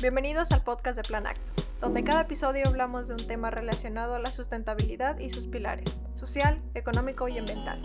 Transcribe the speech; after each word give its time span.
Bienvenidos 0.00 0.52
al 0.52 0.62
podcast 0.62 0.96
de 0.96 1.02
Plan 1.02 1.26
Acto, 1.26 1.64
donde 1.80 2.04
cada 2.04 2.20
episodio 2.20 2.68
hablamos 2.68 3.08
de 3.08 3.14
un 3.14 3.26
tema 3.26 3.50
relacionado 3.50 4.14
a 4.14 4.20
la 4.20 4.30
sustentabilidad 4.30 5.18
y 5.18 5.28
sus 5.28 5.48
pilares, 5.48 5.98
social, 6.14 6.62
económico 6.74 7.26
y 7.26 7.36
ambiental. 7.36 7.82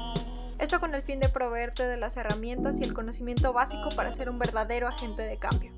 Esto 0.60 0.80
con 0.80 0.94
el 0.94 1.02
fin 1.02 1.20
de 1.20 1.30
proveerte 1.30 1.88
de 1.88 1.98
las 1.98 2.16
herramientas 2.16 2.80
y 2.80 2.84
el 2.84 2.94
conocimiento 2.94 3.52
básico 3.52 3.90
para 3.96 4.12
ser 4.12 4.30
un 4.30 4.38
verdadero 4.38 4.88
agente 4.88 5.24
de 5.24 5.40
cambio. 5.40 5.72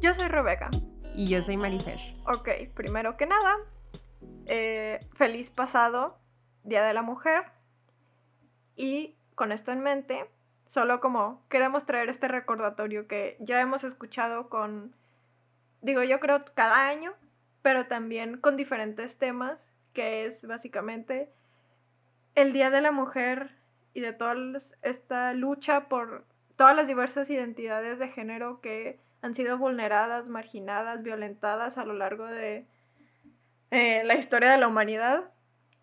Yo 0.00 0.14
soy 0.14 0.28
Rebeca. 0.28 0.70
Y 1.14 1.28
yo 1.28 1.42
soy 1.42 1.58
Marifer. 1.58 1.98
Ok, 2.26 2.48
primero 2.74 3.18
que 3.18 3.26
nada, 3.26 3.56
eh, 4.46 5.06
feliz 5.12 5.50
pasado 5.50 6.18
Día 6.64 6.82
de 6.82 6.94
la 6.94 7.02
Mujer. 7.02 7.42
Y 8.74 9.16
con 9.34 9.52
esto 9.52 9.70
en 9.70 9.80
mente, 9.80 10.30
Solo 10.70 11.00
como 11.00 11.42
queremos 11.48 11.84
traer 11.84 12.10
este 12.10 12.28
recordatorio 12.28 13.08
que 13.08 13.36
ya 13.40 13.60
hemos 13.60 13.82
escuchado 13.82 14.48
con, 14.48 14.94
digo 15.82 16.02
yo 16.02 16.20
creo 16.20 16.44
cada 16.54 16.88
año, 16.88 17.14
pero 17.62 17.86
también 17.86 18.38
con 18.38 18.56
diferentes 18.56 19.18
temas, 19.18 19.72
que 19.92 20.24
es 20.24 20.46
básicamente 20.46 21.32
el 22.34 22.52
Día 22.52 22.70
de 22.70 22.80
la 22.80 22.92
Mujer 22.92 23.56
y 23.92 24.00
de 24.00 24.12
toda 24.12 24.34
esta 24.82 25.32
lucha 25.34 25.88
por 25.88 26.24
todas 26.56 26.76
las 26.76 26.86
diversas 26.86 27.28
identidades 27.30 27.98
de 27.98 28.08
género 28.08 28.60
que 28.60 29.00
han 29.22 29.34
sido 29.34 29.58
vulneradas, 29.58 30.28
marginadas, 30.28 31.02
violentadas 31.02 31.78
a 31.78 31.84
lo 31.84 31.94
largo 31.94 32.26
de 32.26 32.66
eh, 33.70 34.02
la 34.04 34.14
historia 34.14 34.50
de 34.50 34.58
la 34.58 34.68
humanidad. 34.68 35.32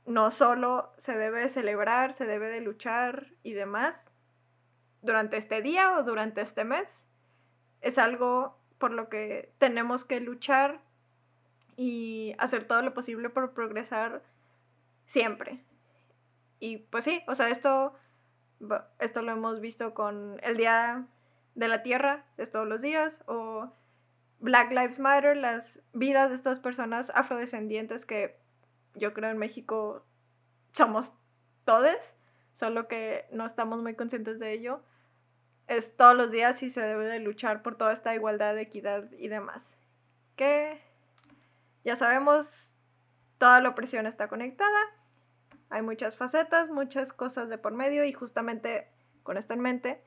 No 0.05 0.31
solo 0.31 0.93
se 0.97 1.17
debe 1.17 1.49
celebrar, 1.49 2.13
se 2.13 2.25
debe 2.25 2.49
de 2.49 2.61
luchar 2.61 3.27
y 3.43 3.53
demás, 3.53 4.13
durante 5.01 5.37
este 5.37 5.61
día 5.61 5.93
o 5.97 6.03
durante 6.03 6.41
este 6.41 6.63
mes. 6.63 7.05
Es 7.81 7.97
algo 7.97 8.57
por 8.77 8.91
lo 8.91 9.09
que 9.09 9.51
tenemos 9.57 10.05
que 10.05 10.19
luchar 10.19 10.81
y 11.75 12.35
hacer 12.37 12.65
todo 12.65 12.81
lo 12.81 12.93
posible 12.93 13.29
por 13.29 13.53
progresar 13.53 14.23
siempre. 15.05 15.63
Y 16.59 16.77
pues 16.77 17.03
sí, 17.03 17.23
o 17.27 17.35
sea, 17.35 17.49
esto, 17.49 17.93
esto 18.99 19.21
lo 19.21 19.31
hemos 19.31 19.61
visto 19.61 19.93
con 19.93 20.39
el 20.43 20.57
Día 20.57 21.05
de 21.55 21.67
la 21.67 21.83
Tierra, 21.83 22.25
es 22.37 22.51
todos 22.51 22.67
los 22.67 22.81
días, 22.81 23.23
o 23.27 23.71
Black 24.39 24.71
Lives 24.71 24.99
Matter, 24.99 25.37
las 25.37 25.81
vidas 25.93 26.29
de 26.29 26.35
estas 26.35 26.59
personas 26.59 27.11
afrodescendientes 27.15 28.05
que 28.05 28.39
yo 28.95 29.13
creo 29.13 29.29
en 29.29 29.37
México 29.37 30.03
somos 30.71 31.17
todos, 31.65 31.95
solo 32.53 32.87
que 32.87 33.25
no 33.31 33.45
estamos 33.45 33.81
muy 33.81 33.95
conscientes 33.95 34.39
de 34.39 34.53
ello 34.53 34.81
es 35.67 35.95
todos 35.95 36.15
los 36.15 36.31
días 36.31 36.63
y 36.63 36.69
se 36.69 36.81
debe 36.81 37.05
de 37.07 37.19
luchar 37.19 37.61
por 37.61 37.75
toda 37.75 37.91
esta 37.91 38.15
igualdad, 38.15 38.57
equidad 38.57 39.11
y 39.11 39.27
demás. 39.27 39.77
Que 40.35 40.81
ya 41.83 41.95
sabemos, 41.95 42.77
toda 43.37 43.61
la 43.61 43.69
opresión 43.69 44.07
está 44.07 44.27
conectada, 44.27 44.79
hay 45.69 45.81
muchas 45.81 46.15
facetas, 46.15 46.69
muchas 46.69 47.13
cosas 47.13 47.49
de 47.49 47.57
por 47.57 47.73
medio 47.73 48.05
y 48.05 48.13
justamente 48.13 48.89
con 49.23 49.37
esto 49.37 49.53
en 49.53 49.59
mente 49.59 50.03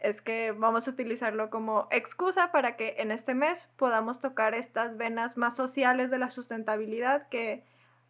es 0.00 0.20
que 0.20 0.50
vamos 0.50 0.88
a 0.88 0.90
utilizarlo 0.90 1.48
como 1.48 1.86
excusa 1.92 2.50
para 2.50 2.76
que 2.76 2.96
en 2.98 3.12
este 3.12 3.34
mes 3.34 3.68
podamos 3.76 4.18
tocar 4.18 4.52
estas 4.52 4.96
venas 4.96 5.36
más 5.36 5.54
sociales 5.54 6.10
de 6.10 6.18
la 6.18 6.28
sustentabilidad 6.28 7.28
que 7.28 7.64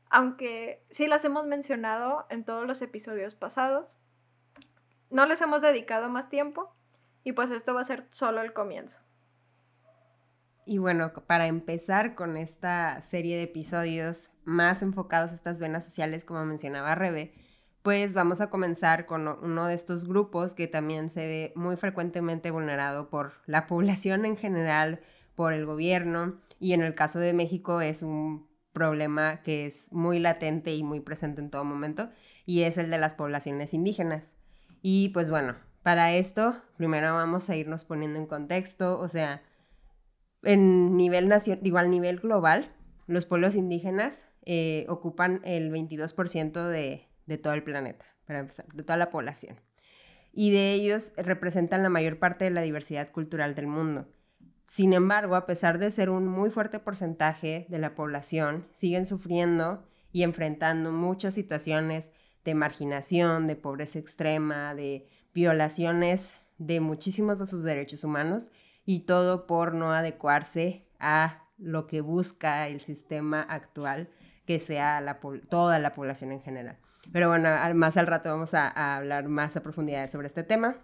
aunque 0.08 0.84
sí 0.90 1.06
las 1.06 1.24
hemos 1.24 1.46
mencionado 1.46 2.26
en 2.30 2.44
todos 2.44 2.66
los 2.66 2.80
episodios 2.80 3.34
pasados, 3.34 3.98
no 5.12 5.26
les 5.26 5.40
hemos 5.40 5.62
dedicado 5.62 6.08
más 6.08 6.28
tiempo 6.28 6.74
y 7.22 7.32
pues 7.32 7.50
esto 7.50 7.74
va 7.74 7.82
a 7.82 7.84
ser 7.84 8.06
solo 8.10 8.40
el 8.42 8.52
comienzo. 8.52 9.00
Y 10.64 10.78
bueno, 10.78 11.12
para 11.26 11.46
empezar 11.46 12.14
con 12.14 12.36
esta 12.36 13.02
serie 13.02 13.36
de 13.36 13.44
episodios 13.44 14.30
más 14.44 14.82
enfocados 14.82 15.32
a 15.32 15.34
estas 15.34 15.60
venas 15.60 15.84
sociales, 15.84 16.24
como 16.24 16.44
mencionaba 16.44 16.94
Rebe, 16.94 17.34
pues 17.82 18.14
vamos 18.14 18.40
a 18.40 18.48
comenzar 18.48 19.06
con 19.06 19.26
uno 19.26 19.66
de 19.66 19.74
estos 19.74 20.06
grupos 20.06 20.54
que 20.54 20.68
también 20.68 21.10
se 21.10 21.26
ve 21.26 21.52
muy 21.56 21.76
frecuentemente 21.76 22.50
vulnerado 22.50 23.10
por 23.10 23.34
la 23.46 23.66
población 23.68 24.24
en 24.24 24.36
general, 24.36 25.00
por 25.34 25.52
el 25.52 25.66
gobierno, 25.66 26.40
y 26.60 26.74
en 26.74 26.82
el 26.82 26.94
caso 26.94 27.18
de 27.18 27.32
México 27.32 27.80
es 27.80 28.02
un 28.02 28.48
problema 28.72 29.42
que 29.42 29.66
es 29.66 29.92
muy 29.92 30.20
latente 30.20 30.74
y 30.74 30.82
muy 30.84 31.00
presente 31.00 31.40
en 31.40 31.50
todo 31.50 31.64
momento, 31.64 32.10
y 32.46 32.62
es 32.62 32.78
el 32.78 32.88
de 32.90 32.98
las 32.98 33.14
poblaciones 33.14 33.74
indígenas. 33.74 34.36
Y 34.82 35.10
pues 35.10 35.30
bueno, 35.30 35.56
para 35.82 36.12
esto 36.12 36.60
primero 36.76 37.14
vamos 37.14 37.48
a 37.48 37.56
irnos 37.56 37.84
poniendo 37.84 38.18
en 38.18 38.26
contexto, 38.26 38.98
o 38.98 39.08
sea, 39.08 39.42
en 40.42 40.96
nivel 40.96 41.28
nacional, 41.28 41.62
digo, 41.62 41.80
nivel 41.82 42.18
global, 42.18 42.74
los 43.06 43.24
pueblos 43.24 43.54
indígenas 43.54 44.26
eh, 44.44 44.84
ocupan 44.88 45.40
el 45.44 45.70
22% 45.70 46.68
de, 46.68 47.08
de 47.26 47.38
todo 47.38 47.52
el 47.52 47.62
planeta, 47.62 48.04
para 48.26 48.40
empezar, 48.40 48.66
de 48.66 48.82
toda 48.82 48.96
la 48.96 49.10
población. 49.10 49.60
Y 50.32 50.50
de 50.50 50.72
ellos 50.72 51.12
representan 51.16 51.82
la 51.82 51.88
mayor 51.88 52.18
parte 52.18 52.44
de 52.44 52.50
la 52.50 52.62
diversidad 52.62 53.12
cultural 53.12 53.54
del 53.54 53.68
mundo. 53.68 54.08
Sin 54.66 54.94
embargo, 54.94 55.36
a 55.36 55.46
pesar 55.46 55.78
de 55.78 55.90
ser 55.90 56.10
un 56.10 56.26
muy 56.26 56.50
fuerte 56.50 56.78
porcentaje 56.78 57.66
de 57.68 57.78
la 57.78 57.94
población, 57.94 58.66
siguen 58.72 59.06
sufriendo 59.06 59.86
y 60.10 60.22
enfrentando 60.22 60.90
muchas 60.90 61.34
situaciones 61.34 62.10
de 62.44 62.54
marginación, 62.54 63.46
de 63.46 63.56
pobreza 63.56 63.98
extrema, 63.98 64.74
de 64.74 65.08
violaciones 65.34 66.34
de 66.66 66.80
muchísimos 66.80 67.38
de 67.38 67.46
sus 67.46 67.62
derechos 67.62 68.04
humanos 68.04 68.50
y 68.84 69.00
todo 69.00 69.46
por 69.46 69.74
no 69.74 69.92
adecuarse 69.92 70.86
a 70.98 71.44
lo 71.58 71.86
que 71.86 72.00
busca 72.00 72.68
el 72.68 72.80
sistema 72.80 73.42
actual, 73.42 74.08
que 74.46 74.58
sea 74.58 75.00
la, 75.00 75.20
toda 75.48 75.78
la 75.78 75.94
población 75.94 76.32
en 76.32 76.42
general. 76.42 76.78
Pero 77.12 77.28
bueno, 77.28 77.48
más 77.74 77.96
al 77.96 78.06
rato 78.06 78.30
vamos 78.30 78.54
a, 78.54 78.96
hablar 78.96 79.28
más 79.28 79.56
a 79.56 79.62
profundidad 79.62 80.08
sobre 80.08 80.28
este 80.28 80.44
tema, 80.44 80.76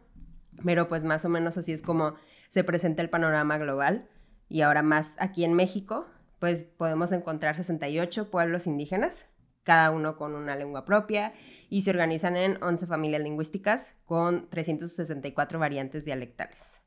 pero 0.64 0.88
pues 0.88 1.04
más 1.04 1.24
o 1.24 1.28
menos 1.28 1.56
así 1.56 1.72
es 1.72 1.82
como 1.82 2.14
se 2.48 2.64
presenta 2.64 3.02
el 3.02 3.10
panorama 3.10 3.58
global 3.58 4.08
y 4.48 4.62
ahora 4.62 4.82
más 4.82 5.14
aquí 5.18 5.44
en 5.44 5.54
México, 5.54 6.06
pues 6.40 6.64
podemos 6.64 7.12
encontrar 7.12 7.56
68 7.56 8.30
pueblos 8.30 8.66
indígenas 8.66 9.26
cada 9.68 9.90
uno 9.90 10.16
con 10.16 10.34
una 10.34 10.56
lengua 10.56 10.86
propia, 10.86 11.34
y 11.68 11.82
se 11.82 11.90
organizan 11.90 12.38
en 12.38 12.62
11 12.62 12.86
familias 12.86 13.20
lingüísticas 13.20 13.92
con 14.06 14.48
364 14.48 15.58
variantes 15.58 16.06
dialectales. 16.06 16.80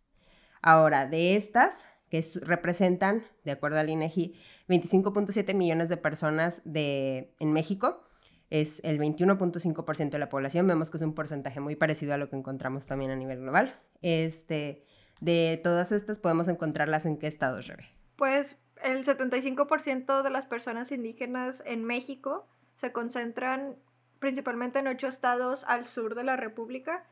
Ahora, 0.63 1.05
de 1.05 1.35
estas, 1.35 1.85
que 2.09 2.25
representan, 2.41 3.23
de 3.45 3.51
acuerdo 3.51 3.77
al 3.77 3.91
INEGI, 3.91 4.33
25.7 4.67 5.53
millones 5.53 5.89
de 5.89 5.97
personas 5.97 6.63
de, 6.65 7.35
en 7.37 7.53
México, 7.53 8.03
es 8.49 8.81
el 8.83 8.97
21.5% 8.97 10.09
de 10.09 10.17
la 10.17 10.29
población. 10.29 10.65
Vemos 10.65 10.89
que 10.89 10.97
es 10.97 11.03
un 11.03 11.13
porcentaje 11.13 11.59
muy 11.59 11.75
parecido 11.75 12.15
a 12.15 12.17
lo 12.17 12.31
que 12.31 12.35
encontramos 12.35 12.87
también 12.87 13.11
a 13.11 13.15
nivel 13.15 13.41
global. 13.41 13.79
Este, 14.01 14.87
de 15.19 15.61
todas 15.63 15.91
estas, 15.91 16.17
podemos 16.17 16.47
encontrarlas 16.47 17.05
en 17.05 17.19
qué 17.19 17.27
estados, 17.27 17.67
Rebe. 17.67 17.85
Pues 18.15 18.57
el 18.83 19.05
75% 19.05 20.23
de 20.23 20.29
las 20.31 20.47
personas 20.47 20.91
indígenas 20.91 21.61
en 21.67 21.85
México 21.85 22.47
se 22.81 22.91
concentran 22.91 23.75
principalmente 24.17 24.79
en 24.79 24.87
ocho 24.87 25.05
estados 25.05 25.63
al 25.65 25.85
sur 25.85 26.15
de 26.15 26.23
la 26.23 26.35
República, 26.35 27.05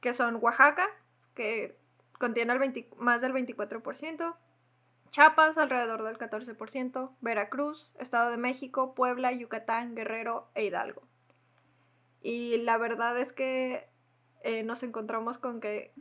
que 0.00 0.14
son 0.14 0.36
Oaxaca, 0.36 0.88
que 1.34 1.76
contiene 2.18 2.54
el 2.54 2.86
más 2.96 3.20
del 3.20 3.34
24%, 3.34 4.34
Chiapas 5.10 5.58
alrededor 5.58 6.02
del 6.04 6.16
14%, 6.16 7.10
Veracruz, 7.20 7.94
Estado 7.98 8.30
de 8.30 8.38
México, 8.38 8.94
Puebla, 8.94 9.32
Yucatán, 9.32 9.94
Guerrero 9.94 10.48
e 10.54 10.64
Hidalgo. 10.64 11.02
Y 12.22 12.56
la 12.62 12.78
verdad 12.78 13.18
es 13.18 13.34
que 13.34 13.90
eh, 14.44 14.62
nos 14.62 14.82
encontramos 14.82 15.36
con 15.36 15.60
que 15.60 15.92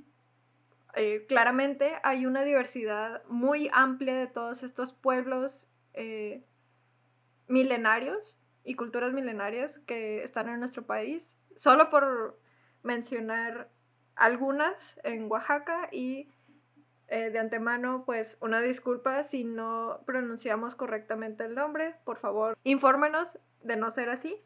eh, 0.96 1.26
claramente 1.28 2.00
hay 2.04 2.26
una 2.26 2.44
diversidad 2.44 3.26
muy 3.28 3.70
amplia 3.74 4.16
de 4.16 4.28
todos 4.28 4.64
estos 4.64 4.94
pueblos 4.94 5.68
eh, 5.96 6.46
milenarios 7.50 8.38
y 8.64 8.76
culturas 8.76 9.14
milenarias 9.14 9.80
que 9.86 10.24
están 10.24 10.50
en 10.50 10.60
nuestro 10.60 10.86
país. 10.86 11.40
Solo 11.58 11.90
por 11.90 12.40
mencionar 12.84 13.70
algunas 14.16 15.00
en 15.04 15.32
Oaxaca 15.32 15.90
y 15.92 16.30
eh, 17.08 17.30
de 17.30 17.40
antemano, 17.40 18.04
pues 18.06 18.38
una 18.40 18.62
disculpa 18.62 19.24
si 19.24 19.44
no 19.44 20.00
pronunciamos 20.06 20.76
correctamente 20.76 21.44
el 21.44 21.56
nombre. 21.56 21.96
Por 22.06 22.18
favor, 22.18 22.58
infórmenos 22.64 23.38
de 23.64 23.76
no 23.76 23.92
ser 23.92 24.10
así. 24.10 24.42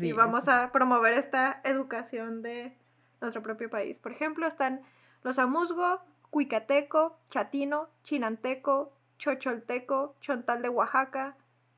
y 0.00 0.12
vamos 0.12 0.48
a 0.48 0.72
promover 0.72 1.12
esta 1.12 1.60
educación 1.64 2.42
de 2.42 2.76
nuestro 3.20 3.42
propio 3.42 3.70
país. 3.70 3.98
Por 3.98 4.12
ejemplo, 4.12 4.46
están 4.46 4.82
los 5.22 5.38
Amusgo, 5.38 6.00
Cuicateco, 6.30 7.18
Chatino, 7.28 7.88
Chinanteco, 8.02 8.92
Chocholteco, 9.18 10.16
Chontal 10.20 10.62
de 10.62 10.68
Oaxaca, 10.68 11.36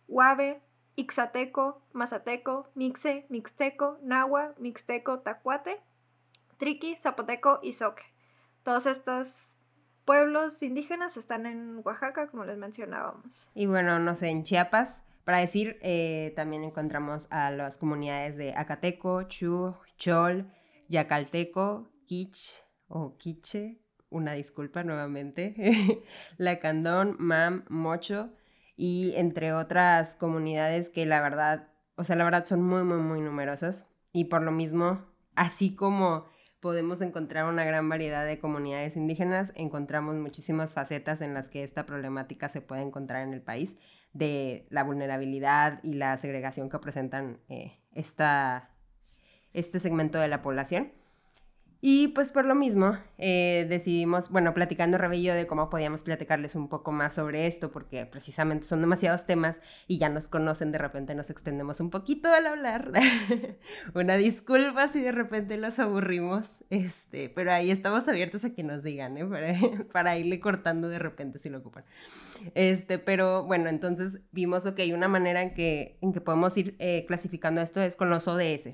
Huave, 0.09 0.63
Ixateco, 0.97 1.83
Mazateco, 1.93 2.71
Mixe, 2.75 3.27
Mixteco, 3.29 3.99
Nahua, 4.03 4.55
Mixteco, 4.59 5.21
Tacuate, 5.21 5.81
Triqui, 6.57 6.97
Zapoteco 6.97 7.61
y 7.63 7.75
Soque. 7.75 8.03
Todas 8.63 8.87
estas 8.87 9.61
pueblos 10.07 10.63
indígenas 10.63 11.19
están 11.19 11.45
en 11.45 11.83
Oaxaca, 11.85 12.29
como 12.29 12.45
les 12.45 12.57
mencionábamos. 12.57 13.51
Y 13.55 13.67
bueno, 13.67 13.99
no 13.99 14.15
sé, 14.15 14.29
en 14.29 14.45
Chiapas, 14.45 15.05
para 15.25 15.39
decir, 15.39 15.79
eh, 15.83 16.33
también 16.35 16.65
encontramos 16.65 17.27
a 17.31 17.51
las 17.51 17.77
comunidades 17.77 18.37
de 18.39 18.55
Acateco, 18.55 19.25
Chu, 19.25 19.75
Chol, 19.99 20.51
Yacalteco, 20.89 21.91
Quich 22.07 22.65
o 22.89 23.19
Quiche, 23.19 23.81
una 24.09 24.33
disculpa 24.33 24.83
nuevamente, 24.85 26.05
Lacandón, 26.39 27.17
Mam, 27.19 27.65
Mocho 27.69 28.31
y 28.77 29.15
entre 29.17 29.53
otras 29.53 30.17
comunidades 30.17 30.89
que 30.89 31.07
la 31.07 31.21
verdad, 31.21 31.69
o 31.97 32.05
sea, 32.05 32.17
la 32.17 32.25
verdad 32.25 32.45
son 32.45 32.63
muy, 32.63 32.85
muy, 32.85 32.99
muy 32.99 33.21
numerosas 33.21 33.87
y 34.13 34.25
por 34.25 34.43
lo 34.43 34.53
mismo, 34.53 35.05
así 35.35 35.75
como 35.75 36.27
podemos 36.61 37.01
encontrar 37.01 37.47
una 37.47 37.65
gran 37.65 37.89
variedad 37.89 38.27
de 38.27 38.39
comunidades 38.39 38.97
indígenas, 38.97 39.53
encontramos 39.55 40.17
muchísimas 40.17 40.75
facetas 40.75 41.21
en 41.21 41.33
las 41.33 41.49
que 41.49 41.63
esta 41.63 41.87
problemática 41.87 42.49
se 42.49 42.61
puede 42.61 42.83
encontrar 42.83 43.27
en 43.27 43.33
el 43.33 43.41
país 43.41 43.77
de 44.13 44.67
la 44.71 44.83
vulnerabilidad 44.83 45.81
y 45.83 45.95
la 45.95 46.17
segregación 46.17 46.71
que 46.71 46.79
presentan 46.79 47.39
eh, 47.49 47.79
esta, 47.93 48.71
este 49.53 49.79
segmento 49.79 50.19
de 50.19 50.29
la 50.29 50.43
población. 50.43 50.93
Y 51.89 52.09
pues 52.09 52.33
por 52.33 52.47
lo 52.47 52.57
mismo 52.57 52.99
eh, 53.17 53.65
decidimos, 53.69 54.29
bueno, 54.29 54.53
platicando 54.55 54.99
Rebello 54.99 55.33
de 55.35 55.47
cómo 55.47 55.71
podíamos 55.71 56.03
platicarles 56.03 56.57
un 56.57 56.69
poco 56.69 56.91
más 56.91 57.15
sobre 57.15 57.47
esto, 57.47 57.71
porque 57.71 58.05
precisamente 58.07 58.67
son 58.67 58.81
demasiados 58.81 59.25
temas 59.25 59.61
y 59.87 59.99
ya 59.99 60.09
nos 60.09 60.27
conocen, 60.27 60.73
de 60.73 60.79
repente 60.79 61.15
nos 61.15 61.31
extendemos 61.31 61.79
un 61.79 61.91
poquito 61.91 62.29
al 62.33 62.45
hablar. 62.47 62.91
Una 63.95 64.17
disculpa 64.17 64.89
si 64.89 65.01
de 65.01 65.13
repente 65.13 65.59
los 65.59 65.79
aburrimos, 65.79 66.65
este, 66.71 67.29
pero 67.29 67.53
ahí 67.53 67.71
estamos 67.71 68.09
abiertos 68.09 68.43
a 68.43 68.53
que 68.53 68.65
nos 68.65 68.83
digan, 68.83 69.17
¿eh? 69.17 69.25
para, 69.25 69.55
para 69.93 70.19
irle 70.19 70.41
cortando 70.41 70.89
de 70.89 70.99
repente 70.99 71.39
si 71.39 71.51
lo 71.51 71.59
ocupan. 71.59 71.85
Este, 72.57 72.99
pero 72.99 73.45
bueno, 73.45 73.69
entonces 73.69 74.23
vimos, 74.33 74.67
ok, 74.67 74.81
una 74.93 75.07
manera 75.07 75.41
en 75.41 75.55
que, 75.55 75.99
en 76.01 76.13
que 76.13 76.21
podemos 76.21 76.59
ir 76.59 76.75
eh, 76.81 77.05
clasificando 77.07 77.61
esto 77.61 77.81
es 77.81 77.95
con 77.95 78.11
los 78.11 78.27
ODS. 78.27 78.71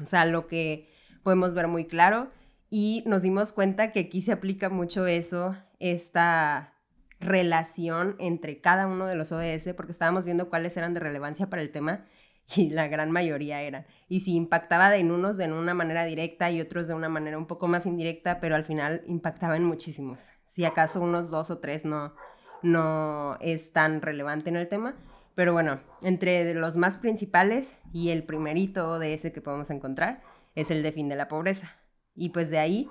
O 0.00 0.06
sea, 0.06 0.26
lo 0.26 0.46
que 0.46 0.99
podemos 1.22 1.54
ver 1.54 1.68
muy 1.68 1.86
claro 1.86 2.30
y 2.70 3.02
nos 3.06 3.22
dimos 3.22 3.52
cuenta 3.52 3.92
que 3.92 4.00
aquí 4.00 4.22
se 4.22 4.32
aplica 4.32 4.68
mucho 4.68 5.06
eso, 5.06 5.56
esta 5.80 6.74
relación 7.18 8.16
entre 8.18 8.60
cada 8.60 8.86
uno 8.86 9.06
de 9.06 9.14
los 9.14 9.32
ODS, 9.32 9.74
porque 9.76 9.92
estábamos 9.92 10.24
viendo 10.24 10.48
cuáles 10.48 10.76
eran 10.76 10.94
de 10.94 11.00
relevancia 11.00 11.50
para 11.50 11.62
el 11.62 11.70
tema 11.70 12.06
y 12.56 12.70
la 12.70 12.88
gran 12.88 13.10
mayoría 13.10 13.60
eran. 13.62 13.86
Y 14.08 14.20
si 14.20 14.34
impactaba 14.34 14.96
en 14.96 15.10
unos 15.10 15.36
de 15.36 15.52
una 15.52 15.74
manera 15.74 16.04
directa 16.04 16.50
y 16.50 16.60
otros 16.60 16.88
de 16.88 16.94
una 16.94 17.08
manera 17.08 17.38
un 17.38 17.46
poco 17.46 17.68
más 17.68 17.86
indirecta, 17.86 18.40
pero 18.40 18.54
al 18.54 18.64
final 18.64 19.02
impactaba 19.06 19.56
en 19.56 19.64
muchísimos. 19.64 20.28
Si 20.46 20.64
acaso 20.64 21.00
unos 21.00 21.30
dos 21.30 21.50
o 21.50 21.58
tres 21.58 21.84
no, 21.84 22.14
no 22.62 23.36
es 23.40 23.72
tan 23.72 24.00
relevante 24.00 24.50
en 24.50 24.56
el 24.56 24.68
tema. 24.68 24.94
Pero 25.34 25.52
bueno, 25.52 25.80
entre 26.02 26.52
los 26.54 26.76
más 26.76 26.96
principales 26.96 27.74
y 27.92 28.10
el 28.10 28.24
primerito 28.24 28.98
de 28.98 29.14
ese 29.14 29.32
que 29.32 29.40
podemos 29.40 29.70
encontrar 29.70 30.22
es 30.60 30.70
el 30.70 30.82
de 30.82 30.92
fin 30.92 31.08
de 31.08 31.16
la 31.16 31.28
pobreza. 31.28 31.76
Y 32.14 32.30
pues 32.30 32.50
de 32.50 32.58
ahí 32.58 32.88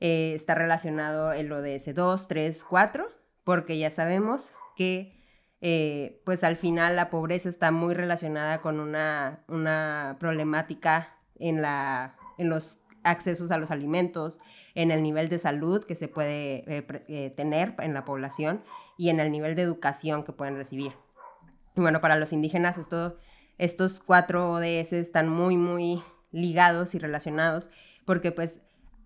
eh, 0.00 0.32
está 0.34 0.54
relacionado 0.54 1.32
el 1.32 1.50
ODS 1.52 1.94
2, 1.94 2.28
3, 2.28 2.64
4, 2.64 3.08
porque 3.44 3.78
ya 3.78 3.90
sabemos 3.90 4.52
que 4.76 5.16
eh, 5.60 6.20
pues 6.24 6.44
al 6.44 6.56
final 6.56 6.96
la 6.96 7.08
pobreza 7.08 7.48
está 7.48 7.70
muy 7.70 7.94
relacionada 7.94 8.60
con 8.60 8.78
una, 8.78 9.44
una 9.48 10.16
problemática 10.20 11.16
en, 11.38 11.62
la, 11.62 12.16
en 12.38 12.50
los 12.50 12.78
accesos 13.02 13.50
a 13.50 13.58
los 13.58 13.70
alimentos, 13.70 14.40
en 14.74 14.90
el 14.90 15.02
nivel 15.02 15.28
de 15.28 15.38
salud 15.38 15.84
que 15.84 15.94
se 15.94 16.08
puede 16.08 16.64
eh, 16.66 17.30
tener 17.36 17.74
en 17.78 17.94
la 17.94 18.04
población 18.04 18.62
y 18.98 19.08
en 19.08 19.20
el 19.20 19.30
nivel 19.30 19.54
de 19.54 19.62
educación 19.62 20.24
que 20.24 20.32
pueden 20.32 20.56
recibir. 20.56 20.92
Y 21.76 21.80
bueno, 21.80 22.00
para 22.00 22.16
los 22.16 22.32
indígenas 22.32 22.78
esto, 22.78 23.16
estos 23.58 24.00
cuatro 24.00 24.52
ODS 24.52 24.92
están 24.92 25.28
muy, 25.28 25.56
muy 25.56 26.02
ligados 26.32 26.94
y 26.94 26.98
relacionados 26.98 27.70
porque 28.04 28.32
pues 28.32 28.62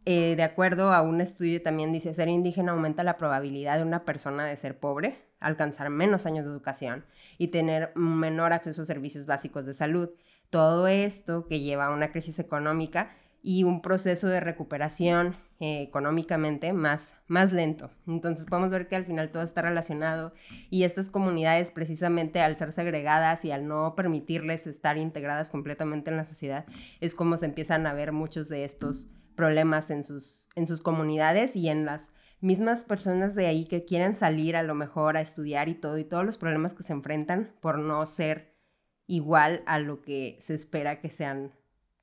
eh, 0.06 0.34
de 0.36 0.42
acuerdo 0.42 0.92
a 0.92 1.02
un 1.02 1.20
estudio 1.20 1.62
también 1.62 1.92
dice, 1.92 2.14
ser 2.14 2.28
indígena 2.28 2.72
aumenta 2.72 3.04
la 3.04 3.18
probabilidad 3.18 3.76
de 3.76 3.82
una 3.82 4.04
persona 4.04 4.46
de 4.46 4.56
ser 4.56 4.78
pobre, 4.78 5.26
alcanzar 5.40 5.90
menos 5.90 6.26
años 6.26 6.44
de 6.44 6.50
educación 6.50 7.04
y 7.36 7.48
tener 7.48 7.92
menor 7.94 8.52
acceso 8.52 8.82
a 8.82 8.86
servicios 8.86 9.26
básicos 9.26 9.66
de 9.66 9.74
salud. 9.74 10.10
Todo 10.48 10.86
esto 10.88 11.46
que 11.46 11.60
lleva 11.60 11.86
a 11.86 11.94
una 11.94 12.12
crisis 12.12 12.38
económica 12.38 13.14
y 13.42 13.64
un 13.64 13.82
proceso 13.82 14.28
de 14.28 14.40
recuperación 14.40 15.36
eh, 15.62 15.82
económicamente 15.82 16.72
más, 16.72 17.14
más 17.28 17.52
lento. 17.52 17.90
Entonces 18.06 18.46
podemos 18.46 18.70
ver 18.70 18.88
que 18.88 18.96
al 18.96 19.04
final 19.04 19.30
todo 19.30 19.42
está 19.42 19.60
relacionado 19.60 20.32
y 20.70 20.84
estas 20.84 21.10
comunidades 21.10 21.70
precisamente 21.70 22.40
al 22.40 22.56
ser 22.56 22.72
segregadas 22.72 23.44
y 23.44 23.50
al 23.50 23.68
no 23.68 23.94
permitirles 23.94 24.66
estar 24.66 24.96
integradas 24.96 25.50
completamente 25.50 26.10
en 26.10 26.16
la 26.16 26.24
sociedad 26.24 26.64
es 27.02 27.14
como 27.14 27.36
se 27.36 27.44
empiezan 27.44 27.86
a 27.86 27.92
ver 27.92 28.12
muchos 28.12 28.48
de 28.48 28.64
estos 28.64 29.08
problemas 29.34 29.90
en 29.90 30.02
sus, 30.02 30.48
en 30.54 30.66
sus 30.66 30.80
comunidades 30.80 31.54
y 31.56 31.68
en 31.68 31.84
las 31.84 32.10
mismas 32.40 32.84
personas 32.84 33.34
de 33.34 33.46
ahí 33.46 33.66
que 33.66 33.84
quieren 33.84 34.16
salir 34.16 34.56
a 34.56 34.62
lo 34.62 34.74
mejor 34.74 35.18
a 35.18 35.20
estudiar 35.20 35.68
y 35.68 35.74
todo 35.74 35.98
y 35.98 36.04
todos 36.04 36.24
los 36.24 36.38
problemas 36.38 36.72
que 36.72 36.84
se 36.84 36.94
enfrentan 36.94 37.52
por 37.60 37.78
no 37.78 38.06
ser 38.06 38.54
igual 39.06 39.62
a 39.66 39.78
lo 39.78 40.00
que 40.00 40.38
se 40.40 40.54
espera 40.54 41.00
que 41.00 41.10
sean 41.10 41.52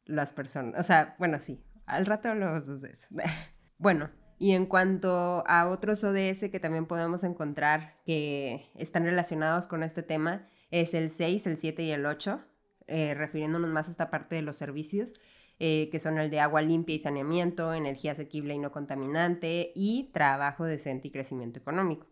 las 0.06 0.34
personas. 0.34 0.80
O 0.80 0.84
sea, 0.84 1.16
bueno, 1.18 1.40
sí, 1.40 1.64
al 1.88 2.06
rato 2.06 2.30
de 2.30 2.90
eso. 2.92 3.08
bueno, 3.80 4.10
y 4.38 4.52
en 4.52 4.68
cuanto 4.68 5.44
a 5.48 5.68
otros 5.68 6.04
ODS 6.04 6.50
que 6.52 6.60
también 6.60 6.86
podemos 6.86 7.24
encontrar 7.24 7.96
que 8.06 8.70
están 8.76 9.04
relacionados 9.04 9.68
con 9.68 9.82
este 9.82 10.04
tema, 10.04 10.46
es 10.70 10.94
el 10.94 11.10
6, 11.10 11.48
el 11.48 11.58
7 11.58 11.84
y 11.84 11.92
el 11.92 12.06
8, 12.06 12.42
eh, 12.88 13.14
refiriéndonos 13.16 13.70
más 13.70 13.88
a 13.88 13.92
esta 13.92 14.12
parte 14.12 14.36
de 14.36 14.42
los 14.44 14.58
servicios, 14.58 15.14
eh, 15.60 15.90
que 15.92 16.00
son 16.00 16.20
el 16.20 16.30
de 16.30 16.40
agua 16.40 16.62
limpia 16.62 16.96
y 16.96 17.00
saneamiento, 17.00 17.74
energía 17.74 18.12
asequible 18.12 18.54
y 18.54 18.60
no 18.60 18.72
contaminante 18.72 19.72
y 19.74 20.12
trabajo 20.14 20.66
decente 20.66 21.08
y 21.08 21.12
crecimiento 21.12 21.60
económico. 21.60 22.06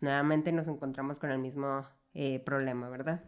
Nuevamente 0.00 0.52
nos 0.52 0.68
encontramos 0.68 1.18
con 1.18 1.30
el 1.30 1.38
mismo 1.38 1.86
eh, 2.14 2.40
problema, 2.40 2.90
¿verdad? 2.90 3.24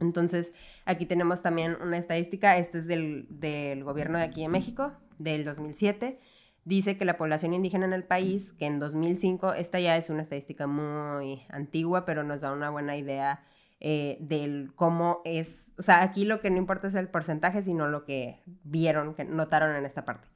Entonces, 0.00 0.52
aquí 0.84 1.06
tenemos 1.06 1.42
también 1.42 1.76
una 1.80 1.98
estadística, 1.98 2.56
este 2.56 2.78
es 2.78 2.86
del, 2.86 3.26
del 3.30 3.84
gobierno 3.84 4.18
de 4.18 4.24
aquí 4.24 4.44
en 4.44 4.50
México, 4.50 4.92
del 5.18 5.44
2007, 5.44 6.20
dice 6.64 6.96
que 6.98 7.04
la 7.04 7.16
población 7.16 7.54
indígena 7.54 7.86
en 7.86 7.92
el 7.92 8.04
país, 8.04 8.52
que 8.52 8.66
en 8.66 8.78
2005, 8.78 9.54
esta 9.54 9.80
ya 9.80 9.96
es 9.96 10.10
una 10.10 10.22
estadística 10.22 10.66
muy 10.66 11.42
antigua, 11.48 12.04
pero 12.04 12.24
nos 12.24 12.42
da 12.42 12.52
una 12.52 12.70
buena 12.70 12.96
idea 12.96 13.44
eh, 13.80 14.18
del 14.20 14.72
cómo 14.74 15.22
es, 15.24 15.72
o 15.78 15.82
sea, 15.82 16.02
aquí 16.02 16.24
lo 16.24 16.40
que 16.40 16.50
no 16.50 16.56
importa 16.56 16.88
es 16.88 16.94
el 16.94 17.08
porcentaje, 17.08 17.62
sino 17.62 17.88
lo 17.88 18.04
que 18.04 18.42
vieron, 18.64 19.14
que 19.14 19.24
notaron 19.24 19.74
en 19.76 19.84
esta 19.84 20.04
parte. 20.04 20.28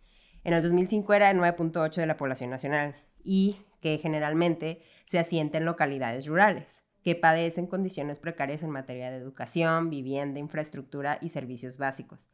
En 0.44 0.54
el 0.54 0.62
2005 0.62 1.12
era 1.12 1.30
el 1.30 1.38
9.8 1.38 1.94
de 1.96 2.06
la 2.06 2.16
población 2.16 2.50
nacional 2.50 2.96
y 3.24 3.56
que 3.80 3.98
generalmente 3.98 4.82
se 5.06 5.18
asienta 5.18 5.58
en 5.58 5.64
localidades 5.64 6.26
rurales 6.26 6.82
que 7.02 7.16
padecen 7.16 7.66
condiciones 7.66 8.18
precarias 8.18 8.62
en 8.62 8.70
materia 8.70 9.10
de 9.10 9.16
educación, 9.16 9.90
vivienda, 9.90 10.38
infraestructura 10.38 11.18
y 11.20 11.30
servicios 11.30 11.76
básicos. 11.76 12.30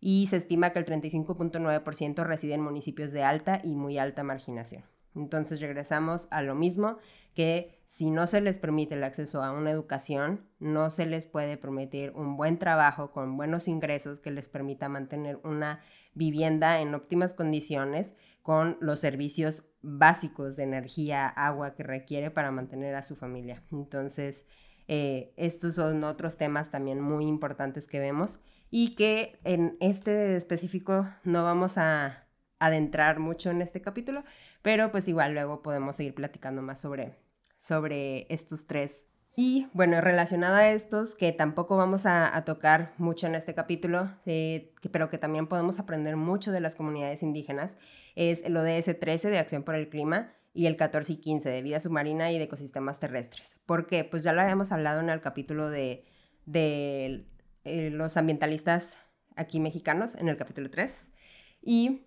Y 0.00 0.26
se 0.26 0.36
estima 0.36 0.70
que 0.70 0.78
el 0.78 0.84
35.9% 0.84 2.24
reside 2.24 2.54
en 2.54 2.62
municipios 2.62 3.12
de 3.12 3.22
alta 3.22 3.60
y 3.64 3.74
muy 3.74 3.98
alta 3.98 4.22
marginación. 4.22 4.84
Entonces 5.14 5.60
regresamos 5.60 6.28
a 6.30 6.42
lo 6.42 6.54
mismo, 6.54 6.98
que 7.34 7.80
si 7.86 8.10
no 8.10 8.26
se 8.26 8.40
les 8.40 8.58
permite 8.58 8.94
el 8.94 9.04
acceso 9.04 9.42
a 9.42 9.52
una 9.52 9.70
educación, 9.70 10.46
no 10.58 10.90
se 10.90 11.06
les 11.06 11.26
puede 11.26 11.56
permitir 11.56 12.12
un 12.14 12.36
buen 12.36 12.58
trabajo 12.58 13.12
con 13.12 13.36
buenos 13.36 13.68
ingresos 13.68 14.20
que 14.20 14.30
les 14.30 14.48
permita 14.48 14.88
mantener 14.88 15.38
una 15.44 15.80
vivienda 16.14 16.80
en 16.80 16.94
óptimas 16.94 17.34
condiciones 17.34 18.14
con 18.42 18.76
los 18.80 19.00
servicios 19.00 19.64
básicos 19.82 20.56
de 20.56 20.62
energía, 20.62 21.26
agua 21.26 21.74
que 21.74 21.82
requiere 21.82 22.30
para 22.30 22.50
mantener 22.50 22.94
a 22.94 23.02
su 23.02 23.16
familia. 23.16 23.62
Entonces, 23.70 24.46
eh, 24.88 25.32
estos 25.36 25.74
son 25.74 26.04
otros 26.04 26.36
temas 26.36 26.70
también 26.70 27.00
muy 27.00 27.26
importantes 27.26 27.86
que 27.86 28.00
vemos 28.00 28.40
y 28.78 28.94
que 28.94 29.38
en 29.44 29.78
este 29.80 30.36
específico 30.36 31.08
no 31.24 31.42
vamos 31.44 31.78
a 31.78 32.26
adentrar 32.58 33.20
mucho 33.20 33.50
en 33.50 33.62
este 33.62 33.80
capítulo, 33.80 34.22
pero 34.60 34.90
pues 34.90 35.08
igual 35.08 35.32
luego 35.32 35.62
podemos 35.62 35.96
seguir 35.96 36.14
platicando 36.14 36.60
más 36.60 36.78
sobre, 36.78 37.14
sobre 37.56 38.26
estos 38.28 38.66
tres 38.66 39.06
y 39.34 39.66
bueno, 39.72 40.02
relacionado 40.02 40.56
a 40.56 40.68
estos, 40.68 41.14
que 41.14 41.32
tampoco 41.32 41.78
vamos 41.78 42.04
a, 42.04 42.42
tocar 42.44 42.92
mucho 42.98 43.26
en 43.26 43.36
este 43.36 43.54
capítulo, 43.54 44.10
eh, 44.26 44.74
pero 44.92 45.08
que 45.08 45.16
también 45.16 45.46
podemos 45.46 45.78
aprender 45.78 46.16
mucho 46.16 46.52
de 46.52 46.60
las 46.60 46.76
comunidades 46.76 47.22
indígenas, 47.22 47.78
es 48.14 48.44
el 48.44 48.58
ODS 48.58 49.00
13 49.00 49.30
de 49.30 49.38
Acción 49.38 49.62
por 49.62 49.74
el 49.74 49.88
Clima 49.88 50.34
y 50.52 50.66
el 50.66 50.76
14 50.76 51.14
y 51.14 51.16
15 51.16 51.48
de 51.48 51.62
Vida 51.62 51.80
Submarina 51.80 52.30
y 52.30 52.36
de 52.36 52.44
Ecosistemas 52.44 53.00
Terrestres. 53.00 53.58
¿Por 53.64 53.86
qué? 53.86 54.04
Pues 54.04 54.22
ya 54.22 54.34
lo 54.34 54.42
habíamos 54.42 54.70
hablado 54.70 55.00
en 55.00 55.08
el 55.08 55.22
capítulo 55.22 55.70
de, 55.70 56.04
de 56.44 57.24
eh, 57.66 57.90
los 57.90 58.16
ambientalistas 58.16 58.98
aquí 59.36 59.60
mexicanos, 59.60 60.14
en 60.14 60.28
el 60.28 60.36
capítulo 60.36 60.70
3. 60.70 61.12
Y 61.62 62.06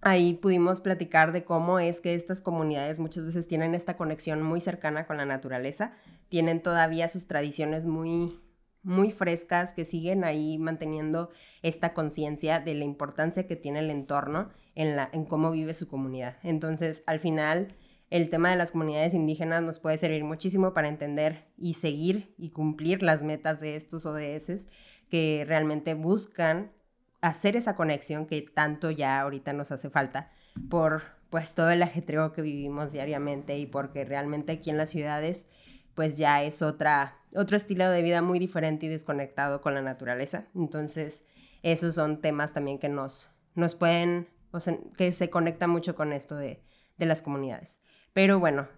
ahí 0.00 0.34
pudimos 0.34 0.80
platicar 0.80 1.32
de 1.32 1.44
cómo 1.44 1.78
es 1.78 2.00
que 2.00 2.14
estas 2.14 2.42
comunidades 2.42 2.98
muchas 2.98 3.26
veces 3.26 3.48
tienen 3.48 3.74
esta 3.74 3.96
conexión 3.96 4.42
muy 4.42 4.60
cercana 4.60 5.06
con 5.06 5.16
la 5.16 5.24
naturaleza, 5.24 5.92
tienen 6.28 6.62
todavía 6.62 7.08
sus 7.08 7.26
tradiciones 7.26 7.86
muy 7.86 8.38
muy 8.82 9.10
frescas 9.10 9.72
que 9.72 9.84
siguen 9.84 10.24
ahí 10.24 10.56
manteniendo 10.56 11.30
esta 11.62 11.92
conciencia 11.94 12.60
de 12.60 12.74
la 12.74 12.84
importancia 12.84 13.46
que 13.46 13.56
tiene 13.56 13.80
el 13.80 13.90
entorno 13.90 14.50
en, 14.74 14.96
la, 14.96 15.10
en 15.12 15.24
cómo 15.24 15.50
vive 15.50 15.74
su 15.74 15.88
comunidad. 15.88 16.36
Entonces, 16.42 17.02
al 17.06 17.20
final, 17.20 17.68
el 18.10 18.30
tema 18.30 18.50
de 18.50 18.56
las 18.56 18.70
comunidades 18.70 19.14
indígenas 19.14 19.62
nos 19.62 19.78
puede 19.78 19.98
servir 19.98 20.24
muchísimo 20.24 20.72
para 20.72 20.88
entender 20.88 21.44
y 21.58 21.74
seguir 21.74 22.34
y 22.38 22.50
cumplir 22.50 23.02
las 23.02 23.22
metas 23.22 23.60
de 23.60 23.76
estos 23.76 24.06
ODS 24.06 24.66
que 25.08 25.44
realmente 25.46 25.94
buscan 25.94 26.72
hacer 27.20 27.56
esa 27.56 27.76
conexión 27.76 28.26
que 28.26 28.42
tanto 28.42 28.90
ya 28.90 29.20
ahorita 29.20 29.52
nos 29.52 29.72
hace 29.72 29.90
falta 29.90 30.30
por 30.70 31.02
pues 31.30 31.54
todo 31.54 31.70
el 31.70 31.82
ajetreo 31.82 32.32
que 32.32 32.42
vivimos 32.42 32.92
diariamente 32.92 33.58
y 33.58 33.66
porque 33.66 34.04
realmente 34.04 34.52
aquí 34.52 34.70
en 34.70 34.78
las 34.78 34.90
ciudades 34.90 35.46
pues 35.94 36.16
ya 36.16 36.42
es 36.42 36.62
otra 36.62 37.18
otro 37.34 37.56
estilo 37.56 37.88
de 37.90 38.02
vida 38.02 38.22
muy 38.22 38.38
diferente 38.38 38.86
y 38.86 38.88
desconectado 38.88 39.60
con 39.60 39.74
la 39.74 39.82
naturaleza. 39.82 40.46
Entonces, 40.54 41.24
esos 41.62 41.94
son 41.94 42.20
temas 42.20 42.52
también 42.52 42.78
que 42.78 42.88
nos, 42.88 43.30
nos 43.54 43.74
pueden, 43.74 44.28
o 44.50 44.60
sea, 44.60 44.78
que 44.96 45.12
se 45.12 45.30
conecta 45.30 45.66
mucho 45.66 45.94
con 45.94 46.12
esto 46.12 46.36
de, 46.36 46.62
de 46.96 47.06
las 47.06 47.22
comunidades. 47.22 47.80
Pero 48.12 48.38
bueno. 48.38 48.68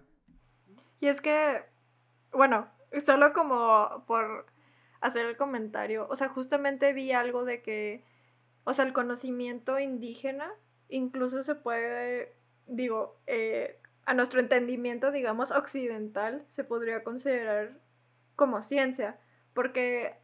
Y 0.99 1.07
es 1.07 1.21
que, 1.21 1.63
bueno, 2.31 2.67
solo 3.03 3.33
como 3.33 4.03
por 4.05 4.45
hacer 5.01 5.25
el 5.25 5.37
comentario, 5.37 6.07
o 6.09 6.15
sea, 6.15 6.29
justamente 6.29 6.93
vi 6.93 7.11
algo 7.11 7.43
de 7.43 7.61
que, 7.61 8.03
o 8.63 8.73
sea, 8.73 8.85
el 8.85 8.93
conocimiento 8.93 9.79
indígena 9.79 10.51
incluso 10.89 11.43
se 11.43 11.55
puede, 11.55 12.35
digo, 12.67 13.19
eh, 13.25 13.79
a 14.05 14.13
nuestro 14.13 14.39
entendimiento, 14.39 15.11
digamos, 15.11 15.51
occidental, 15.51 16.45
se 16.49 16.63
podría 16.63 17.03
considerar 17.03 17.79
como 18.35 18.61
ciencia, 18.61 19.19
porque 19.53 20.17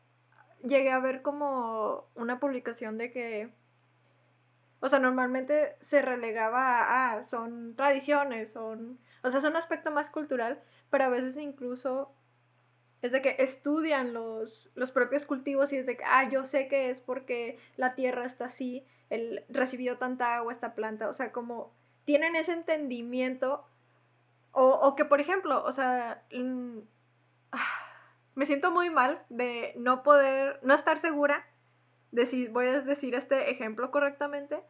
llegué 0.63 0.91
a 0.91 0.99
ver 0.99 1.21
como 1.21 2.09
una 2.15 2.39
publicación 2.39 2.97
de 2.97 3.11
que, 3.11 3.53
o 4.79 4.89
sea, 4.89 4.99
normalmente 4.99 5.75
se 5.79 6.01
relegaba 6.01 6.81
a, 6.81 7.13
ah, 7.13 7.23
son 7.23 7.75
tradiciones, 7.75 8.51
son, 8.51 8.99
o 9.23 9.29
sea, 9.29 9.39
es 9.39 9.45
un 9.45 9.55
aspecto 9.55 9.91
más 9.91 10.09
cultural, 10.09 10.61
pero 10.89 11.05
a 11.05 11.09
veces 11.09 11.37
incluso 11.37 12.13
es 13.13 13.21
que 13.21 13.35
estudian 13.39 14.13
los, 14.13 14.69
los 14.75 14.91
propios 14.91 15.25
cultivos 15.25 15.71
y 15.73 15.77
es 15.77 15.85
de 15.85 15.97
que, 15.97 16.03
ah, 16.05 16.27
yo 16.29 16.45
sé 16.45 16.67
que 16.67 16.89
es 16.89 17.01
porque 17.01 17.59
la 17.75 17.95
tierra 17.95 18.25
está 18.25 18.45
así, 18.45 18.85
él 19.09 19.45
recibió 19.49 19.97
tanta 19.97 20.35
agua 20.35 20.51
esta 20.51 20.75
planta, 20.75 21.09
o 21.09 21.13
sea, 21.13 21.31
como 21.31 21.71
tienen 22.05 22.35
ese 22.35 22.53
entendimiento, 22.53 23.65
o, 24.51 24.95
que, 24.95 25.05
por 25.05 25.21
ejemplo, 25.21 25.63
o 25.63 25.71
sea, 25.71 26.23
mm, 26.31 26.79
me 28.35 28.45
siento 28.45 28.71
muy 28.71 28.89
mal 28.89 29.23
de 29.29 29.73
no 29.77 30.01
poder, 30.01 30.59
no 30.63 30.73
estar 30.73 30.97
segura 30.97 31.45
de 32.11 32.25
si 32.25 32.47
voy 32.47 32.67
a 32.67 32.81
decir 32.81 33.13
este 33.13 33.51
ejemplo 33.51 33.91
correctamente, 33.91 34.63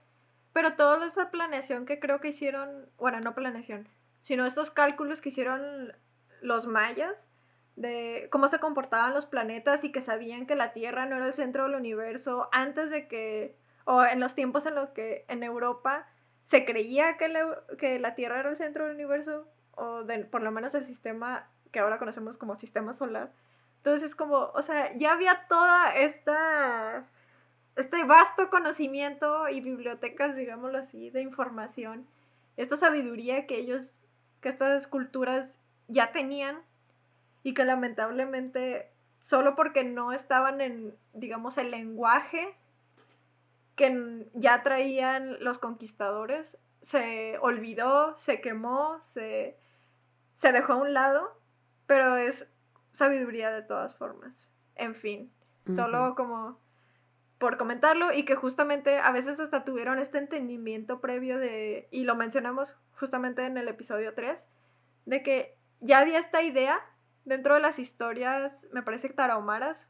pero 0.52 0.76
toda 0.76 1.06
esa 1.06 1.30
planeación 1.32 1.86
que 1.86 2.00
creo 2.00 2.20
que 2.20 2.30
hicieron, 2.30 2.90
bueno, 2.98 3.20
no 3.22 3.36
planeación, 3.36 3.88
sino 4.20 4.46
estos 4.46 4.72
cálculos 4.72 5.22
que 5.22 5.30
hicieron 5.30 5.94
los 6.42 6.68
mayas 6.68 7.30
de 7.78 8.28
cómo 8.32 8.48
se 8.50 8.60
comportaban 8.60 9.14
los 9.14 9.26
planetas 9.26 9.84
y 9.84 9.92
que 9.92 10.02
sabían 10.02 10.46
que 10.46 10.56
la 10.56 10.74
Tierra 10.74 11.06
no 11.06 11.16
era 11.16 11.28
el 11.28 11.34
centro 11.34 11.64
del 11.64 11.76
universo 11.76 12.50
antes 12.52 12.90
de 12.90 13.08
que, 13.08 13.56
o 13.86 14.04
en 14.04 14.20
los 14.20 14.36
tiempos 14.36 14.66
en 14.66 14.76
los 14.76 14.90
que 14.90 15.26
en 15.30 15.44
Europa 15.44 16.08
se 16.44 16.66
creía 16.66 17.18
que 17.18 17.30
la, 17.30 17.62
que 17.78 18.00
la 18.00 18.16
Tierra 18.16 18.40
era 18.40 18.50
el 18.50 18.58
centro 18.58 18.86
del 18.86 18.96
universo, 18.96 19.48
o 19.76 20.04
de, 20.04 20.26
por 20.26 20.42
lo 20.42 20.52
menos 20.52 20.74
el 20.74 20.86
sistema 20.86 21.50
que 21.72 21.80
ahora 21.80 22.00
conocemos 22.00 22.38
como 22.38 22.56
sistema 22.56 22.94
solar, 22.94 23.32
entonces, 23.78 24.16
como, 24.16 24.52
o 24.54 24.62
sea, 24.62 24.94
ya 24.98 25.14
había 25.14 25.48
toda 25.48 25.96
esta, 25.96 27.06
este 27.76 28.04
vasto 28.04 28.50
conocimiento 28.50 29.48
y 29.50 29.62
bibliotecas, 29.62 30.36
digámoslo 30.36 30.80
así, 30.80 31.10
de 31.10 31.22
información, 31.22 32.08
esta 32.58 32.76
sabiduría 32.76 33.46
que 33.46 33.56
ellos, 33.56 34.04
que 34.42 34.50
estas 34.50 34.88
culturas 34.88 35.60
ya 35.88 36.12
tenían 36.12 36.58
y 37.48 37.54
que 37.54 37.64
lamentablemente, 37.64 38.92
solo 39.20 39.56
porque 39.56 39.86
no 39.86 40.12
estaban 40.12 40.60
en, 40.60 40.94
digamos, 41.14 41.58
el 41.58 41.72
lenguaje 41.72 42.58
que 43.78 44.28
ya 44.34 44.64
traían 44.64 45.42
los 45.42 45.58
conquistadores, 45.58 46.58
se 46.82 47.38
olvidó, 47.40 48.18
se 48.18 48.42
quemó, 48.42 49.00
se, 49.02 49.58
se 50.34 50.52
dejó 50.52 50.74
a 50.74 50.76
un 50.76 50.94
lado, 50.94 51.40
pero 51.86 52.18
es 52.18 52.52
sabiduría 52.92 53.50
de 53.54 53.62
todas 53.62 53.96
formas. 53.96 54.52
En 54.76 54.94
fin, 54.94 55.32
solo 55.74 56.16
como 56.16 56.60
por 57.38 57.56
comentarlo 57.56 58.12
y 58.12 58.26
que 58.26 58.36
justamente 58.36 58.98
a 58.98 59.14
veces 59.14 59.40
hasta 59.40 59.64
tuvieron 59.64 60.00
este 60.00 60.18
entendimiento 60.18 61.00
previo 61.00 61.38
de, 61.40 61.88
y 61.92 62.04
lo 62.04 62.18
mencionamos 62.18 62.76
justamente 63.00 63.46
en 63.46 63.58
el 63.58 63.70
episodio 63.70 64.14
3, 64.16 64.50
de 65.06 65.24
que 65.24 65.56
ya 65.80 66.00
había 66.00 66.20
esta 66.20 66.42
idea 66.42 66.84
dentro 67.28 67.56
de 67.56 67.60
las 67.60 67.78
historias, 67.78 68.68
me 68.72 68.82
parece 68.82 69.10
tarahumaras, 69.10 69.90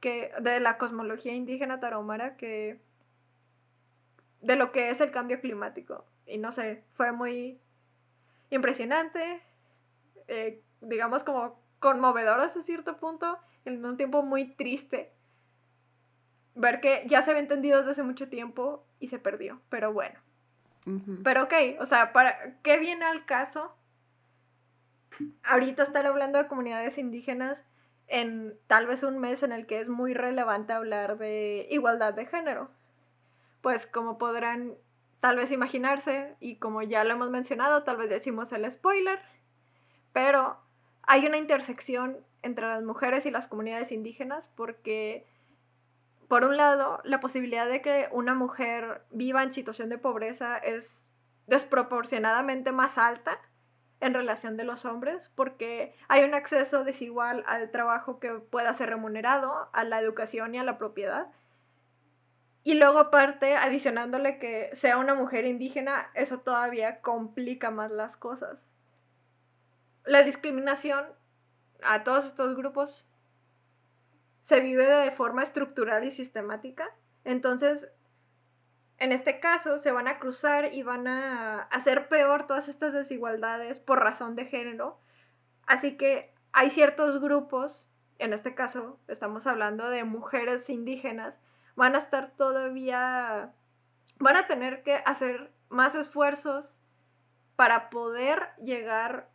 que 0.00 0.32
de 0.40 0.60
la 0.60 0.78
cosmología 0.78 1.34
indígena 1.34 1.80
tarahumara, 1.80 2.36
que 2.36 2.80
de 4.40 4.54
lo 4.54 4.70
que 4.70 4.90
es 4.90 5.00
el 5.00 5.10
cambio 5.10 5.40
climático. 5.40 6.04
Y 6.24 6.38
no 6.38 6.52
sé, 6.52 6.84
fue 6.92 7.10
muy 7.10 7.60
impresionante, 8.50 9.42
eh, 10.28 10.62
digamos 10.80 11.24
como 11.24 11.60
conmovedor 11.80 12.38
hasta 12.38 12.62
cierto 12.62 12.96
punto, 12.96 13.38
en 13.64 13.84
un 13.84 13.96
tiempo 13.96 14.22
muy 14.22 14.44
triste. 14.44 15.12
Ver 16.54 16.80
que 16.80 17.02
ya 17.06 17.22
se 17.22 17.30
había 17.30 17.42
entendido 17.42 17.78
desde 17.78 17.90
hace 17.90 18.02
mucho 18.04 18.28
tiempo 18.28 18.84
y 19.00 19.08
se 19.08 19.18
perdió, 19.18 19.60
pero 19.68 19.92
bueno. 19.92 20.18
Pero 21.22 21.42
ok, 21.42 21.52
o 21.80 21.84
sea, 21.84 22.14
¿para 22.14 22.60
qué 22.62 22.78
viene 22.78 23.04
al 23.04 23.26
caso? 23.26 23.74
Ahorita 25.44 25.82
estar 25.82 26.06
hablando 26.06 26.38
de 26.38 26.46
comunidades 26.46 26.98
indígenas 26.98 27.64
en 28.06 28.58
tal 28.66 28.86
vez 28.86 29.02
un 29.02 29.18
mes 29.18 29.42
en 29.42 29.52
el 29.52 29.66
que 29.66 29.80
es 29.80 29.88
muy 29.88 30.14
relevante 30.14 30.72
hablar 30.72 31.18
de 31.18 31.66
igualdad 31.70 32.14
de 32.14 32.26
género. 32.26 32.70
Pues 33.60 33.86
como 33.86 34.18
podrán 34.18 34.74
tal 35.20 35.36
vez 35.36 35.50
imaginarse, 35.50 36.36
y 36.40 36.56
como 36.56 36.82
ya 36.82 37.04
lo 37.04 37.14
hemos 37.14 37.30
mencionado, 37.30 37.82
tal 37.82 37.96
vez 37.96 38.08
decimos 38.08 38.52
el 38.52 38.70
spoiler, 38.70 39.20
pero 40.12 40.58
hay 41.02 41.26
una 41.26 41.38
intersección 41.38 42.18
entre 42.42 42.66
las 42.66 42.82
mujeres 42.82 43.26
y 43.26 43.30
las 43.30 43.48
comunidades 43.48 43.92
indígenas 43.92 44.48
porque, 44.54 45.26
por 46.28 46.44
un 46.44 46.56
lado, 46.56 47.00
la 47.04 47.20
posibilidad 47.20 47.66
de 47.66 47.82
que 47.82 48.08
una 48.12 48.34
mujer 48.34 49.02
viva 49.10 49.42
en 49.42 49.52
situación 49.52 49.88
de 49.88 49.98
pobreza 49.98 50.56
es 50.56 51.08
desproporcionadamente 51.46 52.72
más 52.72 52.98
alta 52.98 53.40
en 54.00 54.14
relación 54.14 54.56
de 54.56 54.64
los 54.64 54.84
hombres 54.84 55.30
porque 55.34 55.94
hay 56.08 56.24
un 56.24 56.34
acceso 56.34 56.84
desigual 56.84 57.42
al 57.46 57.70
trabajo 57.70 58.20
que 58.20 58.30
pueda 58.30 58.74
ser 58.74 58.90
remunerado, 58.90 59.68
a 59.72 59.84
la 59.84 60.00
educación 60.00 60.54
y 60.54 60.58
a 60.58 60.64
la 60.64 60.78
propiedad. 60.78 61.26
Y 62.64 62.74
luego 62.74 62.98
aparte, 62.98 63.56
adicionándole 63.56 64.38
que 64.38 64.70
sea 64.74 64.98
una 64.98 65.14
mujer 65.14 65.46
indígena, 65.46 66.10
eso 66.14 66.40
todavía 66.40 67.00
complica 67.00 67.70
más 67.70 67.90
las 67.90 68.16
cosas 68.16 68.68
la 70.08 70.22
discriminación 70.22 71.04
a 71.82 72.02
todos 72.02 72.24
estos 72.24 72.56
grupos 72.56 73.06
se 74.40 74.60
vive 74.60 74.84
de 74.84 75.10
forma 75.10 75.42
estructural 75.42 76.04
y 76.04 76.10
sistemática. 76.10 76.88
Entonces, 77.24 77.90
en 78.98 79.12
este 79.12 79.38
caso, 79.38 79.78
se 79.78 79.92
van 79.92 80.08
a 80.08 80.18
cruzar 80.18 80.74
y 80.74 80.82
van 80.82 81.06
a 81.06 81.62
hacer 81.70 82.08
peor 82.08 82.46
todas 82.46 82.68
estas 82.68 82.92
desigualdades 82.92 83.78
por 83.78 84.00
razón 84.00 84.34
de 84.34 84.46
género. 84.46 84.98
Así 85.66 85.96
que 85.96 86.34
hay 86.52 86.70
ciertos 86.70 87.20
grupos, 87.20 87.86
en 88.18 88.32
este 88.32 88.54
caso 88.54 88.98
estamos 89.06 89.46
hablando 89.46 89.88
de 89.88 90.02
mujeres 90.02 90.68
indígenas, 90.68 91.38
van 91.76 91.94
a 91.94 91.98
estar 91.98 92.32
todavía, 92.32 93.52
van 94.18 94.36
a 94.36 94.48
tener 94.48 94.82
que 94.82 94.96
hacer 95.06 95.52
más 95.68 95.94
esfuerzos 95.94 96.80
para 97.54 97.90
poder 97.90 98.48
llegar 98.60 99.30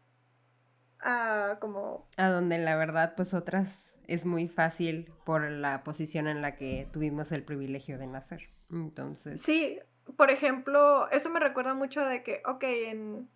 a 1.00 1.58
como... 1.62 2.08
A 2.18 2.30
donde 2.30 2.58
la 2.58 2.76
verdad 2.76 3.14
pues 3.16 3.34
otras 3.34 3.93
es 4.08 4.26
muy 4.26 4.48
fácil 4.48 5.12
por 5.26 5.50
la 5.50 5.84
posición 5.84 6.28
en 6.28 6.42
la 6.42 6.56
que 6.56 6.88
tuvimos 6.92 7.32
el 7.32 7.44
privilegio 7.44 7.98
de 7.98 8.08
nacer. 8.08 8.50
Entonces... 8.72 9.42
Sí, 9.42 9.80
por 10.18 10.32
ejemplo, 10.32 11.10
eso 11.12 11.30
me 11.30 11.40
recuerda 11.40 11.74
mucho 11.74 12.06
de 12.06 12.24
que, 12.24 12.42
ok, 12.46 12.64
en... 12.64 13.30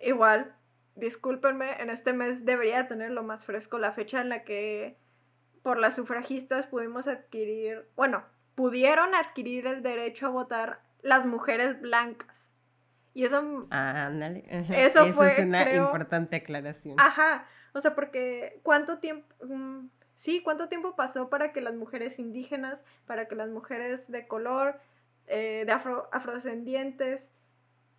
Igual, 0.00 0.54
discúlpenme, 0.94 1.80
en 1.80 1.90
este 1.90 2.12
mes 2.12 2.44
debería 2.44 2.86
tener 2.86 3.10
lo 3.10 3.22
más 3.22 3.44
fresco 3.44 3.78
la 3.78 3.92
fecha 3.92 4.20
en 4.20 4.28
la 4.28 4.44
que 4.44 4.96
por 5.62 5.78
las 5.78 5.96
sufragistas 5.96 6.66
pudimos 6.66 7.08
adquirir, 7.08 7.88
bueno, 7.96 8.24
pudieron 8.54 9.14
adquirir 9.14 9.66
el 9.66 9.82
derecho 9.82 10.26
a 10.26 10.30
votar 10.30 10.80
las 11.02 11.26
mujeres 11.26 11.80
blancas. 11.80 12.52
Y 13.14 13.24
eso... 13.24 13.66
Ah, 13.70 14.06
ándale. 14.06 14.44
Eso, 14.70 15.04
fue, 15.12 15.32
es 15.32 15.38
una 15.40 15.74
importante 15.74 16.36
aclaración. 16.36 16.94
Ajá. 16.98 17.46
O 17.72 17.80
sea, 17.80 17.94
porque 17.94 18.60
¿cuánto 18.62 18.98
tiempo... 18.98 19.26
Mm, 19.44 19.88
sí, 20.16 20.42
¿cuánto 20.42 20.68
tiempo 20.68 20.96
pasó 20.96 21.28
para 21.28 21.52
que 21.52 21.60
las 21.60 21.74
mujeres 21.74 22.18
indígenas, 22.18 22.84
para 23.06 23.28
que 23.28 23.34
las 23.34 23.50
mujeres 23.50 24.10
de 24.10 24.26
color, 24.26 24.80
eh, 25.26 25.64
de 25.66 25.72
afro, 25.72 26.08
afrodescendientes, 26.12 27.32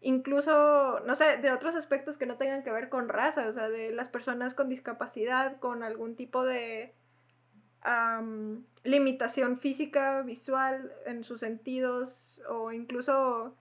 incluso, 0.02 1.00
no 1.02 1.16
sé, 1.16 1.38
de 1.38 1.52
otros 1.52 1.76
aspectos 1.76 2.18
que 2.18 2.26
no 2.26 2.38
tengan 2.38 2.64
que 2.64 2.72
ver 2.72 2.90
con 2.90 3.10
raza, 3.10 3.48
o 3.48 3.52
sea, 3.52 3.70
de 3.70 3.92
las 3.92 4.10
personas 4.10 4.54
con 4.54 4.70
discapacidad, 4.70 5.60
con 5.60 5.84
algún 5.84 6.16
tipo 6.16 6.44
de 6.44 6.94
limitación 8.84 9.58
física, 9.58 10.22
visual, 10.22 10.92
en 11.06 11.24
sus 11.24 11.40
sentidos, 11.40 12.42
o 12.50 12.72
incluso, 12.72 13.56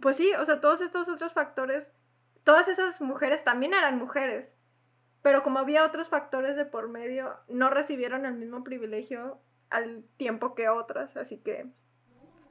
pues 0.00 0.16
sí, 0.16 0.32
o 0.38 0.44
sea, 0.46 0.60
todos 0.60 0.80
estos 0.80 1.08
otros 1.08 1.32
factores, 1.32 1.90
todas 2.42 2.68
esas 2.68 3.00
mujeres 3.00 3.44
también 3.44 3.74
eran 3.74 3.98
mujeres, 3.98 4.54
pero 5.22 5.42
como 5.42 5.58
había 5.58 5.84
otros 5.84 6.08
factores 6.08 6.56
de 6.56 6.64
por 6.64 6.88
medio, 6.88 7.34
no 7.48 7.70
recibieron 7.70 8.26
el 8.26 8.34
mismo 8.34 8.64
privilegio 8.64 9.40
al 9.68 10.04
tiempo 10.16 10.54
que 10.54 10.68
otras, 10.68 11.16
así 11.16 11.38
que 11.38 11.70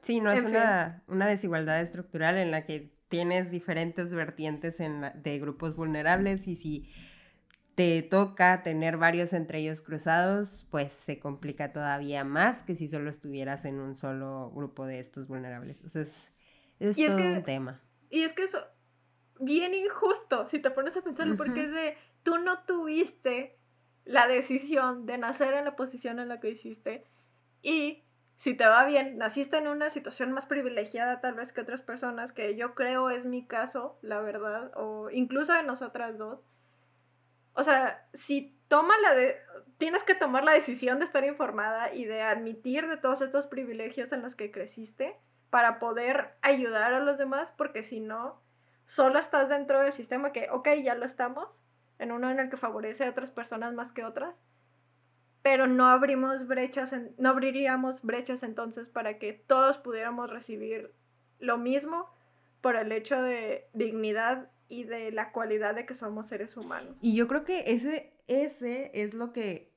Sí, 0.02 0.20
no 0.20 0.32
es 0.32 0.44
una, 0.44 1.26
desigualdad 1.26 1.80
estructural 1.80 2.38
en 2.38 2.50
la 2.50 2.64
que 2.64 2.92
tienes 3.08 3.50
diferentes 3.50 4.14
vertientes 4.14 4.80
en 4.80 5.02
de 5.14 5.38
grupos 5.38 5.76
vulnerables 5.76 6.48
y 6.48 6.56
si 6.56 6.88
te 7.74 8.02
toca 8.02 8.62
tener 8.62 8.96
varios 8.96 9.32
entre 9.32 9.58
ellos 9.58 9.82
cruzados, 9.82 10.66
pues 10.70 10.92
se 10.92 11.18
complica 11.18 11.72
todavía 11.72 12.24
más 12.24 12.62
que 12.62 12.76
si 12.76 12.88
solo 12.88 13.10
estuvieras 13.10 13.64
en 13.64 13.78
un 13.78 13.96
solo 13.96 14.50
grupo 14.54 14.86
de 14.86 15.00
estos 15.00 15.28
vulnerables. 15.28 15.82
Es, 15.84 16.32
es 16.78 16.96
todo 16.96 17.16
un 17.16 17.42
tema. 17.42 17.80
Y 18.10 18.22
es 18.22 18.32
que 18.32 18.44
eso, 18.44 18.58
bien 19.38 19.74
injusto, 19.74 20.46
si 20.46 20.58
te 20.60 20.70
pones 20.70 20.96
a 20.96 21.02
pensarlo, 21.02 21.36
porque 21.36 21.64
es 21.64 21.72
de, 21.72 21.96
tú 22.22 22.38
no 22.38 22.64
tuviste 22.64 23.56
la 24.04 24.26
decisión 24.26 25.06
de 25.06 25.18
nacer 25.18 25.54
en 25.54 25.64
la 25.64 25.76
posición 25.76 26.18
en 26.18 26.28
la 26.28 26.40
que 26.40 26.50
hiciste 26.50 27.04
y 27.62 28.02
si 28.40 28.54
te 28.54 28.66
va 28.66 28.86
bien, 28.86 29.18
naciste 29.18 29.58
en 29.58 29.68
una 29.68 29.90
situación 29.90 30.32
más 30.32 30.46
privilegiada 30.46 31.20
tal 31.20 31.34
vez 31.34 31.52
que 31.52 31.60
otras 31.60 31.82
personas, 31.82 32.32
que 32.32 32.56
yo 32.56 32.74
creo 32.74 33.10
es 33.10 33.26
mi 33.26 33.46
caso, 33.46 33.98
la 34.00 34.22
verdad, 34.22 34.72
o 34.76 35.10
incluso 35.10 35.52
de 35.52 35.62
nosotras 35.62 36.16
dos. 36.16 36.40
O 37.52 37.62
sea, 37.62 38.08
si 38.14 38.56
toma 38.66 38.94
la 39.02 39.14
de, 39.14 39.36
tienes 39.76 40.04
que 40.04 40.14
tomar 40.14 40.42
la 40.42 40.52
decisión 40.52 41.00
de 41.00 41.04
estar 41.04 41.22
informada 41.24 41.92
y 41.92 42.06
de 42.06 42.22
admitir 42.22 42.88
de 42.88 42.96
todos 42.96 43.20
estos 43.20 43.46
privilegios 43.46 44.10
en 44.12 44.22
los 44.22 44.34
que 44.34 44.50
creciste 44.50 45.20
para 45.50 45.78
poder 45.78 46.34
ayudar 46.40 46.94
a 46.94 47.00
los 47.00 47.18
demás, 47.18 47.52
porque 47.52 47.82
si 47.82 48.00
no, 48.00 48.40
solo 48.86 49.18
estás 49.18 49.50
dentro 49.50 49.80
del 49.80 49.92
sistema 49.92 50.32
que, 50.32 50.48
ok, 50.50 50.68
ya 50.82 50.94
lo 50.94 51.04
estamos, 51.04 51.62
en 52.00 52.12
uno 52.12 52.30
en 52.30 52.40
el 52.40 52.50
que 52.50 52.56
favorece 52.56 53.04
a 53.04 53.10
otras 53.10 53.30
personas 53.30 53.74
más 53.74 53.92
que 53.92 54.04
otras, 54.04 54.42
pero 55.42 55.66
no 55.66 55.86
abrimos 55.86 56.46
brechas, 56.46 56.94
no 57.18 57.28
abriríamos 57.28 58.02
brechas 58.02 58.42
entonces 58.42 58.88
para 58.88 59.18
que 59.18 59.32
todos 59.32 59.78
pudiéramos 59.78 60.30
recibir 60.30 60.92
lo 61.38 61.58
mismo 61.58 62.06
por 62.60 62.76
el 62.76 62.90
hecho 62.92 63.22
de 63.22 63.68
dignidad 63.72 64.50
y 64.68 64.84
de 64.84 65.12
la 65.12 65.32
cualidad 65.32 65.74
de 65.74 65.86
que 65.86 65.94
somos 65.94 66.26
seres 66.26 66.56
humanos. 66.56 66.96
Y 67.00 67.14
yo 67.14 67.28
creo 67.28 67.44
que 67.44 67.64
ese, 67.66 68.14
ese 68.28 68.90
es 68.94 69.14
lo 69.14 69.32
que, 69.32 69.72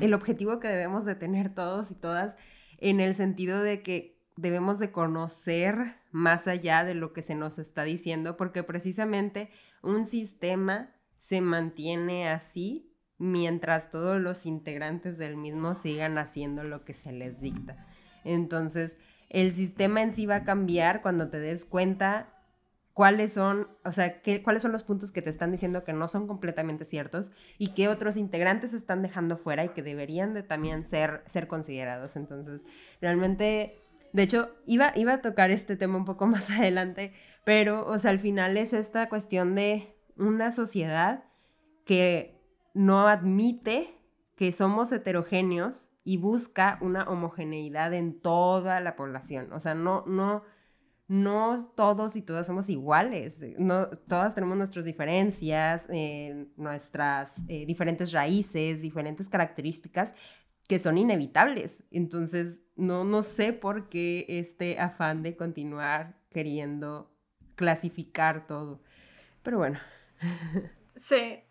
el 0.00 0.14
objetivo 0.14 0.60
que 0.60 0.68
debemos 0.68 1.04
de 1.04 1.14
tener 1.14 1.54
todos 1.54 1.90
y 1.90 1.94
todas, 1.94 2.36
en 2.78 3.00
el 3.00 3.14
sentido 3.14 3.62
de 3.62 3.82
que 3.82 4.18
debemos 4.36 4.78
de 4.78 4.92
conocer 4.92 5.96
más 6.10 6.46
allá 6.46 6.84
de 6.84 6.94
lo 6.94 7.12
que 7.12 7.22
se 7.22 7.34
nos 7.34 7.58
está 7.58 7.84
diciendo, 7.84 8.36
porque 8.36 8.62
precisamente 8.62 9.50
un 9.82 10.06
sistema 10.06 10.94
se 11.18 11.40
mantiene 11.40 12.28
así 12.28 12.94
mientras 13.18 13.90
todos 13.90 14.20
los 14.20 14.46
integrantes 14.46 15.18
del 15.18 15.36
mismo 15.36 15.74
sigan 15.74 16.18
haciendo 16.18 16.62
lo 16.64 16.84
que 16.84 16.94
se 16.94 17.12
les 17.12 17.40
dicta. 17.40 17.86
Entonces, 18.24 18.96
el 19.28 19.52
sistema 19.52 20.02
en 20.02 20.12
sí 20.12 20.26
va 20.26 20.36
a 20.36 20.44
cambiar 20.44 21.02
cuando 21.02 21.28
te 21.28 21.38
des 21.38 21.64
cuenta 21.64 22.34
cuáles 22.94 23.32
son, 23.32 23.68
o 23.84 23.92
sea, 23.92 24.22
qué, 24.22 24.42
cuáles 24.42 24.62
son 24.62 24.72
los 24.72 24.82
puntos 24.82 25.12
que 25.12 25.22
te 25.22 25.30
están 25.30 25.52
diciendo 25.52 25.84
que 25.84 25.92
no 25.92 26.08
son 26.08 26.26
completamente 26.26 26.84
ciertos 26.84 27.30
y 27.56 27.74
qué 27.74 27.88
otros 27.88 28.16
integrantes 28.16 28.74
están 28.74 29.02
dejando 29.02 29.36
fuera 29.36 29.64
y 29.64 29.68
que 29.68 29.82
deberían 29.82 30.34
de 30.34 30.42
también 30.42 30.82
ser, 30.82 31.22
ser 31.26 31.46
considerados. 31.46 32.16
Entonces, 32.16 32.60
realmente, 33.00 33.78
de 34.12 34.22
hecho, 34.22 34.50
iba, 34.66 34.92
iba 34.96 35.14
a 35.14 35.20
tocar 35.20 35.50
este 35.50 35.76
tema 35.76 35.96
un 35.96 36.04
poco 36.04 36.26
más 36.28 36.50
adelante, 36.50 37.12
pero, 37.44 37.86
o 37.86 37.98
sea, 37.98 38.10
al 38.10 38.20
final 38.20 38.56
es 38.56 38.72
esta 38.72 39.08
cuestión 39.08 39.54
de 39.54 39.97
una 40.18 40.52
sociedad 40.52 41.24
que 41.84 42.38
no 42.74 43.08
admite 43.08 43.94
que 44.36 44.52
somos 44.52 44.92
heterogéneos 44.92 45.90
y 46.04 46.16
busca 46.16 46.78
una 46.80 47.04
homogeneidad 47.08 47.92
en 47.92 48.20
toda 48.20 48.80
la 48.80 48.94
población. 48.94 49.52
O 49.52 49.60
sea, 49.60 49.74
no, 49.74 50.04
no, 50.06 50.44
no 51.08 51.56
todos 51.74 52.14
y 52.16 52.22
todas 52.22 52.46
somos 52.46 52.68
iguales. 52.68 53.44
No, 53.58 53.88
todas 53.88 54.34
tenemos 54.34 54.56
nuestras 54.56 54.84
diferencias, 54.84 55.88
eh, 55.90 56.46
nuestras 56.56 57.42
eh, 57.48 57.66
diferentes 57.66 58.12
raíces, 58.12 58.80
diferentes 58.80 59.28
características 59.28 60.14
que 60.68 60.78
son 60.78 60.98
inevitables. 60.98 61.82
Entonces, 61.90 62.60
no, 62.76 63.04
no 63.04 63.22
sé 63.22 63.52
por 63.52 63.88
qué 63.88 64.24
este 64.28 64.78
afán 64.78 65.22
de 65.22 65.36
continuar 65.36 66.14
queriendo 66.30 67.10
clasificar 67.56 68.46
todo. 68.46 68.82
Pero 69.42 69.58
bueno. 69.58 69.78
Sí, 70.96 71.44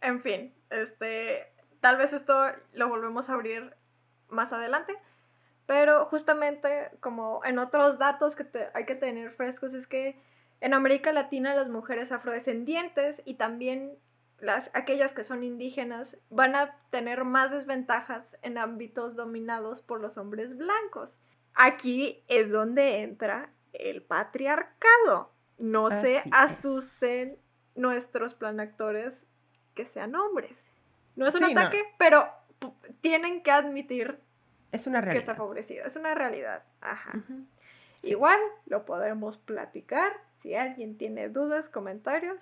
en 0.00 0.20
fin, 0.20 0.54
este, 0.70 1.52
tal 1.80 1.98
vez 1.98 2.12
esto 2.12 2.34
lo 2.72 2.88
volvemos 2.88 3.30
a 3.30 3.34
abrir 3.34 3.76
más 4.28 4.52
adelante, 4.52 4.94
pero 5.66 6.06
justamente 6.06 6.90
como 7.00 7.44
en 7.44 7.58
otros 7.58 7.98
datos 7.98 8.34
que 8.34 8.46
hay 8.74 8.84
que 8.84 8.96
tener 8.96 9.30
frescos 9.30 9.74
es 9.74 9.86
que 9.86 10.20
en 10.60 10.74
América 10.74 11.12
Latina 11.12 11.54
las 11.54 11.68
mujeres 11.68 12.12
afrodescendientes 12.12 13.22
y 13.24 13.34
también 13.34 13.98
las, 14.38 14.70
aquellas 14.74 15.12
que 15.12 15.24
son 15.24 15.44
indígenas 15.44 16.18
van 16.30 16.56
a 16.56 16.76
tener 16.90 17.24
más 17.24 17.52
desventajas 17.52 18.36
en 18.42 18.58
ámbitos 18.58 19.14
dominados 19.14 19.82
por 19.82 20.00
los 20.00 20.18
hombres 20.18 20.56
blancos. 20.56 21.20
Aquí 21.54 22.24
es 22.28 22.50
donde 22.50 23.02
entra 23.02 23.52
el 23.72 24.02
patriarcado. 24.02 25.32
No 25.58 25.90
se 25.90 26.22
asusten 26.32 27.38
nuestros 27.74 28.34
planactores 28.34 29.26
que 29.74 29.84
sean 29.86 30.14
hombres. 30.14 30.68
No 31.16 31.26
es 31.26 31.34
un 31.34 31.44
ataque, 31.44 31.82
pero 31.98 32.28
tienen 33.00 33.42
que 33.42 33.50
admitir 33.50 34.20
es 34.70 34.86
una 34.86 35.00
realidad. 35.00 35.12
que 35.12 35.18
está 35.18 35.34
favorecido. 35.34 35.86
Es 35.86 35.96
una 35.96 36.14
realidad. 36.14 36.64
Ajá. 36.80 37.12
Igual 38.02 38.40
lo 38.66 38.84
podemos 38.84 39.38
platicar 39.38 40.12
si 40.38 40.54
alguien 40.54 40.96
tiene 40.96 41.28
dudas, 41.28 41.68
comentarios. 41.68 42.38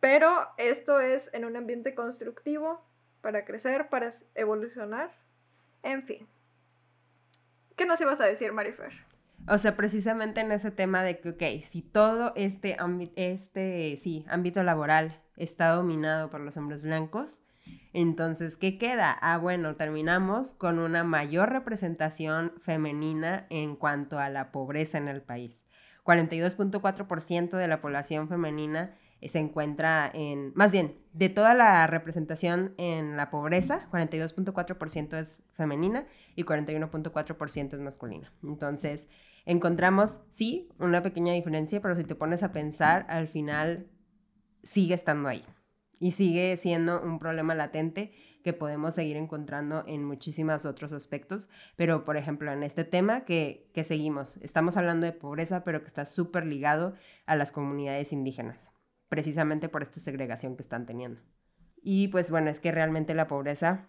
Pero 0.00 0.48
esto 0.56 0.98
es 1.00 1.32
en 1.34 1.44
un 1.44 1.56
ambiente 1.56 1.94
constructivo 1.94 2.82
para 3.20 3.44
crecer, 3.44 3.88
para 3.88 4.10
evolucionar. 4.34 5.12
En 5.82 6.02
fin. 6.04 6.26
¿Qué 7.76 7.84
nos 7.84 8.00
ibas 8.00 8.20
a 8.20 8.26
decir, 8.26 8.52
Marifer? 8.52 8.92
O 9.50 9.58
sea, 9.58 9.76
precisamente 9.76 10.40
en 10.40 10.52
ese 10.52 10.70
tema 10.70 11.02
de 11.02 11.18
que, 11.18 11.30
ok, 11.30 11.64
si 11.64 11.82
todo 11.82 12.32
este, 12.36 12.76
este 13.16 13.96
sí, 13.96 14.24
ámbito 14.28 14.62
laboral 14.62 15.20
está 15.36 15.70
dominado 15.70 16.30
por 16.30 16.40
los 16.40 16.56
hombres 16.56 16.82
blancos. 16.82 17.40
Entonces, 17.92 18.56
¿qué 18.56 18.78
queda? 18.78 19.10
Ah, 19.20 19.38
bueno, 19.38 19.74
terminamos 19.74 20.54
con 20.54 20.78
una 20.78 21.02
mayor 21.02 21.50
representación 21.50 22.52
femenina 22.60 23.46
en 23.50 23.74
cuanto 23.74 24.20
a 24.20 24.28
la 24.28 24.52
pobreza 24.52 24.98
en 24.98 25.08
el 25.08 25.20
país. 25.20 25.66
42.4% 26.04 27.56
de 27.56 27.66
la 27.66 27.80
población 27.80 28.28
femenina 28.28 28.94
se 29.20 29.40
encuentra 29.40 30.08
en, 30.14 30.52
más 30.54 30.70
bien, 30.70 30.94
de 31.12 31.28
toda 31.28 31.54
la 31.54 31.88
representación 31.88 32.72
en 32.78 33.16
la 33.16 33.30
pobreza, 33.30 33.88
42.4% 33.90 35.18
es 35.18 35.42
femenina 35.54 36.06
y 36.36 36.44
41.4% 36.44 37.74
es 37.74 37.80
masculina. 37.80 38.32
Entonces, 38.42 39.08
encontramos, 39.46 40.20
sí, 40.30 40.68
una 40.78 41.02
pequeña 41.02 41.32
diferencia, 41.32 41.80
pero 41.80 41.94
si 41.94 42.04
te 42.04 42.14
pones 42.14 42.42
a 42.42 42.52
pensar, 42.52 43.06
al 43.08 43.28
final 43.28 43.88
sigue 44.62 44.94
estando 44.94 45.28
ahí 45.28 45.44
y 45.98 46.12
sigue 46.12 46.56
siendo 46.56 47.00
un 47.02 47.18
problema 47.18 47.54
latente 47.54 48.12
que 48.42 48.54
podemos 48.54 48.94
seguir 48.94 49.16
encontrando 49.16 49.84
en 49.86 50.04
muchísimos 50.04 50.64
otros 50.64 50.92
aspectos, 50.92 51.48
pero 51.76 52.04
por 52.04 52.16
ejemplo 52.16 52.50
en 52.50 52.62
este 52.62 52.84
tema 52.84 53.24
que, 53.24 53.70
que 53.74 53.84
seguimos, 53.84 54.38
estamos 54.38 54.78
hablando 54.78 55.04
de 55.04 55.12
pobreza, 55.12 55.62
pero 55.62 55.82
que 55.82 55.88
está 55.88 56.06
súper 56.06 56.46
ligado 56.46 56.94
a 57.26 57.36
las 57.36 57.52
comunidades 57.52 58.12
indígenas, 58.12 58.72
precisamente 59.08 59.68
por 59.68 59.82
esta 59.82 60.00
segregación 60.00 60.56
que 60.56 60.62
están 60.62 60.86
teniendo. 60.86 61.20
Y 61.82 62.08
pues 62.08 62.30
bueno, 62.30 62.50
es 62.50 62.60
que 62.60 62.72
realmente 62.72 63.14
la 63.14 63.28
pobreza 63.28 63.88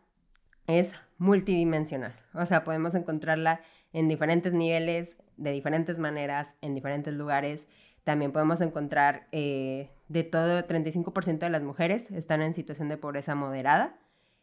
es 0.68 0.94
multidimensional. 1.18 2.14
O 2.34 2.46
sea, 2.46 2.64
podemos 2.64 2.96
encontrarla 2.96 3.62
en 3.94 4.08
diferentes 4.08 4.54
niveles, 4.54 5.18
de 5.42 5.52
diferentes 5.52 5.98
maneras, 6.00 6.56
en 6.62 6.76
diferentes 6.76 7.14
lugares. 7.14 7.68
También 8.04 8.32
podemos 8.32 8.62
encontrar 8.62 9.28
eh, 9.32 9.90
de 10.08 10.24
todo, 10.24 10.62
35% 10.68 11.40
de 11.40 11.50
las 11.50 11.62
mujeres 11.62 12.12
están 12.12 12.42
en 12.42 12.54
situación 12.54 12.90
de 12.90 12.98
pobreza 12.98 13.36
moderada 13.36 13.98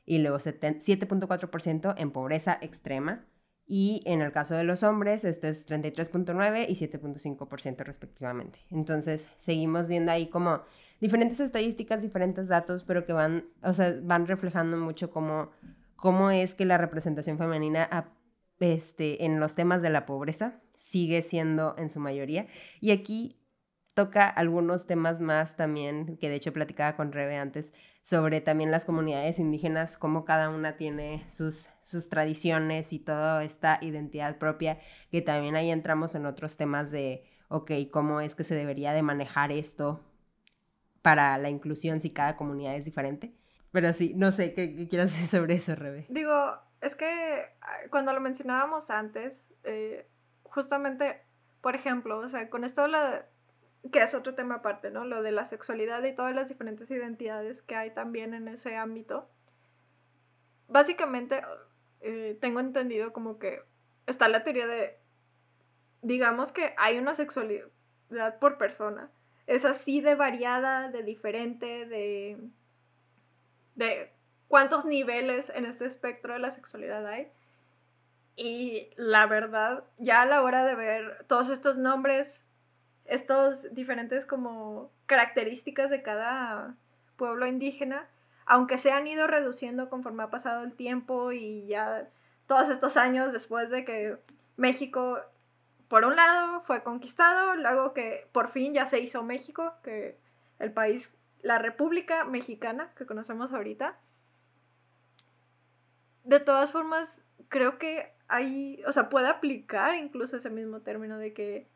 y 0.06 0.18
luego 0.18 0.38
7.4% 0.38 1.94
en 1.98 2.10
pobreza 2.10 2.58
extrema. 2.60 3.26
Y 3.70 4.02
en 4.06 4.22
el 4.22 4.32
caso 4.32 4.54
de 4.54 4.64
los 4.64 4.82
hombres, 4.82 5.26
esto 5.26 5.46
es 5.46 5.68
33.9 5.68 6.64
y 6.66 6.74
7.5% 6.74 7.84
respectivamente. 7.84 8.60
Entonces, 8.70 9.28
seguimos 9.38 9.88
viendo 9.88 10.10
ahí 10.10 10.28
como 10.28 10.62
diferentes 11.02 11.38
estadísticas, 11.40 12.00
diferentes 12.00 12.48
datos, 12.48 12.82
pero 12.84 13.04
que 13.04 13.12
van, 13.12 13.44
o 13.62 13.74
sea, 13.74 13.94
van 14.02 14.26
reflejando 14.26 14.78
mucho 14.78 15.10
cómo, 15.10 15.50
cómo 15.96 16.30
es 16.30 16.54
que 16.54 16.64
la 16.64 16.78
representación 16.78 17.36
femenina 17.36 18.10
este, 18.58 19.26
en 19.26 19.38
los 19.38 19.54
temas 19.54 19.82
de 19.82 19.90
la 19.90 20.06
pobreza 20.06 20.62
sigue 20.88 21.22
siendo 21.22 21.74
en 21.76 21.90
su 21.90 22.00
mayoría. 22.00 22.46
Y 22.80 22.92
aquí 22.92 23.36
toca 23.94 24.28
algunos 24.28 24.86
temas 24.86 25.20
más 25.20 25.56
también, 25.56 26.16
que 26.18 26.28
de 26.28 26.36
hecho 26.36 26.52
platicaba 26.52 26.96
con 26.96 27.12
Rebe 27.12 27.36
antes, 27.36 27.72
sobre 28.02 28.40
también 28.40 28.70
las 28.70 28.84
comunidades 28.84 29.38
indígenas, 29.38 29.98
cómo 29.98 30.24
cada 30.24 30.48
una 30.48 30.76
tiene 30.76 31.26
sus, 31.30 31.68
sus 31.82 32.08
tradiciones 32.08 32.92
y 32.92 33.00
toda 33.00 33.44
esta 33.44 33.78
identidad 33.82 34.38
propia, 34.38 34.78
que 35.10 35.20
también 35.20 35.56
ahí 35.56 35.70
entramos 35.70 36.14
en 36.14 36.24
otros 36.24 36.56
temas 36.56 36.90
de, 36.90 37.24
ok, 37.48 37.72
cómo 37.90 38.20
es 38.20 38.34
que 38.34 38.44
se 38.44 38.54
debería 38.54 38.92
de 38.92 39.02
manejar 39.02 39.52
esto 39.52 40.00
para 41.02 41.36
la 41.36 41.50
inclusión 41.50 42.00
si 42.00 42.10
cada 42.10 42.36
comunidad 42.36 42.76
es 42.76 42.84
diferente. 42.84 43.34
Pero 43.72 43.92
sí, 43.92 44.14
no 44.16 44.32
sé, 44.32 44.54
¿qué, 44.54 44.88
quieras 44.88 45.10
decir 45.10 45.26
sobre 45.26 45.54
eso, 45.56 45.74
Rebe? 45.74 46.06
Digo, 46.08 46.32
es 46.80 46.94
que 46.94 47.04
ah, 47.60 47.78
cuando 47.90 48.12
lo 48.12 48.20
mencionábamos 48.20 48.90
antes, 48.90 49.52
eh, 49.64 50.08
justamente, 50.58 51.22
por 51.60 51.76
ejemplo, 51.76 52.18
o 52.18 52.28
sea, 52.28 52.50
con 52.50 52.64
esto 52.64 52.88
que 53.92 54.02
es 54.02 54.12
otro 54.12 54.34
tema 54.34 54.56
aparte, 54.56 54.90
¿no? 54.90 55.04
Lo 55.04 55.22
de 55.22 55.30
la 55.30 55.44
sexualidad 55.44 56.02
y 56.02 56.16
todas 56.16 56.34
las 56.34 56.48
diferentes 56.48 56.90
identidades 56.90 57.62
que 57.62 57.76
hay 57.76 57.94
también 57.94 58.34
en 58.34 58.48
ese 58.48 58.74
ámbito. 58.74 59.30
Básicamente, 60.66 61.42
eh, 62.00 62.36
tengo 62.40 62.58
entendido 62.58 63.12
como 63.12 63.38
que 63.38 63.62
está 64.08 64.26
la 64.26 64.42
teoría 64.42 64.66
de, 64.66 64.98
digamos 66.02 66.50
que 66.50 66.74
hay 66.76 66.98
una 66.98 67.14
sexualidad 67.14 67.70
por 68.40 68.58
persona. 68.58 69.12
Es 69.46 69.64
así 69.64 70.00
de 70.00 70.16
variada, 70.16 70.88
de 70.88 71.04
diferente, 71.04 71.86
de, 71.86 72.36
de 73.76 74.12
cuántos 74.48 74.84
niveles 74.84 75.52
en 75.54 75.66
este 75.66 75.86
espectro 75.86 76.32
de 76.32 76.40
la 76.40 76.50
sexualidad 76.50 77.06
hay. 77.06 77.30
Y 78.40 78.90
la 78.94 79.26
verdad, 79.26 79.82
ya 79.98 80.22
a 80.22 80.26
la 80.26 80.42
hora 80.44 80.64
de 80.64 80.76
ver 80.76 81.24
todos 81.26 81.50
estos 81.50 81.76
nombres 81.76 82.46
estos 83.08 83.74
diferentes 83.74 84.24
como 84.24 84.92
características 85.06 85.90
de 85.90 86.02
cada 86.02 86.76
pueblo 87.16 87.46
indígena, 87.46 88.06
aunque 88.46 88.78
se 88.78 88.92
han 88.92 89.08
ido 89.08 89.26
reduciendo 89.26 89.90
conforme 89.90 90.22
ha 90.22 90.30
pasado 90.30 90.62
el 90.62 90.74
tiempo 90.74 91.32
y 91.32 91.66
ya 91.66 92.08
todos 92.46 92.68
estos 92.68 92.96
años 92.96 93.32
después 93.32 93.70
de 93.70 93.84
que 93.84 94.18
México, 94.56 95.18
por 95.88 96.04
un 96.04 96.14
lado, 96.14 96.60
fue 96.60 96.84
conquistado, 96.84 97.56
luego 97.56 97.92
que 97.92 98.28
por 98.30 98.50
fin 98.50 98.72
ya 98.72 98.86
se 98.86 99.00
hizo 99.00 99.24
México, 99.24 99.74
que 99.82 100.16
el 100.60 100.72
país, 100.72 101.10
la 101.42 101.58
República 101.58 102.24
Mexicana 102.24 102.92
que 102.96 103.04
conocemos 103.04 103.52
ahorita. 103.52 103.98
De 106.24 106.40
todas 106.40 106.72
formas, 106.72 107.24
creo 107.48 107.78
que 107.78 108.12
hay, 108.28 108.82
o 108.86 108.92
sea, 108.92 109.08
puede 109.08 109.28
aplicar 109.28 109.94
incluso 109.94 110.36
ese 110.36 110.50
mismo 110.50 110.80
término 110.80 111.18
de 111.18 111.32
que 111.32 111.66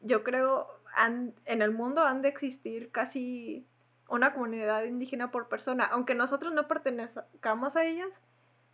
yo 0.00 0.24
creo, 0.24 0.68
en 1.06 1.62
el 1.62 1.70
mundo 1.70 2.02
han 2.02 2.22
de 2.22 2.28
existir 2.28 2.90
casi 2.90 3.66
una 4.08 4.34
comunidad 4.34 4.84
indígena 4.84 5.30
por 5.30 5.48
persona, 5.48 5.84
aunque 5.84 6.14
nosotros 6.14 6.52
no 6.52 6.68
pertenezcamos 6.68 7.76
a 7.76 7.84
ellas, 7.84 8.08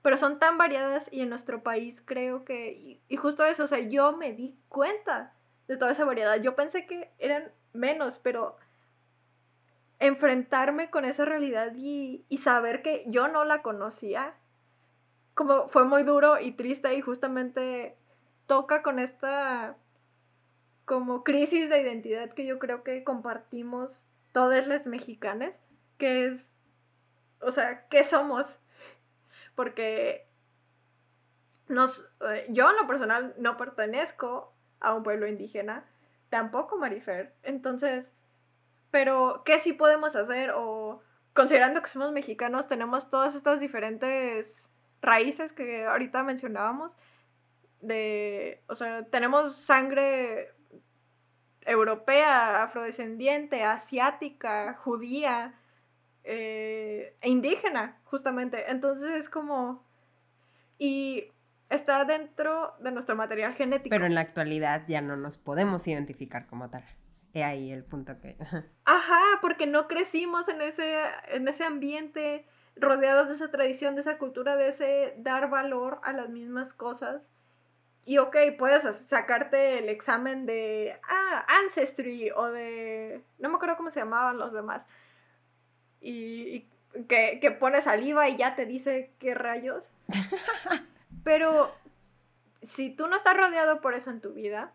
pero 0.03 0.17
son 0.17 0.39
tan 0.39 0.59
variadas 0.59 1.13
y 1.13 1.21
en 1.21 1.29
nuestro 1.29 1.63
país 1.63 2.03
creo 2.05 2.45
que, 2.45 3.01
y, 3.09 3.17
justo 3.17 3.45
eso, 3.45 3.65
o 3.65 3.67
sea, 3.67 3.79
yo 3.81 4.17
me 4.17 4.33
di 4.33 4.57
cuenta 4.69 5.35
de 5.67 5.77
toda 5.77 5.93
esa 5.93 6.05
variedad, 6.05 6.41
yo 6.41 6.57
pensé 6.57 6.87
que 6.87 7.13
eran 7.19 7.53
menos, 7.73 8.19
pero 8.19 8.57
enfrentarme 9.99 10.91
con 10.91 11.05
esa 11.05 11.25
realidad 11.25 11.73
y, 11.77 12.25
y 12.29 12.39
saber 12.39 12.83
que 12.83 13.05
yo 13.09 13.29
no 13.29 13.45
la 13.45 13.63
conocía, 13.63 14.35
como 15.39 15.69
fue 15.69 15.85
muy 15.85 16.03
duro 16.03 16.41
y 16.41 16.51
triste 16.51 16.93
y 16.95 17.01
justamente 17.01 17.97
toca 18.49 18.83
con 18.83 18.99
esta 18.99 19.77
como 20.85 21.23
crisis 21.23 21.71
de 21.71 21.81
identidad 21.81 22.31
que 22.31 22.45
yo 22.45 22.59
creo 22.59 22.83
que 22.83 23.05
compartimos 23.05 24.05
todas 24.33 24.67
las 24.67 24.89
mexicanas, 24.89 25.55
que 25.97 26.27
es, 26.27 26.57
o 27.41 27.53
sea, 27.53 27.87
¿qué 27.87 28.03
somos? 28.03 28.59
Porque 29.55 30.29
nos, 31.69 32.11
eh, 32.29 32.47
yo 32.49 32.69
en 32.69 32.77
lo 32.77 32.89
personal 32.89 33.33
no 33.39 33.57
pertenezco 33.57 34.53
a 34.81 34.93
un 34.93 35.05
pueblo 35.05 35.29
indígena, 35.29 35.85
tampoco 36.31 36.79
Marifer, 36.79 37.33
entonces, 37.45 38.13
pero 38.91 39.43
¿qué 39.45 39.61
sí 39.61 39.73
podemos 39.73 40.17
hacer? 40.17 40.51
O 40.57 41.01
considerando 41.33 41.81
que 41.81 41.91
somos 41.91 42.11
mexicanos, 42.11 42.67
tenemos 42.67 43.09
todas 43.09 43.37
estas 43.37 43.61
diferentes 43.61 44.73
raíces 45.01 45.53
que 45.53 45.85
ahorita 45.87 46.23
mencionábamos, 46.23 46.97
de, 47.81 48.63
o 48.69 48.75
sea, 48.75 49.05
tenemos 49.05 49.57
sangre 49.57 50.53
europea, 51.65 52.63
afrodescendiente, 52.63 53.63
asiática, 53.63 54.75
judía 54.75 55.55
eh, 56.25 57.17
e 57.21 57.29
indígena, 57.29 58.01
justamente. 58.05 58.71
Entonces 58.71 59.11
es 59.11 59.29
como... 59.29 59.87
Y 60.79 61.33
está 61.69 62.05
dentro 62.05 62.75
de 62.81 62.93
nuestro 62.93 63.17
material 63.17 63.55
genético. 63.55 63.91
Pero 63.91 64.07
en 64.07 64.15
la 64.15 64.23
actualidad 64.23 64.85
ya 64.89 65.01
no 65.01 65.17
nos 65.17 65.39
podemos 65.39 65.87
identificar 65.87 66.47
como 66.47 66.71
tal. 66.71 66.85
He 67.35 67.45
ahí 67.45 67.71
el 67.71 67.85
punto 67.85 68.19
que... 68.19 68.37
Ajá, 68.85 69.21
porque 69.43 69.67
no 69.67 69.87
crecimos 69.89 70.49
en 70.49 70.63
ese, 70.63 70.97
en 71.29 71.49
ese 71.49 71.65
ambiente 71.65 72.47
rodeados 72.81 73.29
de 73.29 73.35
esa 73.35 73.51
tradición, 73.51 73.95
de 73.95 74.03
esa 74.03 74.19
cultura, 74.19 74.57
de 74.57 74.69
ese 74.69 75.15
dar 75.19 75.51
valor 75.51 76.01
a 76.03 76.13
las 76.13 76.29
mismas 76.29 76.73
cosas. 76.73 77.29
Y 78.05 78.19
ok, 78.19 78.37
puedes 78.59 78.83
sacarte 79.07 79.79
el 79.79 79.89
examen 79.89 80.47
de 80.47 80.99
ah, 81.09 81.45
Ancestry 81.63 82.31
o 82.35 82.47
de. 82.47 83.23
No 83.39 83.49
me 83.49 83.57
acuerdo 83.57 83.77
cómo 83.77 83.91
se 83.91 84.01
llamaban 84.01 84.39
los 84.39 84.53
demás. 84.53 84.87
Y, 86.01 86.67
que, 87.09 87.39
que 87.41 87.51
pone 87.51 87.83
saliva 87.83 88.29
y 88.29 88.37
ya 88.37 88.55
te 88.57 88.67
dice 88.67 89.13
qué 89.19 89.35
rayos. 89.35 89.91
Pero 91.25 91.75
si 92.63 92.91
tú 92.91 93.07
no 93.09 93.17
estás 93.17 93.37
rodeado 93.37 93.81
por 93.81 93.95
eso 93.95 94.11
en 94.11 94.21
tu 94.21 94.33
vida 94.33 94.73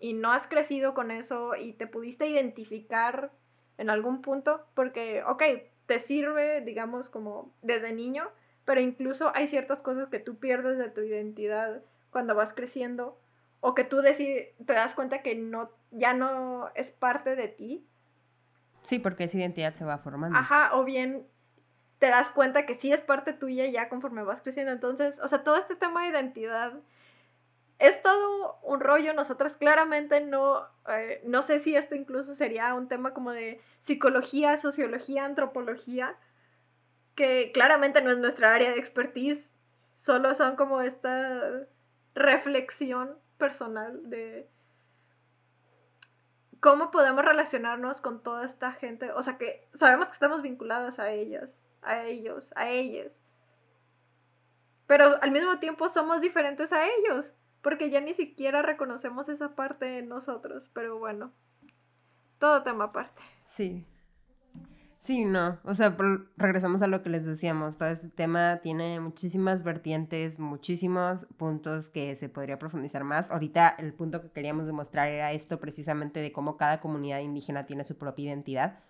y 0.00 0.14
no 0.14 0.32
has 0.32 0.46
crecido 0.46 0.94
con 0.94 1.10
eso 1.10 1.54
y 1.54 1.72
te 1.74 1.86
pudiste 1.86 2.26
identificar 2.26 3.30
en 3.76 3.90
algún 3.90 4.20
punto, 4.20 4.66
porque, 4.74 5.22
ok, 5.24 5.42
te 5.88 5.98
sirve, 5.98 6.60
digamos, 6.60 7.08
como 7.08 7.50
desde 7.62 7.94
niño, 7.94 8.30
pero 8.66 8.82
incluso 8.82 9.32
hay 9.34 9.48
ciertas 9.48 9.82
cosas 9.82 10.10
que 10.10 10.18
tú 10.18 10.38
pierdes 10.38 10.76
de 10.76 10.90
tu 10.90 11.00
identidad 11.00 11.80
cuando 12.10 12.34
vas 12.34 12.52
creciendo 12.52 13.18
o 13.60 13.74
que 13.74 13.84
tú 13.84 14.02
te 14.02 14.54
das 14.66 14.92
cuenta 14.92 15.22
que 15.22 15.34
no, 15.34 15.70
ya 15.90 16.12
no 16.12 16.70
es 16.74 16.90
parte 16.90 17.36
de 17.36 17.48
ti. 17.48 17.86
Sí, 18.82 18.98
porque 18.98 19.24
esa 19.24 19.38
identidad 19.38 19.72
se 19.72 19.86
va 19.86 19.96
formando. 19.96 20.38
Ajá, 20.38 20.76
o 20.76 20.84
bien 20.84 21.26
te 21.98 22.08
das 22.08 22.28
cuenta 22.28 22.66
que 22.66 22.74
sí 22.74 22.92
es 22.92 23.00
parte 23.00 23.32
tuya 23.32 23.66
ya 23.66 23.88
conforme 23.88 24.22
vas 24.22 24.42
creciendo. 24.42 24.72
Entonces, 24.72 25.18
o 25.20 25.28
sea, 25.28 25.42
todo 25.42 25.56
este 25.56 25.74
tema 25.74 26.02
de 26.02 26.10
identidad 26.10 26.74
es 27.78 28.02
todo 28.02 28.58
un 28.62 28.80
rollo. 28.80 29.14
Nosotras 29.14 29.56
claramente 29.56 30.20
no, 30.20 30.66
eh, 30.88 31.20
no 31.24 31.42
sé 31.42 31.58
si 31.58 31.76
esto 31.76 31.94
incluso 31.94 32.34
sería 32.34 32.74
un 32.74 32.88
tema 32.88 33.14
como 33.14 33.32
de 33.32 33.60
psicología, 33.78 34.56
sociología, 34.56 35.24
antropología, 35.24 36.16
que 37.14 37.50
claramente 37.52 38.02
no 38.02 38.10
es 38.10 38.18
nuestra 38.18 38.54
área 38.54 38.70
de 38.70 38.78
expertise, 38.78 39.56
solo 39.96 40.34
son 40.34 40.56
como 40.56 40.80
esta 40.82 41.66
reflexión 42.14 43.18
personal 43.38 44.08
de 44.10 44.48
cómo 46.60 46.90
podemos 46.90 47.24
relacionarnos 47.24 48.00
con 48.00 48.22
toda 48.22 48.44
esta 48.44 48.72
gente. 48.72 49.12
O 49.12 49.22
sea, 49.22 49.38
que 49.38 49.68
sabemos 49.74 50.06
que 50.06 50.12
estamos 50.12 50.42
vinculadas 50.42 50.98
a 50.98 51.10
ellas, 51.10 51.60
a 51.82 52.04
ellos, 52.04 52.52
a 52.56 52.70
ellas. 52.70 53.20
Pero 54.86 55.18
al 55.22 55.30
mismo 55.30 55.58
tiempo 55.58 55.88
somos 55.88 56.20
diferentes 56.20 56.72
a 56.72 56.86
ellos, 56.86 57.32
porque 57.62 57.90
ya 57.90 58.00
ni 58.00 58.14
siquiera 58.14 58.62
reconocemos 58.62 59.28
esa 59.28 59.54
parte 59.54 59.86
de 59.86 60.02
nosotros. 60.02 60.70
Pero 60.72 60.98
bueno, 60.98 61.32
todo 62.38 62.62
tema 62.62 62.84
aparte. 62.84 63.22
Sí. 63.44 63.84
Sí, 65.00 65.24
no, 65.24 65.58
o 65.62 65.74
sea, 65.74 65.96
regresamos 66.36 66.82
a 66.82 66.88
lo 66.88 67.02
que 67.02 67.08
les 67.08 67.24
decíamos, 67.24 67.78
todo 67.78 67.88
este 67.88 68.08
tema 68.08 68.58
tiene 68.62 68.98
muchísimas 68.98 69.62
vertientes, 69.62 70.40
muchísimos 70.40 71.26
puntos 71.36 71.88
que 71.88 72.16
se 72.16 72.28
podría 72.28 72.58
profundizar 72.58 73.04
más. 73.04 73.30
Ahorita 73.30 73.68
el 73.78 73.94
punto 73.94 74.20
que 74.20 74.30
queríamos 74.30 74.66
demostrar 74.66 75.08
era 75.08 75.32
esto 75.32 75.60
precisamente 75.60 76.20
de 76.20 76.32
cómo 76.32 76.56
cada 76.56 76.80
comunidad 76.80 77.20
indígena 77.20 77.64
tiene 77.64 77.84
su 77.84 77.96
propia 77.96 78.26
identidad 78.26 78.80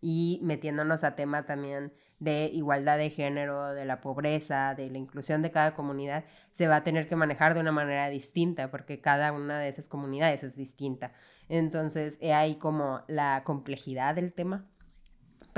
y 0.00 0.40
metiéndonos 0.42 1.04
a 1.04 1.16
tema 1.16 1.46
también 1.46 1.92
de 2.18 2.46
igualdad 2.52 2.98
de 2.98 3.10
género, 3.10 3.72
de 3.74 3.84
la 3.84 4.00
pobreza, 4.00 4.74
de 4.74 4.90
la 4.90 4.98
inclusión 4.98 5.40
de 5.42 5.52
cada 5.52 5.74
comunidad, 5.74 6.24
se 6.50 6.66
va 6.66 6.76
a 6.76 6.82
tener 6.82 7.08
que 7.08 7.16
manejar 7.16 7.54
de 7.54 7.60
una 7.60 7.72
manera 7.72 8.08
distinta 8.08 8.70
porque 8.70 9.00
cada 9.00 9.32
una 9.32 9.60
de 9.60 9.68
esas 9.68 9.88
comunidades 9.88 10.42
es 10.42 10.56
distinta. 10.56 11.12
Entonces, 11.48 12.18
ahí 12.22 12.56
como 12.56 13.02
la 13.06 13.44
complejidad 13.44 14.16
del 14.16 14.32
tema 14.32 14.66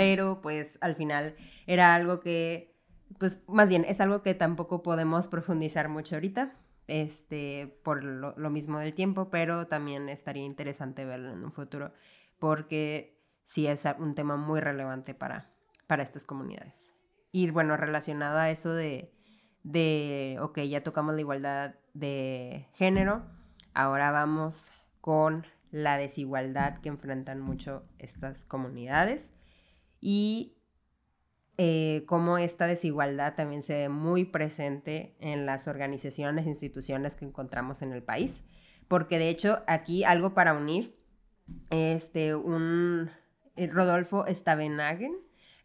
pero 0.01 0.41
pues 0.41 0.79
al 0.81 0.97
final 0.97 1.35
era 1.67 1.95
algo 1.95 2.21
que, 2.21 2.75
pues 3.19 3.43
más 3.47 3.69
bien, 3.69 3.85
es 3.87 4.01
algo 4.01 4.23
que 4.23 4.35
tampoco 4.35 4.83
podemos 4.83 5.29
profundizar 5.29 5.91
mucho 5.91 6.17
ahorita, 6.17 6.55
este, 6.87 7.79
por 7.85 8.03
lo, 8.03 8.51
mismo 8.51 8.79
del 8.79 8.95
tiempo, 8.95 9.29
pero 9.29 9.67
también 9.67 10.09
estaría 10.09 10.45
interesante 10.45 11.05
verlo 11.05 11.33
en 11.33 11.45
un 11.45 11.53
futuro, 11.53 11.93
porque 12.39 13.20
sí 13.51 13.67
es 13.67 13.85
un 13.99 14.15
tema 14.15 14.37
muy 14.37 14.61
relevante 14.61 15.13
para, 15.13 15.51
para 15.89 16.05
estas 16.05 16.25
comunidades. 16.25 16.95
Y 17.33 17.51
bueno, 17.51 17.77
relacionado 17.77 18.39
a 18.39 18.49
eso 18.49 18.73
de, 18.73 19.13
de, 19.65 20.39
ok, 20.41 20.61
ya 20.61 20.85
tocamos 20.85 21.15
la 21.17 21.21
igualdad 21.21 21.75
de 21.93 22.69
género, 22.75 23.25
ahora 23.75 24.13
vamos 24.13 24.71
con 25.01 25.49
la 25.73 25.97
desigualdad 25.97 26.79
que 26.79 26.91
enfrentan 26.91 27.41
mucho 27.41 27.83
estas 27.99 28.45
comunidades 28.45 29.33
y 30.01 30.55
eh, 31.59 32.05
cómo 32.07 32.39
esta 32.39 32.69
desigualdad 32.69 33.35
también 33.35 33.65
se 33.65 33.75
ve 33.75 33.89
muy 33.89 34.25
presente 34.25 35.17
en 35.19 35.45
las 35.45 35.67
organizaciones 35.67 36.47
e 36.47 36.51
instituciones 36.51 37.17
que 37.17 37.25
encontramos 37.25 37.83
en 37.83 37.91
el 37.91 38.05
país. 38.05 38.45
Porque 38.87 39.19
de 39.19 39.29
hecho 39.29 39.65
aquí 39.67 40.05
algo 40.05 40.35
para 40.35 40.53
unir, 40.53 40.97
este, 41.71 42.37
un 42.37 43.11
Rodolfo 43.67 44.25
Stavenhagen, 44.29 45.15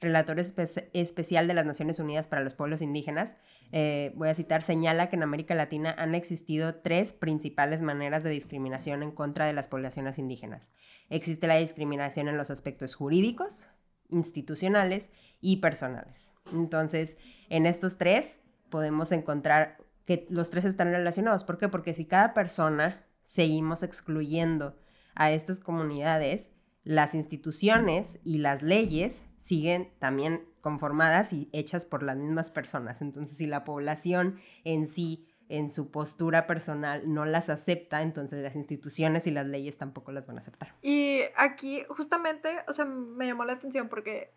relator 0.01 0.39
especial 0.39 1.47
de 1.47 1.53
las 1.53 1.65
Naciones 1.65 1.99
Unidas 1.99 2.27
para 2.27 2.43
los 2.43 2.53
Pueblos 2.53 2.81
Indígenas, 2.81 3.37
eh, 3.71 4.11
voy 4.15 4.29
a 4.29 4.35
citar, 4.35 4.61
señala 4.61 5.09
que 5.09 5.15
en 5.15 5.23
América 5.23 5.55
Latina 5.55 5.95
han 5.97 6.15
existido 6.15 6.75
tres 6.75 7.13
principales 7.13 7.81
maneras 7.81 8.23
de 8.23 8.29
discriminación 8.29 9.03
en 9.03 9.11
contra 9.11 9.45
de 9.45 9.53
las 9.53 9.67
poblaciones 9.67 10.19
indígenas. 10.19 10.71
Existe 11.09 11.47
la 11.47 11.57
discriminación 11.57 12.27
en 12.27 12.37
los 12.37 12.51
aspectos 12.51 12.95
jurídicos, 12.95 13.67
institucionales 14.09 15.09
y 15.41 15.57
personales. 15.57 16.33
Entonces, 16.51 17.17
en 17.49 17.65
estos 17.65 17.97
tres 17.97 18.41
podemos 18.69 19.11
encontrar 19.11 19.77
que 20.05 20.27
los 20.29 20.51
tres 20.51 20.65
están 20.65 20.91
relacionados. 20.91 21.43
¿Por 21.43 21.57
qué? 21.57 21.67
Porque 21.67 21.93
si 21.93 22.05
cada 22.05 22.33
persona 22.33 23.03
seguimos 23.23 23.81
excluyendo 23.81 24.77
a 25.15 25.31
estas 25.31 25.59
comunidades, 25.59 26.51
las 26.85 27.15
instituciones 27.15 28.19
y 28.23 28.37
las 28.37 28.61
leyes 28.61 29.25
siguen 29.39 29.91
también 29.99 30.45
conformadas 30.61 31.33
y 31.33 31.49
hechas 31.51 31.85
por 31.85 32.01
las 32.01 32.15
mismas 32.15 32.51
personas. 32.51 33.01
Entonces, 33.01 33.37
si 33.37 33.47
la 33.47 33.63
población 33.63 34.39
en 34.63 34.87
sí 34.87 35.27
en 35.47 35.69
su 35.69 35.91
postura 35.91 36.47
personal 36.47 37.03
no 37.13 37.25
las 37.25 37.49
acepta, 37.49 38.01
entonces 38.01 38.41
las 38.41 38.55
instituciones 38.55 39.27
y 39.27 39.31
las 39.31 39.45
leyes 39.45 39.77
tampoco 39.77 40.11
las 40.11 40.25
van 40.25 40.37
a 40.37 40.39
aceptar. 40.39 40.73
Y 40.81 41.21
aquí 41.35 41.83
justamente, 41.89 42.49
o 42.67 42.73
sea, 42.73 42.85
me 42.85 43.27
llamó 43.27 43.45
la 43.45 43.53
atención 43.53 43.89
porque 43.89 44.31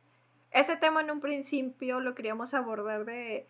ese 0.51 0.77
tema 0.77 1.01
en 1.01 1.11
un 1.11 1.21
principio 1.21 2.01
lo 2.01 2.15
queríamos 2.15 2.53
abordar 2.53 3.05
de 3.05 3.47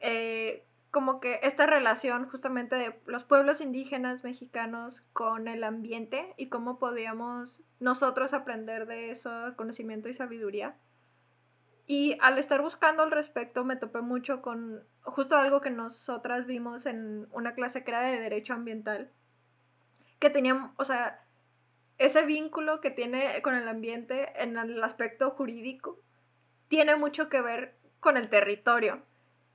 eh, 0.00 0.64
como 0.90 1.20
que 1.20 1.38
esta 1.42 1.66
relación 1.66 2.28
justamente 2.28 2.74
de 2.74 3.00
los 3.06 3.24
pueblos 3.24 3.60
indígenas 3.60 4.24
mexicanos 4.24 5.02
con 5.12 5.46
el 5.46 5.62
ambiente 5.62 6.34
y 6.36 6.48
cómo 6.48 6.78
podíamos 6.78 7.62
nosotros 7.78 8.32
aprender 8.32 8.86
de 8.86 9.10
eso, 9.10 9.54
conocimiento 9.56 10.08
y 10.08 10.14
sabiduría. 10.14 10.76
Y 11.86 12.16
al 12.20 12.38
estar 12.38 12.60
buscando 12.60 13.02
al 13.02 13.10
respecto 13.10 13.64
me 13.64 13.76
topé 13.76 14.00
mucho 14.00 14.42
con 14.42 14.84
justo 15.02 15.36
algo 15.36 15.60
que 15.60 15.70
nosotras 15.70 16.46
vimos 16.46 16.86
en 16.86 17.28
una 17.32 17.54
clase 17.54 17.84
que 17.84 17.90
era 17.90 18.02
de 18.02 18.18
derecho 18.18 18.54
ambiental, 18.54 19.12
que 20.18 20.30
tenía, 20.30 20.72
o 20.76 20.84
sea, 20.84 21.24
ese 21.98 22.24
vínculo 22.24 22.80
que 22.80 22.90
tiene 22.90 23.40
con 23.42 23.54
el 23.54 23.68
ambiente 23.68 24.32
en 24.42 24.56
el 24.56 24.82
aspecto 24.82 25.30
jurídico 25.30 26.00
tiene 26.68 26.96
mucho 26.96 27.28
que 27.28 27.42
ver 27.42 27.76
con 28.00 28.16
el 28.16 28.28
territorio. 28.28 29.02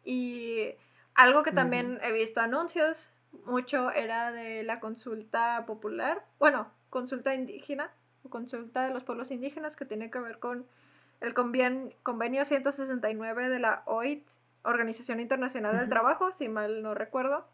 Y 0.04 0.76
algo 1.16 1.44
que 1.44 1.52
también 1.52 2.00
he 2.04 2.12
visto 2.12 2.42
anuncios 2.42 3.12
mucho 3.46 3.92
era 3.92 4.32
de 4.32 4.64
la 4.64 4.80
consulta 4.80 5.66
popular, 5.66 6.26
bueno, 6.40 6.68
consulta 6.90 7.34
indígena, 7.34 7.92
o 8.24 8.30
consulta 8.30 8.84
de 8.84 8.94
los 8.94 9.04
pueblos 9.04 9.32
indígenas 9.32 9.76
que 9.76 9.86
tiene 9.86 10.10
que 10.10 10.20
ver 10.20 10.40
con 10.40 10.66
el 11.22 11.34
convenio 11.34 12.46
169 12.46 13.50
de 13.50 13.60
la 13.60 13.84
OIT, 13.86 14.28
Organización 14.64 15.20
Internacional 15.20 15.78
del 15.78 15.90
Trabajo, 15.90 16.34
si 16.34 16.50
mal 16.50 16.82
no 16.82 16.94
recuerdo. 16.94 17.48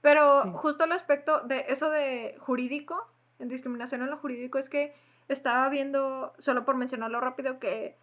Pero 0.00 0.52
justo 0.52 0.84
el 0.84 0.92
aspecto 0.92 1.40
de 1.40 1.66
eso 1.68 1.90
de 1.90 2.36
jurídico, 2.40 3.08
en 3.38 3.48
discriminación 3.48 4.02
en 4.02 4.10
lo 4.10 4.18
jurídico, 4.18 4.58
es 4.58 4.68
que 4.68 4.94
estaba 5.28 5.68
viendo, 5.68 6.34
solo 6.38 6.64
por 6.64 6.76
mencionarlo 6.76 7.20
rápido, 7.20 7.58
que 7.58 7.96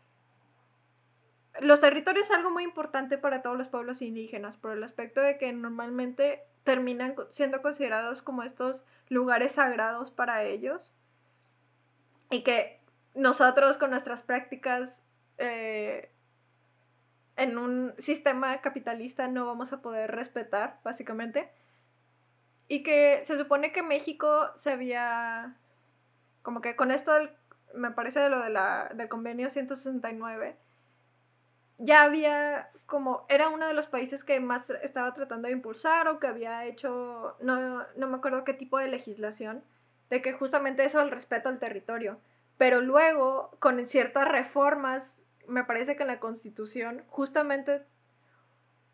los 1.62 1.80
territorios 1.80 2.26
es 2.26 2.36
algo 2.36 2.52
muy 2.52 2.64
importante 2.64 3.18
para 3.18 3.42
todos 3.42 3.58
los 3.58 3.68
pueblos 3.68 4.02
indígenas, 4.02 4.58
por 4.58 4.72
el 4.72 4.84
aspecto 4.84 5.22
de 5.22 5.38
que 5.38 5.52
normalmente 5.54 6.44
terminan 6.64 7.16
siendo 7.32 7.62
considerados 7.62 8.22
como 8.22 8.44
estos 8.44 8.84
lugares 9.08 9.54
sagrados 9.54 10.12
para 10.12 10.44
ellos 10.44 10.94
y 12.30 12.44
que 12.44 12.80
nosotros 13.16 13.78
con 13.78 13.90
nuestras 13.90 14.22
prácticas 14.22 15.06
eh, 15.38 16.12
en 17.36 17.58
un 17.58 17.94
sistema 17.98 18.60
capitalista 18.62 19.28
no 19.28 19.46
vamos 19.46 19.74
a 19.74 19.82
poder 19.82 20.12
respetar, 20.12 20.80
básicamente. 20.84 21.50
Y 22.68 22.84
que 22.84 23.22
se 23.24 23.38
supone 23.38 23.72
que 23.72 23.82
México 23.82 24.52
se 24.56 24.72
había, 24.72 25.56
como 26.42 26.62
que 26.62 26.76
con 26.76 26.92
esto, 26.92 27.12
me 27.74 27.92
parece 27.92 28.20
de 28.20 28.30
lo 28.30 28.42
de 28.42 28.50
la, 28.50 28.92
del 28.94 29.08
convenio 29.08 29.50
169, 29.50 30.58
ya 31.80 32.04
había 32.04 32.70
como, 32.86 33.26
era 33.30 33.50
uno 33.50 33.68
de 33.68 33.74
los 33.74 33.88
países 33.88 34.24
que 34.24 34.40
más 34.40 34.70
estaba 34.70 35.14
tratando 35.14 35.48
de 35.48 35.54
impulsar 35.54 36.08
o 36.08 36.20
que 36.20 36.28
había 36.28 36.66
hecho, 36.66 37.36
no, 37.40 37.84
no 37.96 38.08
me 38.08 38.18
acuerdo 38.18 38.44
qué 38.44 38.54
tipo 38.54 38.78
de 38.78 38.88
legislación, 38.88 39.64
de 40.10 40.22
que 40.22 40.34
justamente 40.34 40.84
eso, 40.84 41.00
el 41.02 41.12
respeto 41.12 41.50
al 41.50 41.60
territorio. 41.60 42.20
Pero 42.58 42.82
luego, 42.82 43.52
con 43.60 43.86
ciertas 43.86 44.28
reformas, 44.28 45.26
me 45.48 45.64
parece 45.64 45.96
que 45.96 46.04
en 46.04 46.08
la 46.08 46.20
constitución, 46.20 47.04
justamente 47.08 47.86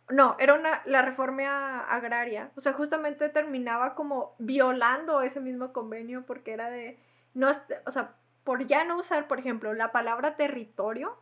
no, 0.10 0.36
era 0.40 0.54
una, 0.54 0.84
la 0.86 1.02
reforma 1.02 1.80
agraria. 1.80 2.52
O 2.56 2.62
sea, 2.62 2.74
justamente 2.74 3.30
terminaba 3.30 3.96
como 3.96 4.36
violando 4.38 5.22
ese 5.22 5.40
mismo 5.40 5.74
convenio 5.74 6.26
porque 6.26 6.54
era 6.54 6.70
de, 6.70 7.00
no, 7.34 7.50
o 7.86 7.92
sea, 7.92 8.16
por 8.44 8.66
ya 8.68 8.84
no 8.84 8.98
usar, 8.98 9.28
por 9.28 9.40
ejemplo, 9.40 9.74
la 9.74 9.92
palabra 9.92 10.36
territorio, 10.36 11.18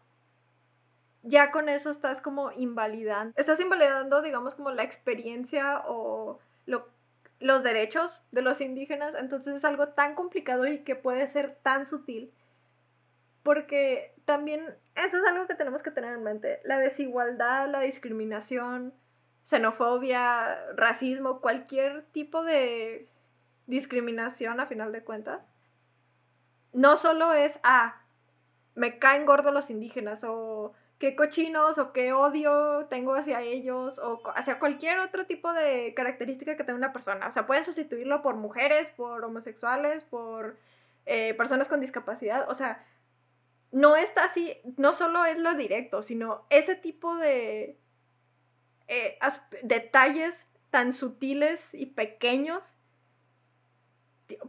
ya 1.23 1.51
con 1.51 1.69
eso 1.69 1.89
estás 1.89 2.21
como 2.21 2.51
invalidando, 2.51 3.33
estás 3.37 3.59
invalidando, 3.59 4.21
digamos, 4.21 4.55
como 4.55 4.71
la 4.71 4.83
experiencia 4.83 5.81
o 5.87 6.39
lo, 6.65 6.87
los 7.39 7.63
derechos 7.63 8.23
de 8.31 8.41
los 8.41 8.61
indígenas, 8.61 9.15
entonces 9.15 9.55
es 9.55 9.65
algo 9.65 9.89
tan 9.89 10.15
complicado 10.15 10.67
y 10.67 10.79
que 10.79 10.95
puede 10.95 11.25
ser 11.27 11.57
tan 11.63 11.85
sutil. 11.85 12.31
Porque 13.41 14.13
también 14.25 14.75
eso 14.95 15.17
es 15.17 15.23
algo 15.25 15.47
que 15.47 15.55
tenemos 15.55 15.83
que 15.83 15.91
tener 15.91 16.13
en 16.13 16.23
mente. 16.23 16.61
La 16.63 16.77
desigualdad, 16.77 17.69
la 17.69 17.81
discriminación, 17.81 18.93
xenofobia, 19.43 20.57
racismo, 20.75 21.41
cualquier 21.41 22.03
tipo 22.11 22.43
de 22.43 23.09
discriminación 23.67 24.59
a 24.59 24.65
final 24.65 24.91
de 24.91 25.03
cuentas, 25.03 25.41
no 26.73 26.97
solo 26.97 27.33
es, 27.33 27.59
ah, 27.63 28.01
me 28.75 28.99
caen 28.99 29.25
gordos 29.25 29.53
los 29.53 29.69
indígenas 29.69 30.23
o 30.23 30.73
qué 30.97 31.15
cochinos 31.15 31.77
o 31.77 31.91
qué 31.91 32.13
odio 32.13 32.85
tengo 32.89 33.13
hacia 33.15 33.41
ellos 33.41 33.99
o 33.99 34.21
hacia 34.35 34.59
cualquier 34.59 34.99
otro 34.99 35.25
tipo 35.25 35.51
de 35.53 35.93
característica 35.95 36.55
que 36.55 36.63
tenga 36.63 36.77
una 36.77 36.93
persona. 36.93 37.27
O 37.27 37.31
sea, 37.31 37.45
pueden 37.45 37.63
sustituirlo 37.63 38.21
por 38.21 38.35
mujeres, 38.35 38.89
por 38.89 39.23
homosexuales, 39.23 40.03
por 40.03 40.57
eh, 41.05 41.33
personas 41.33 41.67
con 41.67 41.81
discapacidad. 41.81 42.49
O 42.49 42.55
sea, 42.55 42.85
no 43.71 43.95
está 43.95 44.25
así, 44.25 44.55
no 44.77 44.93
solo 44.93 45.25
es 45.25 45.39
lo 45.39 45.55
directo, 45.55 46.01
sino 46.03 46.45
ese 46.49 46.75
tipo 46.75 47.15
de 47.17 47.77
eh, 48.87 49.17
detalles 49.63 50.47
tan 50.69 50.93
sutiles 50.93 51.73
y 51.73 51.87
pequeños. 51.87 52.75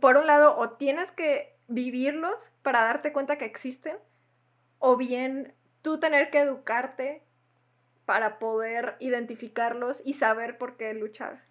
Por 0.01 0.17
un 0.17 0.27
lado, 0.27 0.57
o 0.57 0.71
tienes 0.71 1.11
que 1.11 1.57
vivirlos 1.69 2.53
para 2.63 2.83
darte 2.83 3.13
cuenta 3.13 3.39
que 3.39 3.45
existen, 3.45 3.97
o 4.79 4.97
bien 4.97 5.55
tú 5.85 6.01
tener 6.01 6.31
que 6.31 6.41
educarte 6.41 7.23
para 8.07 8.39
poder 8.39 8.97
identificarlos 9.01 10.03
y 10.05 10.15
saber 10.15 10.57
por 10.57 10.79
qué 10.79 10.95
luchar. 10.95 11.45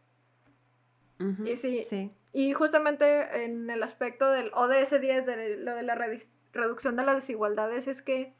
y 1.45 1.55
sí, 1.55 1.85
sí, 1.87 2.11
y 2.33 2.51
justamente 2.53 3.45
en 3.45 3.69
el 3.69 3.83
aspecto 3.83 4.31
del 4.31 4.51
ODS 4.55 4.99
10, 4.99 5.25
de 5.27 5.57
lo 5.57 5.75
de 5.75 5.83
la 5.83 5.95
reducción 6.51 6.95
de 6.95 7.05
las 7.05 7.15
desigualdades, 7.15 7.87
es 7.87 8.01
que, 8.01 8.33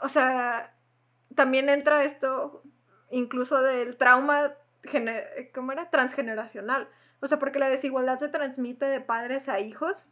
o 0.00 0.08
sea, 0.08 0.76
también 1.34 1.68
entra 1.68 2.04
esto 2.04 2.62
incluso 3.10 3.60
del 3.62 3.96
trauma, 3.96 4.54
¿cómo 5.52 5.72
era? 5.72 5.90
Transgeneracional. 5.90 6.88
O 7.18 7.26
sea, 7.26 7.40
porque 7.40 7.58
la 7.58 7.68
desigualdad 7.68 8.18
se 8.18 8.28
transmite 8.28 8.86
de 8.86 9.00
padres 9.00 9.48
a 9.48 9.58
hijos. 9.58 10.06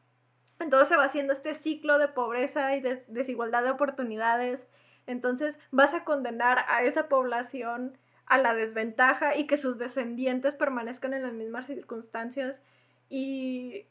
Entonces 0.60 0.88
se 0.88 0.96
va 0.96 1.04
haciendo 1.04 1.32
este 1.32 1.54
ciclo 1.54 1.98
de 1.98 2.08
pobreza 2.08 2.74
y 2.74 2.80
de 2.80 3.04
desigualdad 3.08 3.62
de 3.62 3.70
oportunidades. 3.70 4.64
Entonces 5.06 5.58
vas 5.70 5.94
a 5.94 6.04
condenar 6.04 6.64
a 6.68 6.82
esa 6.82 7.08
población 7.08 7.96
a 8.26 8.38
la 8.38 8.54
desventaja 8.54 9.36
y 9.36 9.46
que 9.46 9.56
sus 9.56 9.78
descendientes 9.78 10.54
permanezcan 10.54 11.14
en 11.14 11.22
las 11.22 11.32
mismas 11.32 11.66
circunstancias. 11.66 12.60
Y, 13.08 13.86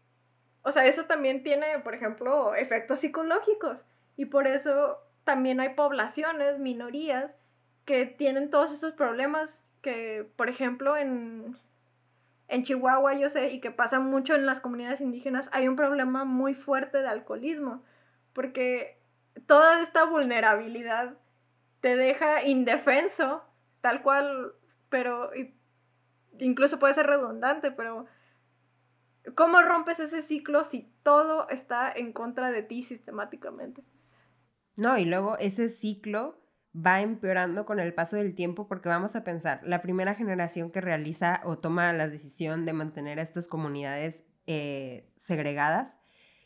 o 0.61 0.71
sea, 0.71 0.85
eso 0.85 1.05
también 1.05 1.41
tiene, 1.43 1.79
por 1.83 1.95
ejemplo, 1.95 2.53
efectos 2.53 2.99
psicológicos. 2.99 3.83
Y 4.15 4.25
por 4.25 4.47
eso 4.47 4.99
también 5.23 5.59
hay 5.59 5.69
poblaciones, 5.69 6.59
minorías, 6.59 7.35
que 7.85 8.05
tienen 8.05 8.49
todos 8.49 8.71
esos 8.71 8.93
problemas 8.93 9.71
que, 9.81 10.29
por 10.35 10.49
ejemplo, 10.49 10.97
en, 10.97 11.57
en 12.47 12.63
Chihuahua, 12.63 13.15
yo 13.15 13.29
sé, 13.29 13.51
y 13.51 13.59
que 13.59 13.71
pasa 13.71 13.99
mucho 13.99 14.35
en 14.35 14.45
las 14.45 14.59
comunidades 14.59 15.01
indígenas, 15.01 15.49
hay 15.51 15.67
un 15.67 15.75
problema 15.75 16.23
muy 16.23 16.53
fuerte 16.53 16.99
de 16.99 17.07
alcoholismo, 17.07 17.83
porque 18.33 19.01
toda 19.45 19.81
esta 19.81 20.05
vulnerabilidad 20.05 21.17
te 21.81 21.95
deja 21.95 22.43
indefenso, 22.43 23.43
tal 23.81 24.01
cual, 24.01 24.53
pero 24.89 25.31
incluso 26.39 26.79
puede 26.79 26.93
ser 26.93 27.07
redundante, 27.07 27.71
pero 27.71 28.05
¿cómo 29.35 29.61
rompes 29.61 29.99
ese 29.99 30.21
ciclo 30.21 30.63
si 30.63 30.91
todo 31.03 31.49
está 31.49 31.91
en 31.91 32.13
contra 32.13 32.51
de 32.51 32.63
ti 32.63 32.83
sistemáticamente? 32.83 33.83
No, 34.75 34.97
y 34.97 35.05
luego 35.05 35.37
ese 35.37 35.69
ciclo 35.69 36.39
va 36.85 37.01
empeorando 37.01 37.65
con 37.65 37.79
el 37.79 37.93
paso 37.93 38.17
del 38.17 38.35
tiempo 38.35 38.67
porque 38.67 38.89
vamos 38.89 39.15
a 39.15 39.23
pensar, 39.23 39.61
la 39.63 39.81
primera 39.81 40.13
generación 40.13 40.69
que 40.69 40.81
realiza 40.81 41.41
o 41.43 41.57
toma 41.57 41.91
la 41.93 42.07
decisión 42.07 42.65
de 42.65 42.73
mantener 42.73 43.19
a 43.19 43.23
estas 43.23 43.47
comunidades 43.47 44.25
eh, 44.45 45.09
segregadas, 45.15 45.99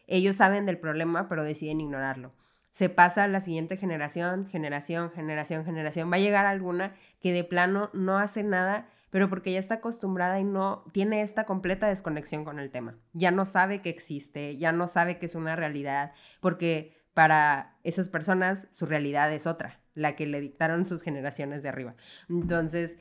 ellos 0.08 0.38
saben 0.38 0.66
del 0.66 0.78
problema 0.78 1.28
pero 1.28 1.44
deciden 1.44 1.82
ignorarlo. 1.82 2.34
Se 2.72 2.88
pasa 2.88 3.26
a 3.26 3.28
la 3.28 3.42
siguiente 3.42 3.76
generación, 3.76 4.48
generación, 4.48 5.12
generación, 5.12 5.66
generación. 5.66 6.10
Va 6.10 6.16
a 6.16 6.20
llegar 6.20 6.46
alguna 6.46 6.94
que 7.20 7.34
de 7.34 7.44
plano 7.44 7.90
no 7.92 8.18
hace 8.18 8.44
nada, 8.44 8.88
pero 9.10 9.30
porque 9.30 9.52
ya 9.52 9.60
está 9.60 9.76
acostumbrada 9.76 10.40
y 10.40 10.46
no 10.46 10.86
tiene 10.94 11.22
esta 11.22 11.44
completa 11.44 11.88
desconexión 11.88 12.46
con 12.46 12.60
el 12.60 12.72
tema. 12.72 12.96
Ya 13.12 13.32
no 13.32 13.46
sabe 13.46 13.82
que 13.82 13.90
existe, 13.90 14.58
ya 14.58 14.72
no 14.72 14.88
sabe 14.88 15.18
que 15.18 15.26
es 15.26 15.36
una 15.36 15.58
realidad, 15.58 16.14
porque 16.40 16.98
para 17.14 17.76
esas 17.84 18.08
personas 18.08 18.70
su 18.72 18.86
realidad 18.86 19.34
es 19.34 19.48
otra 19.48 19.81
la 19.94 20.16
que 20.16 20.28
le 20.28 20.42
dictaron 20.42 20.88
sus 20.88 21.02
generaciones 21.02 21.64
de 21.64 21.70
arriba. 21.70 21.96
Entonces, 22.30 22.98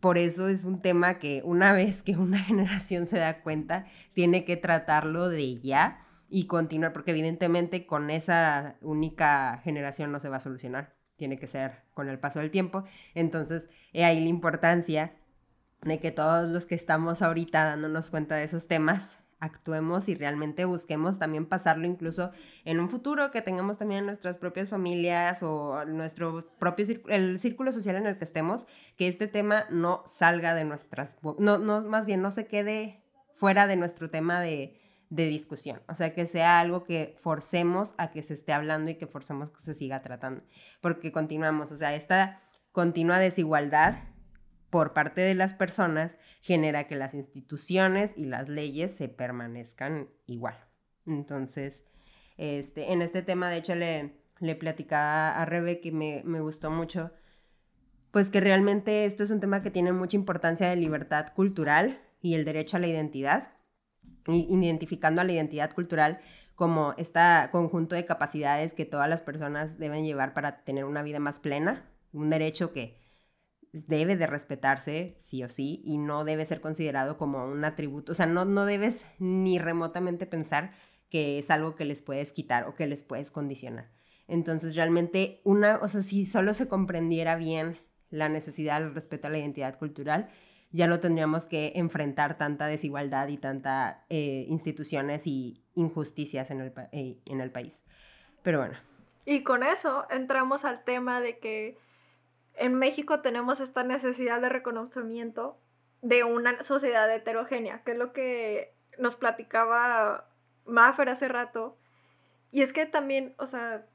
por 0.00 0.18
eso 0.18 0.48
es 0.48 0.64
un 0.64 0.82
tema 0.82 1.18
que 1.18 1.42
una 1.44 1.72
vez 1.74 2.02
que 2.02 2.16
una 2.16 2.40
generación 2.40 3.06
se 3.06 3.18
da 3.18 3.42
cuenta, 3.42 3.86
tiene 4.14 4.44
que 4.44 4.56
tratarlo 4.56 5.28
de 5.28 5.60
ya 5.60 6.04
y 6.28 6.46
continuar, 6.46 6.92
porque 6.92 7.12
evidentemente 7.12 7.86
con 7.86 8.10
esa 8.10 8.76
única 8.80 9.58
generación 9.58 10.10
no 10.10 10.18
se 10.18 10.28
va 10.28 10.38
a 10.38 10.40
solucionar, 10.40 10.94
tiene 11.16 11.38
que 11.38 11.46
ser 11.46 11.84
con 11.94 12.08
el 12.08 12.18
paso 12.18 12.40
del 12.40 12.50
tiempo. 12.50 12.84
Entonces, 13.14 13.68
he 13.92 14.04
ahí 14.04 14.18
la 14.18 14.28
importancia 14.28 15.12
de 15.82 16.00
que 16.00 16.10
todos 16.10 16.48
los 16.48 16.66
que 16.66 16.74
estamos 16.74 17.22
ahorita 17.22 17.64
dándonos 17.64 18.10
cuenta 18.10 18.34
de 18.36 18.44
esos 18.44 18.66
temas, 18.66 19.21
actuemos 19.42 20.08
y 20.08 20.14
realmente 20.14 20.64
busquemos 20.64 21.18
también 21.18 21.46
pasarlo 21.46 21.86
incluso 21.86 22.30
en 22.64 22.78
un 22.78 22.88
futuro, 22.88 23.32
que 23.32 23.42
tengamos 23.42 23.76
también 23.76 24.06
nuestras 24.06 24.38
propias 24.38 24.68
familias 24.68 25.42
o 25.42 25.84
nuestro 25.84 26.46
propio 26.60 26.86
el 27.08 27.40
círculo 27.40 27.72
social 27.72 27.96
en 27.96 28.06
el 28.06 28.16
que 28.16 28.24
estemos, 28.24 28.66
que 28.96 29.08
este 29.08 29.26
tema 29.26 29.66
no 29.68 30.04
salga 30.06 30.54
de 30.54 30.64
nuestras, 30.64 31.18
no, 31.38 31.58
no, 31.58 31.82
más 31.82 32.06
bien 32.06 32.22
no 32.22 32.30
se 32.30 32.46
quede 32.46 33.02
fuera 33.34 33.66
de 33.66 33.74
nuestro 33.74 34.10
tema 34.10 34.40
de, 34.40 34.80
de 35.10 35.26
discusión, 35.26 35.82
o 35.88 35.94
sea, 35.94 36.14
que 36.14 36.26
sea 36.26 36.60
algo 36.60 36.84
que 36.84 37.16
forcemos 37.18 37.94
a 37.98 38.12
que 38.12 38.22
se 38.22 38.34
esté 38.34 38.52
hablando 38.52 38.92
y 38.92 38.94
que 38.94 39.08
forcemos 39.08 39.50
que 39.50 39.60
se 39.60 39.74
siga 39.74 40.02
tratando, 40.02 40.44
porque 40.80 41.10
continuamos, 41.10 41.72
o 41.72 41.76
sea, 41.76 41.96
esta 41.96 42.40
continua 42.70 43.18
desigualdad 43.18 43.96
por 44.72 44.94
parte 44.94 45.20
de 45.20 45.34
las 45.34 45.52
personas 45.52 46.16
genera 46.40 46.88
que 46.88 46.96
las 46.96 47.12
instituciones 47.12 48.16
y 48.16 48.24
las 48.24 48.48
leyes 48.48 48.94
se 48.94 49.06
permanezcan 49.06 50.08
igual. 50.26 50.56
Entonces, 51.04 51.84
este, 52.38 52.90
en 52.90 53.02
este 53.02 53.20
tema, 53.20 53.50
de 53.50 53.58
hecho, 53.58 53.74
le, 53.74 54.14
le 54.40 54.54
platicaba 54.54 55.38
a 55.38 55.44
Rebe 55.44 55.82
que 55.82 55.92
me, 55.92 56.22
me 56.24 56.40
gustó 56.40 56.70
mucho, 56.70 57.12
pues 58.12 58.30
que 58.30 58.40
realmente 58.40 59.04
esto 59.04 59.24
es 59.24 59.30
un 59.30 59.40
tema 59.40 59.62
que 59.62 59.70
tiene 59.70 59.92
mucha 59.92 60.16
importancia 60.16 60.70
de 60.70 60.76
libertad 60.76 61.34
cultural 61.34 62.00
y 62.22 62.32
el 62.32 62.46
derecho 62.46 62.78
a 62.78 62.80
la 62.80 62.86
identidad, 62.86 63.52
identificando 64.26 65.20
a 65.20 65.24
la 65.24 65.32
identidad 65.32 65.74
cultural 65.74 66.20
como 66.54 66.94
este 66.96 67.20
conjunto 67.50 67.94
de 67.94 68.06
capacidades 68.06 68.72
que 68.72 68.86
todas 68.86 69.10
las 69.10 69.20
personas 69.20 69.78
deben 69.78 70.06
llevar 70.06 70.32
para 70.32 70.64
tener 70.64 70.86
una 70.86 71.02
vida 71.02 71.18
más 71.18 71.40
plena, 71.40 71.90
un 72.14 72.30
derecho 72.30 72.72
que 72.72 73.01
debe 73.72 74.16
de 74.16 74.26
respetarse 74.26 75.14
sí 75.16 75.42
o 75.42 75.48
sí 75.48 75.82
y 75.84 75.98
no 75.98 76.24
debe 76.24 76.44
ser 76.44 76.60
considerado 76.60 77.16
como 77.16 77.44
un 77.46 77.64
atributo, 77.64 78.12
o 78.12 78.14
sea, 78.14 78.26
no, 78.26 78.44
no 78.44 78.66
debes 78.66 79.06
ni 79.18 79.58
remotamente 79.58 80.26
pensar 80.26 80.72
que 81.08 81.38
es 81.38 81.50
algo 81.50 81.74
que 81.74 81.84
les 81.84 82.02
puedes 82.02 82.32
quitar 82.32 82.68
o 82.68 82.74
que 82.74 82.86
les 82.86 83.04
puedes 83.04 83.30
condicionar. 83.30 83.90
Entonces, 84.28 84.74
realmente, 84.74 85.40
una, 85.44 85.78
o 85.82 85.88
sea, 85.88 86.02
si 86.02 86.24
solo 86.24 86.54
se 86.54 86.68
comprendiera 86.68 87.36
bien 87.36 87.78
la 88.08 88.28
necesidad 88.28 88.80
del 88.80 88.94
respeto 88.94 89.26
a 89.26 89.30
la 89.30 89.38
identidad 89.38 89.78
cultural, 89.78 90.30
ya 90.70 90.86
no 90.86 91.00
tendríamos 91.00 91.44
que 91.44 91.72
enfrentar 91.74 92.38
tanta 92.38 92.66
desigualdad 92.66 93.28
y 93.28 93.36
tanta 93.36 94.06
eh, 94.08 94.46
instituciones 94.48 95.26
y 95.26 95.62
injusticias 95.74 96.50
en 96.50 96.60
el, 96.62 96.72
eh, 96.92 97.20
en 97.26 97.40
el 97.42 97.50
país. 97.50 97.82
Pero 98.42 98.58
bueno. 98.58 98.74
Y 99.26 99.42
con 99.42 99.62
eso 99.62 100.06
entramos 100.10 100.64
al 100.64 100.82
tema 100.84 101.20
de 101.20 101.38
que 101.38 101.76
en 102.54 102.74
México 102.74 103.20
tenemos 103.20 103.60
esta 103.60 103.84
necesidad 103.84 104.40
de 104.40 104.48
reconocimiento 104.48 105.58
de 106.02 106.24
una 106.24 106.62
sociedad 106.62 107.12
heterogénea, 107.12 107.82
que 107.84 107.92
es 107.92 107.98
lo 107.98 108.12
que 108.12 108.74
nos 108.98 109.16
platicaba 109.16 110.26
Maffer 110.64 111.08
hace 111.08 111.28
rato. 111.28 111.76
Y 112.50 112.62
es 112.62 112.72
que 112.72 112.86
también, 112.86 113.34
o 113.38 113.46
sea, 113.46 113.86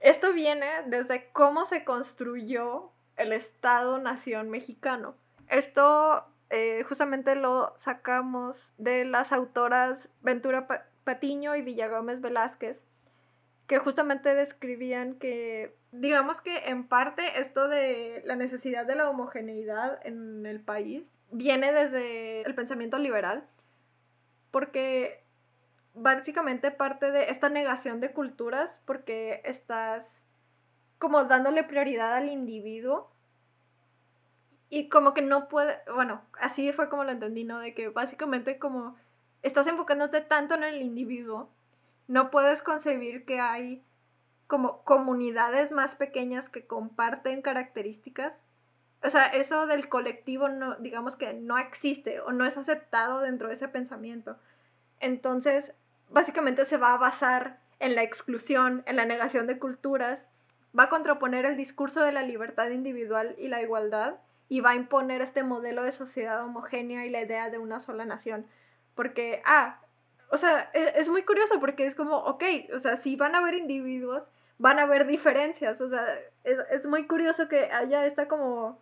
esto 0.00 0.32
viene 0.32 0.66
desde 0.86 1.30
cómo 1.32 1.64
se 1.64 1.84
construyó 1.84 2.92
el 3.16 3.32
Estado-Nación 3.32 4.50
mexicano. 4.50 5.14
Esto 5.48 6.24
eh, 6.50 6.84
justamente 6.88 7.34
lo 7.34 7.72
sacamos 7.76 8.74
de 8.78 9.04
las 9.04 9.32
autoras 9.32 10.10
Ventura 10.20 10.66
Patiño 11.04 11.56
y 11.56 11.62
Villagómez 11.62 12.20
Velázquez, 12.20 12.84
que 13.66 13.78
justamente 13.78 14.34
describían 14.34 15.14
que, 15.14 15.76
digamos 15.92 16.40
que 16.40 16.68
en 16.68 16.86
parte 16.86 17.40
esto 17.40 17.68
de 17.68 18.22
la 18.24 18.36
necesidad 18.36 18.86
de 18.86 18.96
la 18.96 19.08
homogeneidad 19.08 20.04
en 20.06 20.46
el 20.46 20.60
país 20.60 21.14
viene 21.30 21.72
desde 21.72 22.42
el 22.42 22.54
pensamiento 22.54 22.98
liberal, 22.98 23.46
porque 24.50 25.24
básicamente 25.94 26.70
parte 26.70 27.10
de 27.10 27.30
esta 27.30 27.48
negación 27.48 28.00
de 28.00 28.12
culturas, 28.12 28.82
porque 28.84 29.42
estás 29.44 30.26
como 30.98 31.24
dándole 31.24 31.64
prioridad 31.64 32.14
al 32.14 32.28
individuo 32.28 33.10
y 34.70 34.88
como 34.88 35.12
que 35.12 35.22
no 35.22 35.48
puede, 35.48 35.78
bueno, 35.94 36.22
así 36.38 36.72
fue 36.72 36.88
como 36.88 37.04
lo 37.04 37.10
entendí, 37.10 37.44
¿no? 37.44 37.58
De 37.58 37.74
que 37.74 37.88
básicamente 37.88 38.58
como 38.58 38.96
estás 39.42 39.66
enfocándote 39.66 40.20
tanto 40.20 40.54
en 40.54 40.62
el 40.62 40.80
individuo 40.80 41.50
no 42.12 42.30
puedes 42.30 42.60
concebir 42.60 43.24
que 43.24 43.40
hay 43.40 43.82
como 44.46 44.84
comunidades 44.84 45.72
más 45.72 45.94
pequeñas 45.94 46.50
que 46.50 46.66
comparten 46.66 47.40
características. 47.40 48.44
O 49.02 49.08
sea, 49.08 49.28
eso 49.28 49.66
del 49.66 49.88
colectivo 49.88 50.50
no, 50.50 50.74
digamos 50.74 51.16
que 51.16 51.32
no 51.32 51.56
existe 51.56 52.20
o 52.20 52.30
no 52.30 52.44
es 52.44 52.58
aceptado 52.58 53.20
dentro 53.20 53.48
de 53.48 53.54
ese 53.54 53.66
pensamiento. 53.66 54.36
Entonces, 55.00 55.74
básicamente 56.10 56.66
se 56.66 56.76
va 56.76 56.92
a 56.92 56.98
basar 56.98 57.60
en 57.80 57.94
la 57.94 58.02
exclusión, 58.02 58.82
en 58.84 58.96
la 58.96 59.06
negación 59.06 59.46
de 59.46 59.58
culturas, 59.58 60.28
va 60.78 60.84
a 60.84 60.88
contraponer 60.90 61.46
el 61.46 61.56
discurso 61.56 62.02
de 62.02 62.12
la 62.12 62.22
libertad 62.22 62.68
individual 62.68 63.34
y 63.38 63.48
la 63.48 63.62
igualdad 63.62 64.16
y 64.50 64.60
va 64.60 64.72
a 64.72 64.76
imponer 64.76 65.22
este 65.22 65.44
modelo 65.44 65.82
de 65.82 65.92
sociedad 65.92 66.44
homogénea 66.44 67.06
y 67.06 67.10
la 67.10 67.22
idea 67.22 67.48
de 67.48 67.56
una 67.56 67.80
sola 67.80 68.04
nación. 68.04 68.44
Porque, 68.94 69.40
ah, 69.46 69.78
o 70.32 70.38
sea, 70.38 70.70
e-, 70.72 70.94
es, 70.96 71.08
muy 71.08 71.22
curioso 71.24 71.60
porque 71.60 71.84
es 71.84 71.94
como, 71.94 72.16
ok, 72.16 72.42
o 72.74 72.78
sea, 72.78 72.96
sí 72.96 73.16
van 73.16 73.34
a 73.34 73.38
haber 73.38 73.54
individuos, 73.54 74.24
van 74.56 74.78
a 74.78 74.82
haber 74.84 75.06
diferencias. 75.06 75.80
O 75.82 75.88
sea, 75.88 76.04
es, 76.42 76.86
muy 76.86 77.06
curioso 77.06 77.48
que 77.48 77.70
haya 77.70 78.06
esta 78.06 78.28
como 78.28 78.80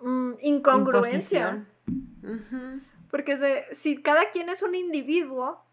mm, 0.00 0.32
incongruencia. 0.40 1.66
Porque 3.12 3.66
si 3.70 4.02
cada 4.02 4.30
quien 4.30 4.48
es 4.48 4.62
un 4.62 4.74
individuo, 4.74 5.64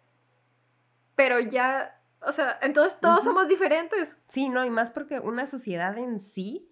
pero 1.15 1.39
ya, 1.39 1.99
o 2.21 2.31
sea, 2.31 2.59
entonces 2.61 2.99
todos 2.99 3.23
somos 3.23 3.47
diferentes. 3.47 4.15
Sí, 4.27 4.47
no, 4.49 4.63
y 4.63 4.69
más 4.69 4.91
porque 4.91 5.19
una 5.19 5.47
sociedad 5.47 5.97
en 5.97 6.19
sí, 6.19 6.69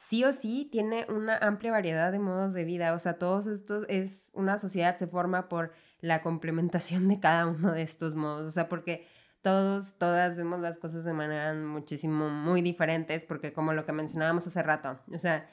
sí 0.00 0.24
o 0.24 0.32
sí, 0.32 0.68
tiene 0.72 1.06
una 1.10 1.36
amplia 1.36 1.72
variedad 1.72 2.10
de 2.10 2.18
modos 2.18 2.54
de 2.54 2.64
vida. 2.64 2.94
O 2.94 2.98
sea, 2.98 3.18
todos 3.18 3.46
estos 3.46 3.84
es, 3.88 4.30
una 4.32 4.58
sociedad 4.58 4.96
se 4.96 5.06
forma 5.06 5.48
por 5.48 5.72
la 6.00 6.22
complementación 6.22 7.06
de 7.08 7.20
cada 7.20 7.46
uno 7.46 7.72
de 7.72 7.82
estos 7.82 8.14
modos. 8.14 8.46
O 8.46 8.50
sea, 8.50 8.68
porque 8.68 9.06
todos, 9.42 9.98
todas 9.98 10.36
vemos 10.36 10.60
las 10.60 10.78
cosas 10.78 11.04
de 11.04 11.12
manera 11.12 11.54
muchísimo, 11.54 12.30
muy 12.30 12.62
diferentes, 12.62 13.26
porque 13.26 13.52
como 13.52 13.74
lo 13.74 13.84
que 13.84 13.92
mencionábamos 13.92 14.46
hace 14.46 14.62
rato, 14.62 14.98
o 15.12 15.18
sea, 15.18 15.48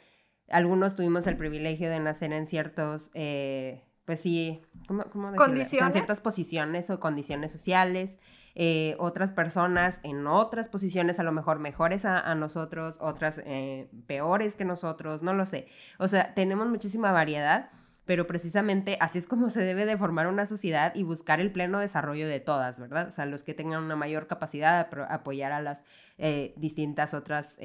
algunos 0.49 0.95
tuvimos 0.95 1.27
el 1.27 1.35
privilegio 1.35 1.89
de 1.89 1.99
nacer 1.99 2.31
en 2.31 2.47
ciertos, 2.47 3.11
eh, 3.15 3.83
pues 4.05 4.21
sí, 4.21 4.61
¿cómo, 4.87 5.03
cómo 5.11 5.31
decirlo? 5.31 5.87
En 5.87 5.91
ciertas 5.91 6.21
posiciones 6.21 6.89
o 6.89 7.01
condiciones 7.01 7.51
sociales, 7.51 8.17
eh, 8.59 8.95
otras 8.97 9.33
personas 9.33 9.99
en 10.01 10.25
otras 10.25 10.67
posiciones 10.67 11.19
a 11.19 11.23
lo 11.23 11.31
mejor 11.31 11.59
mejores 11.59 12.05
a, 12.05 12.33
nosotros, 12.33 12.97
otras 12.99 13.39
eh, 13.45 13.87
peores 14.07 14.55
que 14.55 14.65
nosotros, 14.65 15.21
no 15.21 15.35
lo 15.35 15.45
sé. 15.45 15.67
O 15.99 16.07
sea, 16.07 16.33
tenemos 16.33 16.67
muchísima 16.67 17.11
variedad 17.11 17.69
pero 18.05 18.25
precisamente 18.25 18.97
así 19.01 19.19
es 19.19 19.27
como 19.27 19.49
se 19.49 19.61
debe 19.63 19.85
de 19.85 19.97
formar 19.97 20.27
una 20.27 20.45
sociedad 20.45 20.95
y 20.95 21.03
buscar 21.03 21.41
el 21.41 21.51
pleno 21.51 21.79
desarrollo 21.79 22.25
de 22.25 22.39
todas, 22.39 22.79
¿verdad? 22.79 23.09
O 23.09 23.11
sea, 23.11 23.25
los 23.25 23.43
que 23.43 23.53
tengan 23.53 23.83
una 23.83 23.97
mayor 23.97 24.27
capacidad 24.27 24.89
de 24.89 25.03
apoyar 25.09 25.51
a 25.51 25.61
las 25.61 25.83
eh, 26.17 26.53
distintas 26.55 27.13
otras 27.13 27.59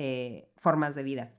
formas 0.57 0.97
de 0.97 1.05
vida. 1.05 1.31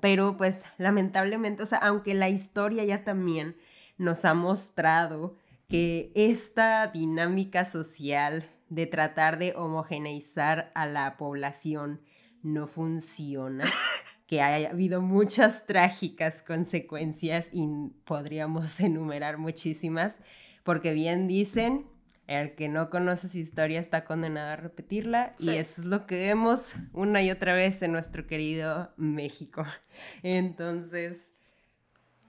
Pero 0.00 0.38
pues 0.38 0.64
lamentablemente, 0.78 1.62
o 1.62 1.66
sea, 1.66 1.78
aunque 1.78 2.14
la 2.14 2.30
historia 2.30 2.84
ya 2.84 3.04
también 3.04 3.54
nos 3.98 4.24
ha 4.24 4.32
mostrado 4.32 5.36
que 5.68 6.10
esta 6.14 6.86
dinámica 6.86 7.66
social 7.66 8.48
de 8.72 8.86
tratar 8.86 9.38
de 9.38 9.54
homogeneizar 9.54 10.72
a 10.74 10.86
la 10.86 11.18
población 11.18 12.00
no 12.42 12.66
funciona. 12.66 13.64
que 14.26 14.40
haya 14.40 14.70
habido 14.70 15.02
muchas 15.02 15.66
trágicas 15.66 16.42
consecuencias 16.42 17.48
y 17.52 17.68
podríamos 18.06 18.80
enumerar 18.80 19.36
muchísimas, 19.36 20.16
porque 20.64 20.94
bien 20.94 21.28
dicen, 21.28 21.86
el 22.28 22.54
que 22.54 22.70
no 22.70 22.88
conoce 22.88 23.28
su 23.28 23.36
historia 23.36 23.78
está 23.78 24.06
condenado 24.06 24.52
a 24.52 24.56
repetirla 24.56 25.34
y 25.38 25.50
eso 25.50 25.82
es 25.82 25.86
lo 25.86 26.06
que 26.06 26.14
vemos 26.14 26.72
una 26.94 27.20
y 27.20 27.30
otra 27.30 27.52
vez 27.52 27.82
en 27.82 27.92
nuestro 27.92 28.26
querido 28.26 28.94
México. 28.96 29.66
Entonces... 30.22 31.30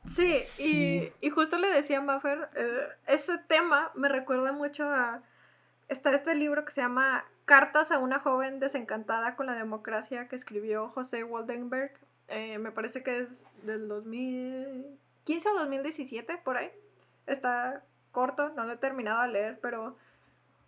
Sí, 0.05 0.43
Y, 0.59 1.29
justo 1.29 1.57
le 1.57 1.69
decía 1.69 1.99
a 1.99 2.01
Maffer, 2.01 2.49
eh, 2.57 2.87
ese 3.07 3.37
tema 3.47 3.93
me 3.95 4.09
recuerda 4.09 4.51
mucho 4.51 4.83
a... 4.89 5.23
Está 5.89 6.11
este 6.11 6.36
libro 6.36 6.65
que 6.65 6.71
se 6.71 6.81
llama 6.81 7.25
Cartas 7.45 7.91
a 7.91 7.99
una 7.99 8.19
joven 8.19 8.59
desencantada 8.59 9.36
con 9.36 9.45
la 9.45 9.55
democracia 9.55 10.27
que 10.27 10.36
escribió 10.36 10.89
José 10.89 11.23
Waldenberg. 11.23 11.91
Eh, 12.29 12.57
me 12.57 12.71
parece 12.71 13.03
que 13.03 13.19
es 13.19 13.45
del 13.63 13.88
2015 13.88 15.49
o 15.49 15.53
2017, 15.59 16.38
por 16.38 16.57
ahí. 16.57 16.71
Está 17.27 17.84
corto, 18.11 18.49
no 18.49 18.65
lo 18.65 18.73
he 18.73 18.77
terminado 18.77 19.21
de 19.23 19.29
leer, 19.29 19.59
pero, 19.61 19.97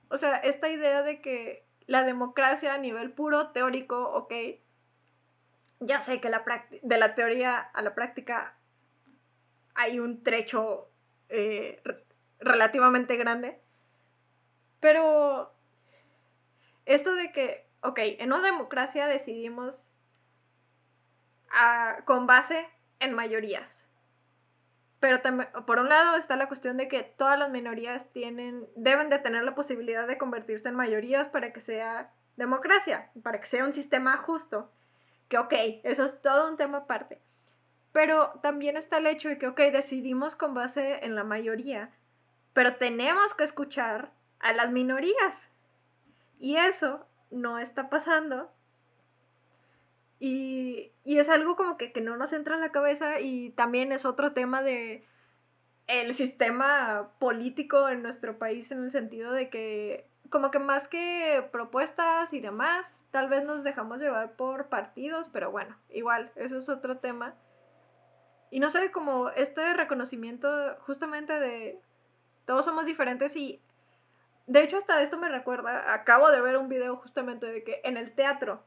o 0.09 0.17
sea, 0.17 0.35
esta 0.37 0.69
idea 0.69 1.01
de 1.03 1.21
que 1.21 1.63
la 1.87 2.03
democracia 2.03 2.73
a 2.73 2.77
nivel 2.77 3.11
puro 3.11 3.49
teórico, 3.49 4.09
ok, 4.11 4.33
ya 5.79 6.01
sé 6.01 6.19
que 6.19 6.29
la 6.29 6.43
de 6.81 6.97
la 6.97 7.15
teoría 7.15 7.57
a 7.59 7.81
la 7.81 7.93
práctica 7.95 8.55
hay 9.75 9.99
un 9.99 10.23
trecho 10.23 10.89
eh, 11.29 11.81
relativamente 12.39 13.17
grande, 13.17 13.59
pero 14.79 15.53
esto 16.85 17.15
de 17.15 17.31
que, 17.31 17.67
ok, 17.81 17.99
en 18.19 18.33
una 18.33 18.45
democracia 18.45 19.07
decidimos 19.07 19.91
con 22.05 22.27
base 22.27 22.67
en 22.99 23.13
mayorías. 23.13 23.87
Pero 24.99 25.21
por 25.65 25.79
un 25.79 25.89
lado 25.89 26.17
está 26.17 26.35
la 26.35 26.47
cuestión 26.47 26.77
de 26.77 26.87
que 26.87 27.03
todas 27.03 27.37
las 27.37 27.49
minorías 27.49 28.11
tienen, 28.11 28.67
deben 28.75 29.09
de 29.09 29.19
tener 29.19 29.43
la 29.43 29.55
posibilidad 29.55 30.07
de 30.07 30.17
convertirse 30.17 30.69
en 30.69 30.75
mayorías 30.75 31.29
para 31.29 31.53
que 31.53 31.61
sea 31.61 32.11
democracia, 32.37 33.11
para 33.21 33.39
que 33.39 33.45
sea 33.45 33.65
un 33.65 33.73
sistema 33.73 34.17
justo. 34.17 34.71
Que 35.27 35.37
ok, 35.37 35.53
eso 35.83 36.05
es 36.05 36.21
todo 36.21 36.49
un 36.49 36.57
tema 36.57 36.79
aparte. 36.79 37.21
Pero 37.91 38.39
también 38.41 38.77
está 38.77 38.97
el 38.97 39.07
hecho 39.07 39.29
de 39.29 39.37
que, 39.37 39.47
ok, 39.47 39.59
decidimos 39.71 40.35
con 40.35 40.53
base 40.53 41.05
en 41.05 41.15
la 41.15 41.23
mayoría, 41.23 41.91
pero 42.53 42.75
tenemos 42.75 43.33
que 43.33 43.43
escuchar 43.43 44.11
a 44.39 44.53
las 44.53 44.71
minorías. 44.71 45.49
Y 46.39 46.57
eso 46.57 47.05
no 47.31 47.59
está 47.59 47.89
pasando. 47.89 48.51
Y, 50.19 50.91
es 51.03 51.29
algo 51.29 51.55
como 51.55 51.77
que, 51.77 51.93
no 52.01 52.17
nos 52.17 52.33
entra 52.33 52.55
en 52.55 52.61
la 52.61 52.71
cabeza 52.71 53.19
y 53.19 53.51
también 53.51 53.91
es 53.91 54.05
otro 54.05 54.33
tema 54.33 54.61
de 54.61 55.05
el 55.87 56.13
sistema 56.15 57.11
político 57.19 57.89
en 57.89 58.01
nuestro 58.01 58.39
país 58.39 58.71
en 58.71 58.83
el 58.83 58.91
sentido 58.91 59.31
de 59.31 59.51
que 59.51 60.07
como 60.31 60.49
que 60.49 60.57
más 60.57 60.87
que 60.87 61.47
propuestas 61.51 62.33
y 62.33 62.39
demás, 62.39 63.03
tal 63.11 63.29
vez 63.29 63.43
nos 63.43 63.63
dejamos 63.63 63.99
llevar 63.99 64.35
por 64.35 64.67
partidos, 64.67 65.29
pero 65.31 65.51
bueno, 65.51 65.77
igual, 65.89 66.31
eso 66.35 66.57
es 66.57 66.69
otro 66.69 66.97
tema. 66.97 67.35
Y 68.49 68.59
no 68.59 68.71
sé, 68.71 68.91
como 68.91 69.29
este 69.29 69.73
reconocimiento 69.73 70.75
justamente 70.79 71.39
de 71.39 71.79
todos 72.45 72.65
somos 72.65 72.85
diferentes 72.85 73.35
y 73.35 73.61
de 74.47 74.63
hecho, 74.63 74.77
hasta 74.77 75.01
esto 75.01 75.17
me 75.17 75.29
recuerda, 75.29 75.93
acabo 75.93 76.29
de 76.29 76.41
ver 76.41 76.57
un 76.57 76.69
video 76.69 76.97
justamente 76.97 77.47
de 77.47 77.63
que 77.63 77.81
en 77.83 77.97
el 77.97 78.13
teatro 78.13 78.63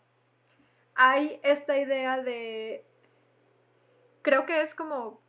hay 0.94 1.40
esta 1.44 1.78
idea 1.78 2.20
de, 2.20 2.84
creo 4.22 4.44
que 4.44 4.62
es 4.62 4.74
como 4.74 5.22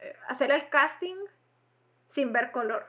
eh, 0.00 0.16
hacer 0.26 0.50
el 0.50 0.68
casting 0.68 1.16
sin 2.08 2.32
ver 2.32 2.50
color, 2.50 2.86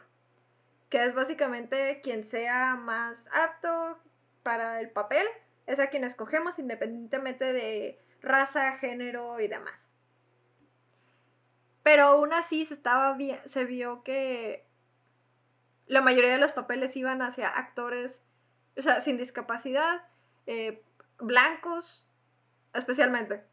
que 0.89 1.03
es 1.03 1.13
básicamente 1.13 2.01
quien 2.01 2.23
sea 2.23 2.75
más 2.75 3.29
apto 3.31 3.99
para 4.41 4.79
el 4.79 4.89
papel, 4.89 5.27
es 5.67 5.79
a 5.79 5.87
quien 5.87 6.03
escogemos 6.03 6.57
independientemente 6.57 7.53
de 7.53 7.99
raza, 8.21 8.77
género 8.77 9.39
y 9.39 9.47
demás. 9.47 9.93
Pero 11.83 12.03
aún 12.03 12.33
así 12.33 12.65
se, 12.65 12.73
estaba 12.73 13.15
se 13.45 13.65
vio 13.65 14.03
que 14.03 14.66
la 15.87 16.01
mayoría 16.01 16.31
de 16.31 16.37
los 16.37 16.51
papeles 16.51 16.95
iban 16.95 17.21
hacia 17.21 17.49
actores, 17.49 18.21
o 18.77 18.81
sea, 18.81 19.01
sin 19.01 19.17
discapacidad, 19.17 20.01
eh, 20.45 20.83
blancos, 21.19 22.09
especialmente. 22.73 23.43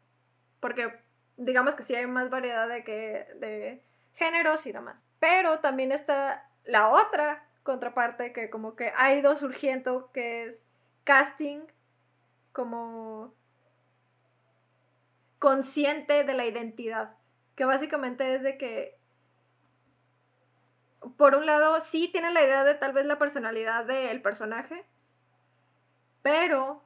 Porque 0.59 0.99
digamos 1.37 1.75
que 1.75 1.83
sí 1.83 1.95
hay 1.95 2.07
más 2.07 2.29
variedad 2.29 2.67
de, 2.67 2.83
que, 2.83 3.27
de 3.35 3.83
géneros 4.13 4.65
y 4.65 4.71
demás. 4.71 5.03
Pero 5.19 5.59
también 5.59 5.91
está 5.91 6.49
la 6.65 6.89
otra 6.89 7.43
contraparte 7.63 8.31
que 8.33 8.49
como 8.49 8.75
que 8.75 8.91
ha 8.95 9.13
ido 9.13 9.35
surgiendo, 9.35 10.11
que 10.11 10.45
es 10.45 10.63
casting 11.03 11.61
como 12.51 13.33
consciente 15.39 16.23
de 16.23 16.33
la 16.33 16.45
identidad. 16.45 17.15
Que 17.55 17.65
básicamente 17.65 18.35
es 18.35 18.43
de 18.43 18.57
que 18.57 18.94
por 21.17 21.35
un 21.35 21.45
lado, 21.45 21.79
sí 21.81 22.07
tiene 22.07 22.31
la 22.31 22.43
idea 22.43 22.63
de 22.63 22.75
tal 22.75 22.93
vez 22.93 23.05
la 23.05 23.17
personalidad 23.17 23.85
del 23.85 24.21
personaje, 24.21 24.85
pero 26.21 26.83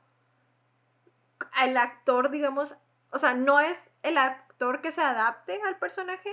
el 1.61 1.77
actor, 1.77 2.29
digamos, 2.29 2.75
o 3.11 3.19
sea, 3.19 3.33
no 3.33 3.59
es 3.59 3.91
el 4.03 4.17
actor 4.17 4.81
que 4.81 4.91
se 4.91 5.01
adapte 5.01 5.61
al 5.65 5.77
personaje, 5.77 6.29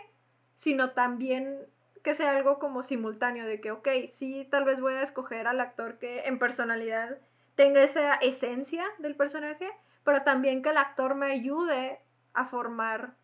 sino 0.56 0.90
también 0.90 1.66
que 2.02 2.14
sea 2.14 2.36
algo 2.36 2.58
como 2.58 2.82
simultáneo, 2.82 3.46
de 3.46 3.60
que, 3.60 3.72
ok, 3.72 3.88
sí, 4.12 4.46
tal 4.50 4.64
vez 4.64 4.80
voy 4.80 4.94
a 4.94 5.02
escoger 5.02 5.46
al 5.46 5.60
actor 5.60 5.98
que 5.98 6.20
en 6.26 6.38
personalidad 6.38 7.18
tenga 7.56 7.82
esa 7.82 8.14
esencia 8.14 8.84
del 8.98 9.16
personaje, 9.16 9.70
pero 10.04 10.22
también 10.22 10.62
que 10.62 10.70
el 10.70 10.76
actor 10.76 11.14
me 11.14 11.26
ayude 11.26 12.00
a 12.32 12.46
formar 12.46 13.14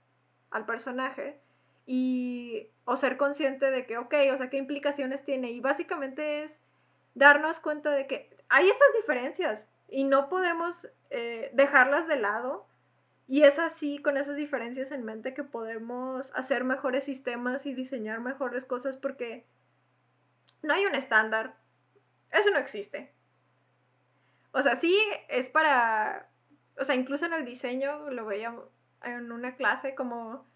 al 0.51 0.67
personaje 0.67 1.42
y 1.87 2.71
o 2.85 2.97
ser 2.97 3.17
consciente 3.17 3.71
de 3.71 3.87
que, 3.87 3.99
ok, 3.99 4.15
o 4.33 4.37
sea, 4.37 4.51
qué 4.51 4.57
implicaciones 4.57 5.25
tiene. 5.25 5.51
Y 5.51 5.61
básicamente 5.61 6.45
es 6.45 6.61
darnos 7.15 7.61
cuenta 7.61 7.91
de 7.91 8.07
que 8.07 8.37
hay 8.49 8.69
estas 8.69 8.89
diferencias 8.97 9.67
y 9.89 10.05
no 10.05 10.29
podemos 10.29 10.89
eh, 11.11 11.51
dejarlas 11.55 12.09
de 12.09 12.17
lado. 12.17 12.67
Y 13.27 13.45
es 13.45 13.59
así, 13.59 14.03
con 14.03 14.17
esas 14.17 14.37
diferencias 14.37 14.91
en 14.91 15.05
mente, 15.05 15.33
que 15.33 15.45
podemos 15.45 16.33
hacer 16.35 16.65
mejores 16.65 17.05
sistemas 17.05 17.67
y 17.67 17.75
diseñar 17.75 18.21
mejores 18.21 18.65
cosas 18.65 18.97
porque 18.97 19.47
no 20.63 20.75
hay 20.75 20.85
un 20.85 20.95
estándar. 20.95 21.57
Eso 22.31 22.51
no 22.51 22.59
existe. 22.59 23.13
O 24.53 24.61
sea, 24.61 24.77
sí 24.77 24.99
es 25.29 25.49
para, 25.49 26.29
o 26.79 26.85
sea, 26.85 26.95
incluso 26.95 27.27
en 27.27 27.33
el 27.33 27.45
diseño 27.45 28.11
lo 28.11 28.27
veía 28.27 28.55
en 29.03 29.33
una 29.33 29.57
clase 29.57 29.95
como, 29.95 30.47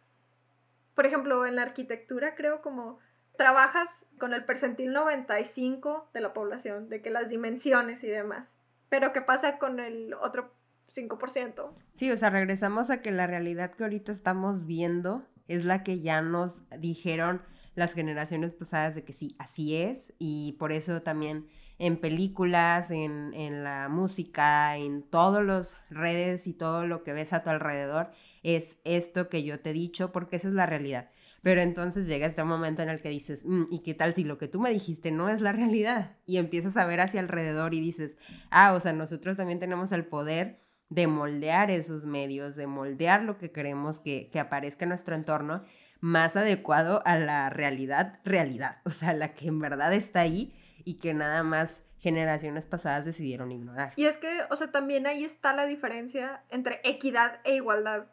por 0.97 1.07
ejemplo, 1.07 1.47
en 1.47 1.55
la 1.55 1.63
arquitectura 1.63 2.35
creo 2.35 2.63
como 2.63 2.99
trabajas 3.37 4.07
con 4.19 4.33
el 4.33 4.45
percentil 4.45 4.93
95 4.93 6.11
de 6.13 6.21
la 6.21 6.33
población, 6.33 6.89
de 6.89 7.03
que 7.03 7.11
las 7.11 7.29
dimensiones 7.29 8.03
y 8.03 8.09
demás. 8.09 8.57
Pero 8.89 9.13
¿qué 9.13 9.21
pasa 9.21 9.59
con 9.59 9.79
el 9.79 10.15
otro 10.15 10.55
5%? 10.89 11.71
Sí, 11.93 12.11
o 12.11 12.17
sea, 12.17 12.31
regresamos 12.31 12.89
a 12.89 13.03
que 13.03 13.11
la 13.11 13.27
realidad 13.27 13.73
que 13.75 13.85
ahorita 13.85 14.11
estamos 14.11 14.65
viendo 14.65 15.23
es 15.49 15.67
la 15.67 15.83
que 15.83 16.01
ya 16.01 16.23
nos 16.23 16.63
dijeron 16.81 17.43
las 17.75 17.93
generaciones 17.93 18.55
pasadas 18.55 18.95
de 18.95 19.05
que 19.05 19.13
sí, 19.13 19.37
así 19.39 19.77
es, 19.77 20.15
y 20.19 20.53
por 20.53 20.73
eso 20.73 21.03
también 21.03 21.47
en 21.79 21.99
películas, 22.01 22.91
en, 22.91 23.35
en 23.35 23.65
la 23.65 23.89
música, 23.91 24.79
en 24.79 25.03
todas 25.03 25.45
las 25.45 25.77
redes 25.91 26.47
y 26.47 26.55
todo 26.55 26.87
lo 26.87 27.05
que 27.05 27.13
ves 27.13 27.35
a 27.35 27.43
tu 27.43 27.51
alrededor, 27.51 28.13
es 28.47 28.79
esto 28.85 29.29
que 29.29 29.43
yo 29.43 29.59
te 29.59 29.71
he 29.71 29.73
dicho, 29.73 30.13
porque 30.13 30.37
esa 30.37 30.47
es 30.49 30.55
la 30.55 30.67
realidad. 30.67 31.11
Pero 31.43 31.61
entonces 31.61 32.07
llega 32.07 32.27
este 32.27 32.45
momento 32.45 32.83
en 32.83 32.89
el 32.89 33.01
que 33.03 33.09
dices, 33.09 33.45
mm, 33.45 33.65
¿y 33.71 33.81
qué 33.81 33.93
tal 33.93 34.15
si 34.15 34.23
lo 34.23 34.39
que 34.39 34.47
tú 34.47 34.61
me 34.61 34.71
dijiste 34.71 35.11
no 35.11 35.29
es 35.29 35.41
la 35.41 35.51
realidad? 35.51 36.17
Y 36.27 36.39
empiezas 36.39 36.77
a 36.77 36.87
ver 36.87 37.01
hacia 37.01 37.21
alrededor 37.21 37.75
y 37.75 37.81
dices, 37.81 38.17
ah, 38.51 38.73
o 38.73 38.81
sea, 38.81 38.93
nosotros 38.93 39.37
también 39.37 39.59
tenemos 39.59 39.91
el 39.91 40.05
poder 40.07 40.61
de 40.89 41.09
moldear 41.09 41.73
esos 41.73 42.05
medios, 42.05 42.55
de 42.55 42.69
moldear 42.69 43.23
lo 43.23 43.37
que 43.37 43.51
queremos 43.51 43.99
que, 43.99 44.31
que 44.31 44.39
aparezca 44.39 44.85
en 44.85 44.91
nuestro 44.91 45.17
entorno 45.17 45.65
más 46.01 46.37
adecuado 46.37 47.03
a 47.05 47.19
la 47.19 47.51
realidad, 47.51 48.21
realidad, 48.25 48.79
o 48.85 48.91
sea, 48.91 49.13
la 49.13 49.35
que 49.35 49.49
en 49.49 49.59
verdad 49.59 49.93
está 49.93 50.21
ahí 50.21 50.55
y 50.85 50.99
que 50.99 51.15
nada 51.15 51.43
más 51.43 51.83
generaciones 51.99 52.69
pasadas 52.69 53.05
decidieron 53.05 53.51
ignorar. 53.51 53.93
Y 53.97 54.05
es 54.05 54.19
que, 54.19 54.29
o 54.51 54.57
sea, 54.57 54.71
también 54.71 55.09
ahí 55.09 55.25
está 55.25 55.53
la 55.53 55.67
diferencia 55.67 56.45
entre 56.51 56.81
equidad 56.85 57.41
e 57.45 57.57
igualdad 57.57 58.07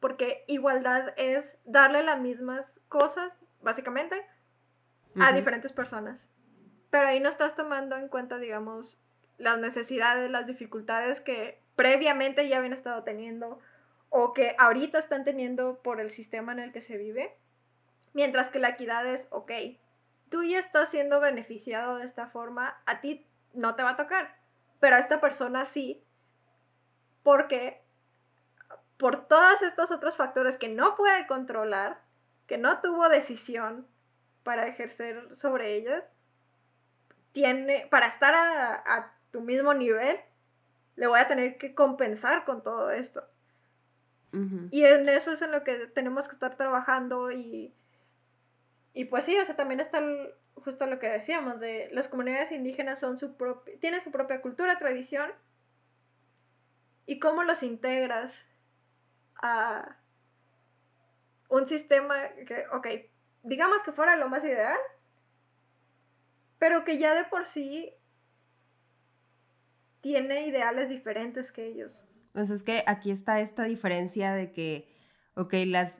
porque 0.00 0.44
igualdad 0.46 1.14
es 1.16 1.58
darle 1.64 2.02
las 2.02 2.20
mismas 2.20 2.80
cosas, 2.88 3.36
básicamente, 3.60 4.24
a 5.20 5.32
diferentes 5.32 5.72
personas. 5.72 6.28
Pero 6.90 7.08
ahí 7.08 7.20
no 7.20 7.28
estás 7.28 7.56
tomando 7.56 7.96
en 7.96 8.08
cuenta, 8.08 8.38
digamos, 8.38 9.00
las 9.36 9.58
necesidades, 9.58 10.30
las 10.30 10.46
dificultades 10.46 11.20
que 11.20 11.62
previamente 11.76 12.48
ya 12.48 12.58
habían 12.58 12.72
estado 12.72 13.02
teniendo 13.04 13.60
o 14.10 14.32
que 14.32 14.54
ahorita 14.58 14.98
están 14.98 15.24
teniendo 15.24 15.80
por 15.82 16.00
el 16.00 16.10
sistema 16.10 16.52
en 16.52 16.60
el 16.60 16.72
que 16.72 16.82
se 16.82 16.96
vive. 16.96 17.36
Mientras 18.14 18.50
que 18.50 18.58
la 18.58 18.70
equidad 18.70 19.06
es, 19.06 19.28
ok, 19.30 19.52
tú 20.28 20.42
ya 20.42 20.58
estás 20.58 20.90
siendo 20.90 21.20
beneficiado 21.20 21.98
de 21.98 22.04
esta 22.04 22.26
forma, 22.26 22.80
a 22.86 23.00
ti 23.00 23.26
no 23.52 23.74
te 23.74 23.82
va 23.82 23.90
a 23.90 23.96
tocar, 23.96 24.36
pero 24.80 24.96
a 24.96 24.98
esta 24.98 25.20
persona 25.20 25.64
sí, 25.64 26.04
porque 27.22 27.82
por 28.98 29.28
todos 29.28 29.62
estos 29.62 29.90
otros 29.90 30.16
factores 30.16 30.58
que 30.58 30.68
no 30.68 30.96
puede 30.96 31.26
controlar, 31.26 32.00
que 32.46 32.58
no 32.58 32.80
tuvo 32.80 33.08
decisión 33.08 33.86
para 34.42 34.66
ejercer 34.66 35.34
sobre 35.36 35.76
ellas, 35.76 36.04
tiene, 37.32 37.86
para 37.90 38.08
estar 38.08 38.34
a, 38.34 39.14
tu 39.30 39.40
mismo 39.42 39.74
nivel, 39.74 40.18
le 40.96 41.06
voy 41.06 41.20
a 41.20 41.28
tener 41.28 41.58
que 41.58 41.74
compensar 41.74 42.44
con 42.44 42.62
todo 42.62 42.90
esto. 42.90 43.22
Y 44.70 44.84
en 44.84 45.08
eso 45.08 45.32
es 45.32 45.42
en 45.42 45.52
lo 45.52 45.64
que 45.64 45.86
tenemos 45.86 46.28
que 46.28 46.34
estar 46.34 46.56
trabajando 46.56 47.30
y, 47.30 47.72
y 48.92 49.04
pues 49.06 49.24
sí, 49.24 49.38
o 49.38 49.44
sea, 49.44 49.56
también 49.56 49.80
está 49.80 50.02
justo 50.54 50.86
lo 50.86 50.98
que 50.98 51.08
decíamos, 51.08 51.60
de 51.60 51.88
las 51.92 52.08
comunidades 52.08 52.52
indígenas 52.52 52.98
son 52.98 53.16
su 53.18 53.36
tienen 53.80 54.00
su 54.00 54.10
propia 54.10 54.42
cultura, 54.42 54.78
tradición, 54.78 55.30
y 57.06 57.18
cómo 57.18 57.42
los 57.42 57.62
integras 57.62 58.47
a 59.38 59.96
un 61.48 61.66
sistema 61.66 62.14
que, 62.46 62.64
ok, 62.72 62.86
digamos 63.42 63.82
que 63.82 63.92
fuera 63.92 64.16
lo 64.16 64.28
más 64.28 64.44
ideal, 64.44 64.78
pero 66.58 66.84
que 66.84 66.98
ya 66.98 67.14
de 67.14 67.24
por 67.24 67.46
sí 67.46 67.94
tiene 70.00 70.46
ideales 70.46 70.88
diferentes 70.88 71.52
que 71.52 71.66
ellos. 71.66 72.00
Pues 72.32 72.50
es 72.50 72.62
que 72.62 72.84
aquí 72.86 73.10
está 73.10 73.40
esta 73.40 73.64
diferencia 73.64 74.32
de 74.32 74.52
que, 74.52 74.94
ok, 75.34 75.54
las, 75.66 75.98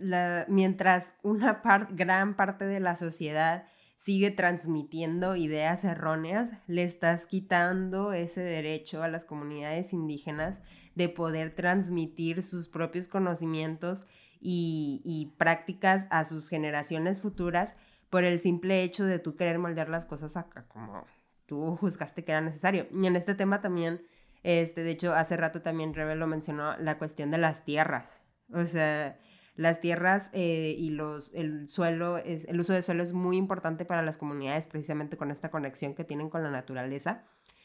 mientras 0.49 1.17
una 1.23 1.63
gran 1.91 2.37
parte 2.37 2.67
de 2.67 2.81
la 2.81 2.97
sociedad 2.97 3.67
sigue 3.99 4.31
transmitiendo 4.31 5.35
ideas 5.35 5.85
erróneas, 5.85 6.53
le 6.69 6.85
estás 6.85 7.27
quitando 7.27 8.13
ese 8.13 8.41
derecho 8.41 9.03
a 9.03 9.09
las 9.09 9.25
comunidades 9.25 9.93
indígenas 9.93 10.63
de 10.95 11.09
poder 11.09 11.55
transmitir 11.57 12.43
sus 12.43 12.69
propios 12.69 13.09
conocimientos 13.09 14.07
y, 14.41 15.35
prácticas 15.37 16.07
a 16.11 16.25
sus 16.25 16.49
generaciones 16.49 17.21
futuras 17.21 17.75
por 18.09 18.23
el 18.23 18.39
simple 18.39 18.85
hecho 18.85 19.05
de 19.05 19.19
tú 19.19 19.35
querer 19.35 19.59
moldear 19.59 19.89
las 19.89 20.07
cosas 20.07 20.37
acá 20.37 20.67
como 20.69 21.05
tú 21.47 21.77
juzgaste 21.77 22.25
que 22.25 22.31
era 22.31 22.41
necesario. 22.41 22.87
Y 22.93 23.05
en 23.05 23.17
este 23.17 23.35
tema 23.35 23.61
también, 23.61 24.07
este, 24.45 24.85
de 24.85 24.93
hecho, 24.93 25.13
hace 25.13 25.37
rato 25.37 25.61
también 25.61 25.93
Rebe 25.93 26.15
lo 26.15 26.29
mencionó, 26.29 26.77
la 26.79 26.99
cuestión 26.99 27.33
de 27.33 27.39
las 27.39 27.65
tierras. 27.65 28.23
O 28.53 28.65
sea, 28.65 29.19
las 29.59 29.81
tierras 29.81 30.31
eh, 30.35 30.77
y 30.79 30.91
los, 30.91 31.35
el 31.35 31.69
suelo, 31.69 32.17
es, 32.17 32.45
el 32.45 32.61
uso 32.61 32.75
de 32.75 32.81
suelo 32.81 33.03
es 33.03 33.13
muy 33.13 33.37
importante 33.37 33.85
para 33.85 34.03
las 34.03 34.17
comunidades 34.17 34.69
precisamente 34.69 35.17
con 35.17 35.33
esta 35.33 35.51
conexión 35.51 35.97
que 35.97 36.05
tienen 36.05 36.31
con 36.31 36.45
la 36.45 36.51
naturaleza. 36.53 37.25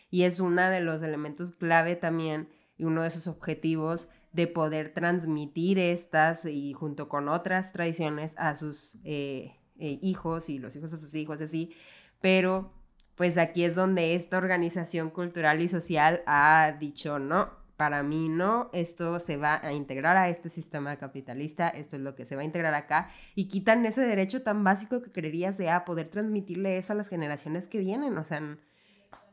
Y 0.10 0.24
es 0.24 0.40
uno 0.40 0.72
de 0.72 0.82
los 0.82 1.04
elementos 1.04 1.52
clave 1.52 1.96
también 1.96 2.50
y 2.80 2.86
uno 2.86 3.04
de 3.04 3.12
sus 3.12 3.28
objetivos 3.28 4.10
de 4.32 4.48
poder 4.48 4.92
transmitir 4.92 5.78
estas 5.78 6.46
y 6.46 6.74
junto 6.74 7.08
con 7.08 7.30
otras 7.30 7.74
tradiciones 7.74 8.34
a 8.40 8.56
sus 8.56 8.98
eh, 9.04 9.56
eh, 9.78 10.00
hijos 10.02 10.50
y 10.50 10.58
los 10.58 10.76
hijos 10.76 10.94
a 10.94 10.98
sus 10.98 11.14
hijos, 11.14 11.42
así. 11.42 11.76
Pero 12.22 12.74
pues 13.14 13.38
aquí 13.38 13.66
es 13.66 13.76
donde 13.76 14.16
esta 14.16 14.40
organización 14.40 15.12
cultural 15.12 15.62
y 15.62 15.68
social 15.68 16.24
ha 16.26 16.76
dicho, 16.80 17.20
no, 17.20 17.52
para 17.78 18.04
mí 18.04 18.30
no, 18.30 18.70
esto 18.74 19.20
se 19.20 19.38
va 19.38 19.60
a 19.66 19.74
integrar 19.74 20.16
a 20.16 20.30
este 20.30 20.50
sistema 20.50 20.96
capitalista, 20.98 21.70
esto 21.70 21.96
es 21.96 22.02
lo 22.02 22.16
que 22.16 22.26
se 22.26 22.36
va 22.36 22.42
a 22.42 22.46
integrar 22.46 22.74
acá, 22.74 23.10
y 23.36 23.48
quitan 23.48 23.86
ese 23.86 24.02
derecho 24.02 24.44
tan 24.44 24.64
básico 24.64 25.02
que 25.02 25.12
creerías 25.12 25.58
de 25.58 25.70
a 25.70 25.86
poder 25.86 26.10
transmitirle 26.10 26.78
eso 26.78 26.94
a 26.94 26.96
las 26.96 27.10
generaciones 27.10 27.68
que 27.68 27.80
vienen, 27.80 28.18
o 28.18 28.24
sea, 28.24 28.58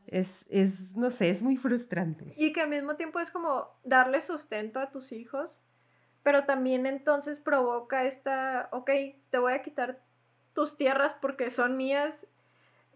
es, 0.07 0.45
es, 0.49 0.97
no 0.97 1.11
sé, 1.11 1.29
es 1.29 1.43
muy 1.43 1.57
frustrante. 1.57 2.33
Y 2.35 2.51
que 2.51 2.61
al 2.61 2.69
mismo 2.69 2.95
tiempo 2.95 3.19
es 3.19 3.29
como 3.29 3.67
darle 3.83 4.21
sustento 4.21 4.79
a 4.79 4.91
tus 4.91 5.11
hijos, 5.11 5.49
pero 6.23 6.45
también 6.45 6.85
entonces 6.85 7.39
provoca 7.39 8.03
esta, 8.05 8.69
ok, 8.71 8.89
te 9.29 9.37
voy 9.37 9.53
a 9.53 9.61
quitar 9.61 10.01
tus 10.53 10.77
tierras 10.77 11.15
porque 11.21 11.49
son 11.49 11.77
mías 11.77 12.27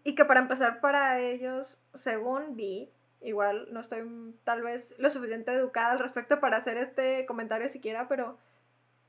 y 0.04 0.14
que 0.14 0.24
para 0.24 0.40
empezar 0.40 0.80
para 0.80 1.20
ellos, 1.20 1.80
según 1.94 2.54
vi, 2.54 2.92
igual 3.26 3.68
no 3.72 3.80
estoy 3.80 4.02
tal 4.44 4.62
vez 4.62 4.94
lo 4.98 5.10
suficiente 5.10 5.52
educada 5.52 5.92
al 5.92 5.98
respecto 5.98 6.40
para 6.40 6.56
hacer 6.56 6.78
este 6.78 7.26
comentario 7.26 7.68
siquiera, 7.68 8.08
pero, 8.08 8.38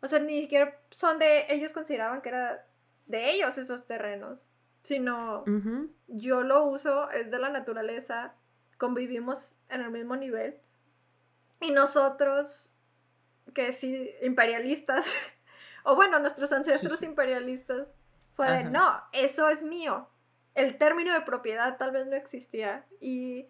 o 0.01 0.07
sea, 0.07 0.20
ni 0.20 0.41
siquiera 0.41 0.78
son 0.89 1.20
de, 1.20 1.45
ellos 1.49 1.74
consideraban 1.74 2.22
que 2.22 2.30
era 2.30 2.65
de 3.05 3.32
ellos 3.32 3.57
esos 3.57 3.88
terrenos 3.88 4.45
sino 4.88 5.43
yo 6.07 6.43
lo 6.43 6.63
uso, 6.63 7.11
es 7.11 7.30
de 7.30 7.39
la 7.39 7.49
naturaleza, 7.49 8.34
convivimos 8.78 9.57
en 9.68 9.82
el 9.82 9.91
mismo 9.91 10.15
nivel. 10.15 10.57
Y 11.59 11.72
nosotros, 11.72 12.72
que 13.53 13.74
sí, 13.74 14.09
imperialistas, 14.22 15.05
o 15.84 15.97
bueno, 15.97 16.20
nuestros 16.20 16.53
ancestros 16.53 17.03
imperialistas, 17.03 17.89
fue 18.34 18.49
de, 18.49 18.63
no, 18.63 19.03
eso 19.11 19.49
es 19.49 19.61
mío. 19.61 20.07
El 20.55 20.78
término 20.78 21.13
de 21.13 21.22
propiedad 21.22 21.76
tal 21.78 21.91
vez 21.91 22.07
no 22.07 22.15
existía 22.15 22.86
y, 23.01 23.47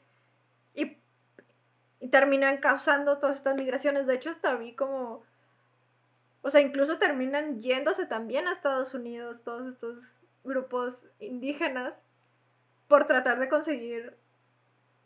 y, 0.78 0.98
y 2.00 2.10
terminan 2.10 2.58
causando 2.58 3.18
todas 3.20 3.36
estas 3.36 3.56
migraciones. 3.56 4.08
De 4.08 4.16
hecho, 4.16 4.30
hasta 4.30 4.56
vi 4.56 4.74
como, 4.76 5.24
o 6.42 6.50
sea, 6.50 6.62
incluso 6.62 6.98
terminan 6.98 7.62
yéndose 7.62 8.06
también 8.06 8.48
a 8.48 8.54
Estados 8.54 8.94
Unidos 8.94 9.44
todos 9.44 9.68
estos 9.68 10.22
grupos 10.44 11.10
indígenas 11.20 12.06
por 12.88 13.06
tratar 13.06 13.40
de 13.40 13.50
conseguir 13.50 14.16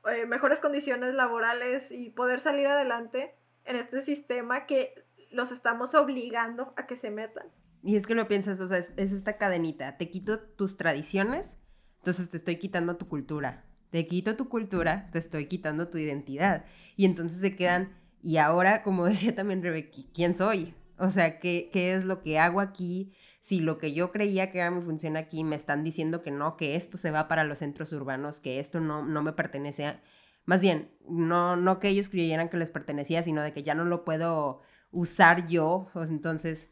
eh, 0.05 0.25
mejores 0.25 0.59
condiciones 0.59 1.13
laborales 1.13 1.91
y 1.91 2.09
poder 2.09 2.39
salir 2.39 2.67
adelante 2.67 3.33
en 3.65 3.75
este 3.75 4.01
sistema 4.01 4.65
que 4.65 4.93
los 5.31 5.51
estamos 5.51 5.95
obligando 5.95 6.73
a 6.75 6.85
que 6.85 6.95
se 6.95 7.09
metan. 7.09 7.47
Y 7.83 7.95
es 7.95 8.05
que 8.05 8.15
lo 8.15 8.27
piensas, 8.27 8.59
o 8.59 8.67
sea, 8.67 8.77
es, 8.77 8.91
esta 8.97 9.37
cadenita, 9.37 9.97
te 9.97 10.09
quito 10.09 10.39
tus 10.39 10.77
tradiciones, 10.77 11.55
entonces 11.99 12.29
te 12.29 12.37
estoy 12.37 12.57
quitando 12.59 12.97
tu 12.97 13.07
cultura, 13.07 13.65
te 13.91 14.05
quito 14.05 14.35
tu 14.35 14.49
cultura, 14.49 15.09
te 15.11 15.19
estoy 15.19 15.45
quitando 15.45 15.89
tu 15.89 15.97
identidad. 15.97 16.65
Y 16.95 17.05
entonces 17.05 17.39
se 17.39 17.55
quedan, 17.55 17.93
y 18.23 18.37
ahora, 18.37 18.83
como 18.83 19.05
decía 19.05 19.35
también 19.35 19.61
Rebeca, 19.61 19.99
¿quién 20.13 20.35
soy? 20.35 20.73
O 20.97 21.09
sea, 21.09 21.39
¿qué, 21.39 21.69
¿qué 21.71 21.93
es 21.93 22.05
lo 22.05 22.21
que 22.21 22.39
hago 22.39 22.59
aquí? 22.59 23.13
si 23.41 23.59
lo 23.59 23.79
que 23.79 23.91
yo 23.91 24.11
creía 24.11 24.51
que 24.51 24.59
era 24.59 24.71
mi 24.71 24.81
función 24.81 25.17
aquí 25.17 25.43
me 25.43 25.55
están 25.55 25.83
diciendo 25.83 26.21
que 26.21 26.31
no, 26.31 26.57
que 26.57 26.75
esto 26.75 26.97
se 26.97 27.11
va 27.11 27.27
para 27.27 27.43
los 27.43 27.57
centros 27.57 27.91
urbanos, 27.91 28.39
que 28.39 28.59
esto 28.59 28.79
no, 28.79 29.03
no 29.03 29.23
me 29.23 29.33
pertenece, 29.33 29.99
más 30.45 30.61
bien, 30.61 30.91
no, 31.09 31.55
no 31.55 31.79
que 31.79 31.89
ellos 31.89 32.09
creyeran 32.09 32.49
que 32.49 32.57
les 32.57 32.71
pertenecía, 32.71 33.23
sino 33.23 33.41
de 33.41 33.51
que 33.51 33.63
ya 33.63 33.73
no 33.73 33.83
lo 33.83 34.05
puedo 34.05 34.61
usar 34.91 35.47
yo, 35.47 35.89
pues 35.93 36.09
entonces 36.09 36.69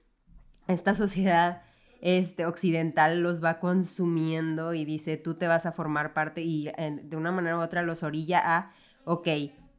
esta 0.67 0.93
sociedad 0.93 1.63
este, 2.01 2.45
occidental 2.45 3.21
los 3.21 3.43
va 3.43 3.59
consumiendo 3.59 4.73
y 4.73 4.85
dice, 4.85 5.17
tú 5.17 5.35
te 5.35 5.47
vas 5.47 5.65
a 5.65 5.71
formar 5.71 6.13
parte 6.13 6.41
y 6.41 6.71
de 7.03 7.17
una 7.17 7.31
manera 7.31 7.57
u 7.57 7.61
otra 7.61 7.81
los 7.81 8.03
orilla 8.03 8.41
a, 8.43 8.73
ok, 9.05 9.27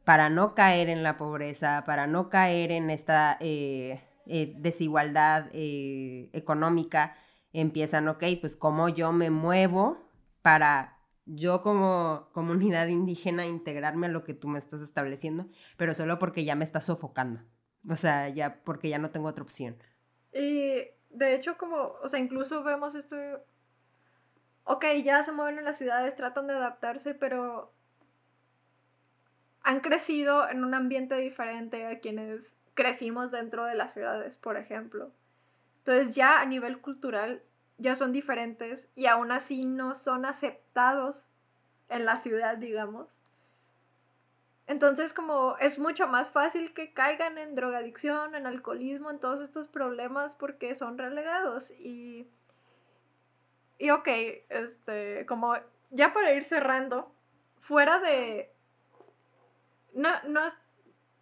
para 0.03 0.29
no 0.29 0.55
caer 0.55 0.89
en 0.89 1.03
la 1.03 1.17
pobreza, 1.17 1.83
para 1.85 2.07
no 2.07 2.29
caer 2.29 2.71
en 2.71 2.89
esta 2.89 3.37
eh, 3.39 4.01
eh, 4.25 4.53
desigualdad 4.57 5.49
eh, 5.53 6.29
económica, 6.33 7.15
empiezan, 7.53 8.07
ok, 8.07 8.23
pues 8.39 8.55
cómo 8.55 8.89
yo 8.89 9.11
me 9.11 9.29
muevo 9.29 9.97
para 10.41 10.97
yo 11.25 11.61
como 11.61 12.29
comunidad 12.33 12.87
indígena 12.87 13.45
integrarme 13.45 14.07
a 14.07 14.09
lo 14.09 14.23
que 14.23 14.33
tú 14.33 14.47
me 14.47 14.59
estás 14.59 14.81
estableciendo, 14.81 15.47
pero 15.77 15.93
solo 15.93 16.19
porque 16.19 16.43
ya 16.43 16.55
me 16.55 16.65
estás 16.65 16.85
sofocando. 16.85 17.41
O 17.89 17.95
sea, 17.95 18.29
ya 18.29 18.63
porque 18.63 18.89
ya 18.89 18.99
no 18.99 19.11
tengo 19.11 19.27
otra 19.27 19.43
opción. 19.43 19.77
De 21.13 21.35
hecho, 21.35 21.57
como, 21.57 21.95
o 22.01 22.09
sea, 22.09 22.19
incluso 22.19 22.63
vemos 22.63 22.95
esto. 22.95 23.15
Ok, 24.63 24.85
ya 25.03 25.23
se 25.23 25.31
mueven 25.31 25.59
en 25.59 25.65
las 25.65 25.77
ciudades, 25.77 26.15
tratan 26.15 26.47
de 26.47 26.53
adaptarse, 26.53 27.13
pero 27.13 27.71
han 29.63 29.79
crecido 29.81 30.49
en 30.49 30.63
un 30.63 30.73
ambiente 30.73 31.15
diferente 31.17 31.85
a 31.85 31.99
quienes 31.99 32.57
crecimos 32.73 33.31
dentro 33.31 33.65
de 33.65 33.75
las 33.75 33.93
ciudades, 33.93 34.37
por 34.37 34.57
ejemplo. 34.57 35.11
Entonces 35.79 36.15
ya 36.15 36.41
a 36.41 36.45
nivel 36.45 36.79
cultural 36.79 37.41
ya 37.77 37.95
son 37.95 38.11
diferentes 38.11 38.89
y 38.95 39.07
aún 39.07 39.31
así 39.31 39.65
no 39.65 39.95
son 39.95 40.25
aceptados 40.25 41.27
en 41.89 42.05
la 42.05 42.17
ciudad, 42.17 42.57
digamos. 42.57 43.09
Entonces 44.71 45.13
como 45.13 45.57
es 45.57 45.79
mucho 45.79 46.07
más 46.07 46.29
fácil 46.29 46.73
que 46.73 46.93
caigan 46.93 47.37
en 47.37 47.55
drogadicción, 47.55 48.35
en 48.35 48.47
alcoholismo, 48.47 49.11
en 49.11 49.19
todos 49.19 49.41
estos 49.41 49.67
problemas 49.67 50.33
porque 50.33 50.75
son 50.75 50.97
relegados. 50.97 51.71
Y... 51.71 52.25
Y 53.77 53.89
ok, 53.89 54.07
este, 54.47 55.25
como 55.25 55.55
ya 55.89 56.13
para 56.13 56.31
ir 56.31 56.45
cerrando, 56.45 57.11
fuera 57.59 57.99
de... 57.99 58.49
No, 59.91 60.09
no, 60.29 60.39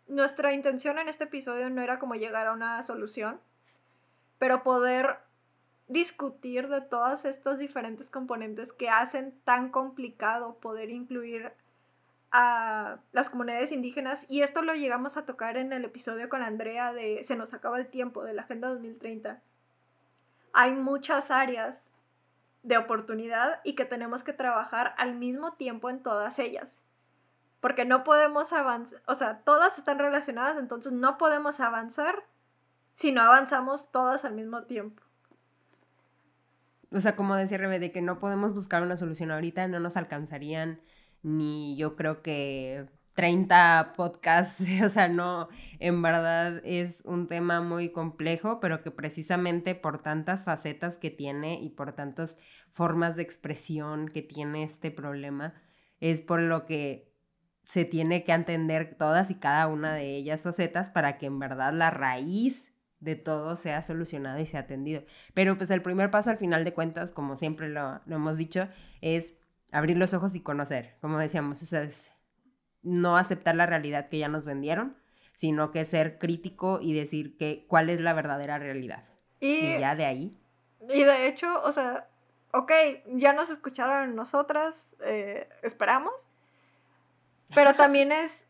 nuestra 0.07 0.53
intención 0.53 0.99
en 0.99 1.09
este 1.09 1.23
episodio 1.23 1.71
no 1.71 1.81
era 1.81 1.97
como 1.97 2.13
llegar 2.13 2.45
a 2.45 2.53
una 2.53 2.83
solución, 2.83 3.41
pero 4.37 4.61
poder 4.61 5.17
discutir 5.87 6.67
de 6.67 6.81
todos 6.81 7.25
estos 7.25 7.57
diferentes 7.57 8.11
componentes 8.11 8.73
que 8.73 8.89
hacen 8.91 9.33
tan 9.43 9.71
complicado 9.71 10.59
poder 10.59 10.91
incluir 10.91 11.51
a 12.31 12.99
las 13.11 13.29
comunidades 13.29 13.71
indígenas 13.71 14.25
y 14.29 14.41
esto 14.41 14.61
lo 14.61 14.73
llegamos 14.73 15.17
a 15.17 15.25
tocar 15.25 15.57
en 15.57 15.73
el 15.73 15.85
episodio 15.85 16.29
con 16.29 16.43
Andrea 16.43 16.93
de 16.93 17.23
Se 17.23 17.35
nos 17.35 17.53
acaba 17.53 17.79
el 17.79 17.87
tiempo 17.87 18.23
de 18.23 18.33
la 18.33 18.43
Agenda 18.43 18.69
2030. 18.69 19.41
Hay 20.53 20.71
muchas 20.71 21.31
áreas 21.31 21.91
de 22.63 22.77
oportunidad 22.77 23.61
y 23.63 23.73
que 23.75 23.85
tenemos 23.85 24.23
que 24.23 24.33
trabajar 24.33 24.93
al 24.97 25.15
mismo 25.15 25.53
tiempo 25.53 25.89
en 25.89 26.03
todas 26.03 26.39
ellas. 26.39 26.83
Porque 27.61 27.85
no 27.85 28.03
podemos 28.03 28.53
avanzar, 28.53 29.01
o 29.05 29.15
sea, 29.15 29.39
todas 29.39 29.77
están 29.77 29.99
relacionadas, 29.99 30.57
entonces 30.57 30.93
no 30.93 31.17
podemos 31.17 31.59
avanzar 31.59 32.23
si 32.93 33.11
no 33.11 33.21
avanzamos 33.21 33.91
todas 33.91 34.23
al 34.23 34.33
mismo 34.33 34.63
tiempo 34.63 35.03
o 36.91 36.99
sea, 36.99 37.15
como 37.15 37.35
decía 37.35 37.57
Rebe, 37.57 37.79
de 37.79 37.91
que 37.91 38.01
no 38.01 38.19
podemos 38.19 38.53
buscar 38.53 38.81
una 38.81 38.97
solución 38.97 39.31
ahorita, 39.31 39.67
no 39.67 39.79
nos 39.79 39.95
alcanzarían 39.95 40.79
ni 41.23 41.75
yo 41.77 41.95
creo 41.95 42.21
que 42.21 42.87
30 43.15 43.93
podcasts, 43.97 44.63
o 44.83 44.89
sea, 44.89 45.07
no, 45.07 45.49
en 45.79 46.01
verdad 46.01 46.61
es 46.63 47.01
un 47.05 47.27
tema 47.27 47.61
muy 47.61 47.91
complejo, 47.91 48.59
pero 48.59 48.81
que 48.81 48.91
precisamente 48.91 49.75
por 49.75 50.01
tantas 50.01 50.45
facetas 50.45 50.97
que 50.97 51.09
tiene 51.09 51.59
y 51.61 51.69
por 51.69 51.93
tantas 51.93 52.37
formas 52.71 53.15
de 53.15 53.23
expresión 53.23 54.07
que 54.09 54.21
tiene 54.21 54.63
este 54.63 54.91
problema, 54.91 55.53
es 55.99 56.21
por 56.21 56.41
lo 56.41 56.65
que 56.65 57.09
se 57.63 57.85
tiene 57.85 58.23
que 58.23 58.31
entender 58.31 58.95
todas 58.97 59.29
y 59.31 59.35
cada 59.35 59.67
una 59.67 59.93
de 59.93 60.15
ellas 60.15 60.43
facetas 60.43 60.89
para 60.89 61.17
que 61.17 61.27
en 61.27 61.39
verdad 61.39 61.73
la 61.73 61.91
raíz 61.91 62.73
de 62.99 63.15
todo 63.15 63.55
sea 63.55 63.81
solucionado 63.81 64.39
y 64.39 64.45
sea 64.45 64.61
atendido. 64.61 65.03
Pero 65.33 65.57
pues 65.57 65.69
el 65.71 65.81
primer 65.81 66.11
paso 66.11 66.31
al 66.31 66.37
final 66.37 66.63
de 66.65 66.73
cuentas, 66.73 67.13
como 67.13 67.37
siempre 67.37 67.69
lo, 67.69 68.01
hemos 68.07 68.37
dicho, 68.37 68.67
es 69.01 69.37
abrir 69.71 69.97
los 69.97 70.13
ojos 70.13 70.35
y 70.35 70.41
conocer. 70.41 70.95
Como 71.01 71.17
decíamos, 71.17 71.61
es 71.61 72.11
no 72.81 73.17
aceptar 73.17 73.55
la 73.55 73.65
realidad 73.65 74.09
que 74.09 74.19
ya 74.19 74.27
nos 74.27 74.45
vendieron, 74.45 74.95
sino 75.35 75.71
que 75.71 75.85
ser 75.85 76.17
crítico 76.17 76.79
y 76.81 76.93
decir 76.93 77.37
que 77.37 77.65
cuál 77.67 77.89
es 77.89 77.99
la 77.99 78.13
verdadera 78.13 78.57
realidad. 78.57 79.05
Y, 79.39 79.79
ya 79.79 79.95
de 79.95 80.05
ahí. 80.05 80.37
Y 80.89 81.03
de 81.03 81.27
hecho, 81.27 81.61
o 81.63 81.71
sea, 81.71 82.09
ok, 82.51 82.71
ya 83.13 83.33
nos 83.33 83.49
escucharon 83.49 84.15
nosotras, 84.15 84.95
eh, 85.05 85.47
esperamos, 85.61 86.27
pero 87.53 87.75
también 87.75 88.11
es, 88.11 88.47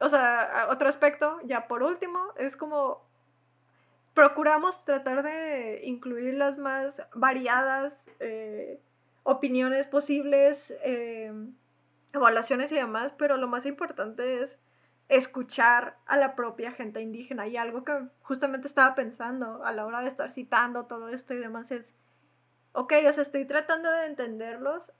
o 0.00 0.08
sea, 0.08 0.68
otro 0.70 0.88
aspecto, 0.88 1.38
ya 1.44 1.68
por 1.68 1.82
último, 1.82 2.18
es 2.36 2.56
como 2.56 3.02
procuramos 4.14 4.84
tratar 4.84 5.22
de 5.22 5.80
incluir 5.84 6.34
las 6.34 6.58
más 6.58 7.02
variadas 7.14 8.10
eh, 8.20 8.80
opiniones 9.22 9.86
posibles, 9.86 10.74
eh, 10.82 11.32
evaluaciones 12.12 12.72
y 12.72 12.76
demás, 12.76 13.14
pero 13.16 13.36
lo 13.36 13.48
más 13.48 13.66
importante 13.66 14.42
es 14.42 14.58
escuchar 15.08 15.98
a 16.06 16.16
la 16.16 16.34
propia 16.34 16.72
gente 16.72 17.00
indígena 17.00 17.46
y 17.46 17.56
algo 17.56 17.84
que 17.84 18.06
justamente 18.22 18.66
estaba 18.66 18.94
pensando 18.94 19.64
a 19.64 19.72
la 19.72 19.84
hora 19.84 20.00
de 20.00 20.08
estar 20.08 20.32
citando 20.32 20.86
todo 20.86 21.08
esto 21.08 21.34
y 21.34 21.38
demás 21.38 21.70
es, 21.70 21.94
ok, 22.72 22.94
o 23.08 23.12
sea, 23.12 23.22
estoy 23.22 23.44
tratando 23.44 23.90
de 23.90 24.06
entenderlos, 24.06 24.92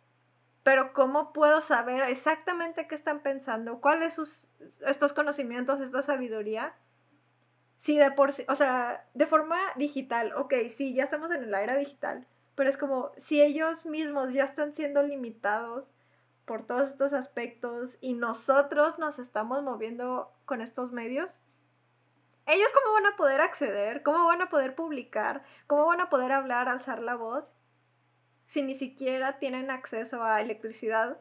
pero 0.62 0.92
¿cómo 0.92 1.32
puedo 1.32 1.60
saber 1.60 2.02
exactamente 2.04 2.86
qué 2.86 2.94
están 2.94 3.20
pensando? 3.20 3.80
¿Cuáles 3.80 4.14
sus 4.14 4.48
estos 4.86 5.12
conocimientos, 5.12 5.80
esta 5.80 6.02
sabiduría? 6.02 6.74
Sí, 7.78 7.98
de 7.98 8.12
por 8.12 8.32
sí, 8.32 8.44
o 8.48 8.54
sea, 8.54 9.04
de 9.14 9.26
forma 9.26 9.58
digital, 9.76 10.32
ok, 10.36 10.54
sí, 10.68 10.94
ya 10.94 11.04
estamos 11.04 11.30
en 11.32 11.50
la 11.50 11.62
era 11.62 11.76
digital, 11.76 12.28
pero 12.54 12.68
es 12.68 12.76
como 12.76 13.12
si 13.16 13.40
ellos 13.40 13.86
mismos 13.86 14.32
ya 14.32 14.44
están 14.44 14.74
siendo 14.74 15.02
limitados 15.02 15.94
por 16.44 16.66
todos 16.66 16.90
estos 16.90 17.12
aspectos 17.12 17.98
y 18.00 18.14
nosotros 18.14 18.98
nos 18.98 19.18
estamos 19.18 19.62
moviendo 19.62 20.32
con 20.44 20.60
estos 20.60 20.92
medios, 20.92 21.38
ellos 22.46 22.68
cómo 22.74 22.94
van 22.94 23.06
a 23.06 23.16
poder 23.16 23.40
acceder, 23.40 24.02
cómo 24.02 24.26
van 24.26 24.42
a 24.42 24.50
poder 24.50 24.74
publicar, 24.74 25.44
cómo 25.66 25.86
van 25.86 26.00
a 26.00 26.10
poder 26.10 26.32
hablar, 26.32 26.68
alzar 26.68 27.00
la 27.00 27.14
voz, 27.14 27.54
si 28.46 28.62
ni 28.62 28.74
siquiera 28.74 29.38
tienen 29.38 29.70
acceso 29.70 30.22
a 30.22 30.40
electricidad, 30.40 31.18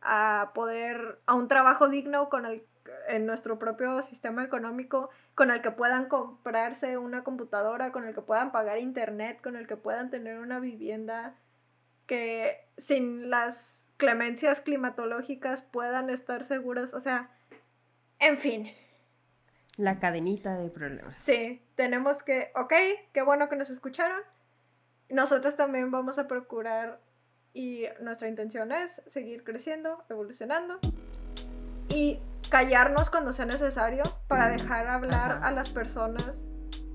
a 0.00 0.52
poder, 0.54 1.20
a 1.26 1.34
un 1.34 1.46
trabajo 1.46 1.88
digno 1.88 2.30
con 2.30 2.46
el 2.46 2.66
en 3.10 3.26
nuestro 3.26 3.58
propio 3.58 4.02
sistema 4.02 4.44
económico 4.44 5.10
con 5.34 5.50
el 5.50 5.60
que 5.60 5.70
puedan 5.70 6.06
comprarse 6.06 6.98
una 6.98 7.24
computadora, 7.24 7.92
con 7.92 8.04
el 8.04 8.14
que 8.14 8.22
puedan 8.22 8.52
pagar 8.52 8.78
internet, 8.78 9.40
con 9.42 9.56
el 9.56 9.66
que 9.66 9.76
puedan 9.76 10.10
tener 10.10 10.38
una 10.38 10.60
vivienda, 10.60 11.34
que 12.06 12.58
sin 12.76 13.30
las 13.30 13.92
clemencias 13.96 14.60
climatológicas 14.60 15.62
puedan 15.62 16.10
estar 16.10 16.44
seguras, 16.44 16.94
o 16.94 17.00
sea, 17.00 17.30
en 18.18 18.36
fin. 18.36 18.68
La 19.76 19.98
cadenita 19.98 20.56
de 20.56 20.70
problemas. 20.70 21.16
Sí, 21.22 21.62
tenemos 21.74 22.22
que, 22.22 22.50
ok, 22.54 22.72
qué 23.12 23.22
bueno 23.22 23.48
que 23.48 23.56
nos 23.56 23.70
escucharon. 23.70 24.20
Nosotros 25.08 25.56
también 25.56 25.90
vamos 25.90 26.18
a 26.18 26.28
procurar 26.28 27.00
y 27.52 27.84
nuestra 28.00 28.28
intención 28.28 28.72
es 28.72 29.02
seguir 29.06 29.42
creciendo, 29.42 30.04
evolucionando 30.08 30.78
y 31.88 32.20
callarnos 32.50 33.08
cuando 33.08 33.32
sea 33.32 33.46
necesario 33.46 34.02
para 34.28 34.48
dejar 34.48 34.88
hablar 34.88 35.40
a 35.42 35.50
las 35.52 35.70
personas 35.70 36.48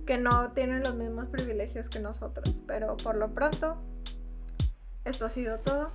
que 0.06 0.18
no 0.18 0.52
tienen 0.52 0.84
los 0.84 0.96
mismos 0.96 1.28
privilegios 1.30 1.90
que 1.90 2.00
nosotros. 2.00 2.62
Pero 2.68 2.96
por 2.98 3.16
lo 3.16 3.34
pronto, 3.34 3.82
esto 5.04 5.26
ha 5.26 5.30
sido 5.30 5.60
todo. 5.60 5.92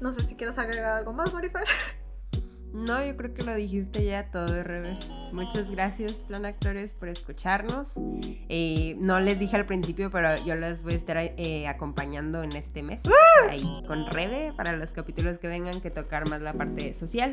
No 0.00 0.12
sé 0.12 0.22
si 0.22 0.36
quieres 0.36 0.58
agregar 0.58 0.92
algo 0.92 1.12
más, 1.12 1.32
Morifer. 1.32 1.64
No, 2.72 3.04
yo 3.04 3.16
creo 3.16 3.34
que 3.34 3.42
lo 3.42 3.54
dijiste 3.54 4.04
ya 4.04 4.30
todo, 4.30 4.62
Rebe. 4.62 4.96
Muchas 5.32 5.70
gracias, 5.70 6.24
Plan 6.24 6.46
Actores, 6.46 6.94
por 6.94 7.08
escucharnos. 7.08 7.94
Eh, 8.48 8.96
no 8.98 9.20
les 9.20 9.38
dije 9.38 9.56
al 9.56 9.66
principio, 9.66 10.10
pero 10.10 10.36
yo 10.44 10.54
les 10.54 10.82
voy 10.82 10.94
a 10.94 10.96
estar 10.96 11.16
eh, 11.18 11.66
acompañando 11.66 12.42
en 12.42 12.54
este 12.54 12.82
mes 12.82 13.02
¡Ah! 13.06 13.48
ahí 13.50 13.64
con 13.86 14.06
Rebe 14.06 14.52
para 14.56 14.72
los 14.76 14.92
capítulos 14.92 15.38
que 15.38 15.48
vengan 15.48 15.80
que 15.80 15.90
tocar 15.90 16.28
más 16.28 16.40
la 16.40 16.52
parte 16.52 16.94
social. 16.94 17.32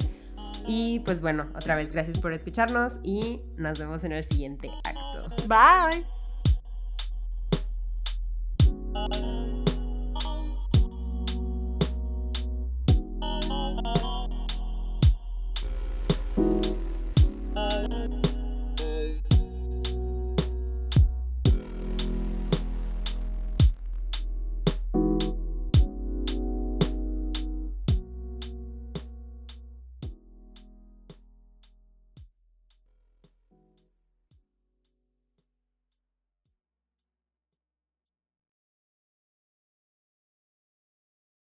Y 0.68 1.00
pues 1.02 1.22
bueno, 1.22 1.48
otra 1.56 1.76
vez 1.76 1.92
gracias 1.92 2.20
por 2.20 2.34
escucharnos 2.34 3.00
y 3.04 3.42
nos 3.58 3.80
vemos 3.80 4.04
en 4.04 4.14
el 4.14 4.26
siguiente 4.26 4.70
acto. 4.84 5.48
Bye. 5.48 6.06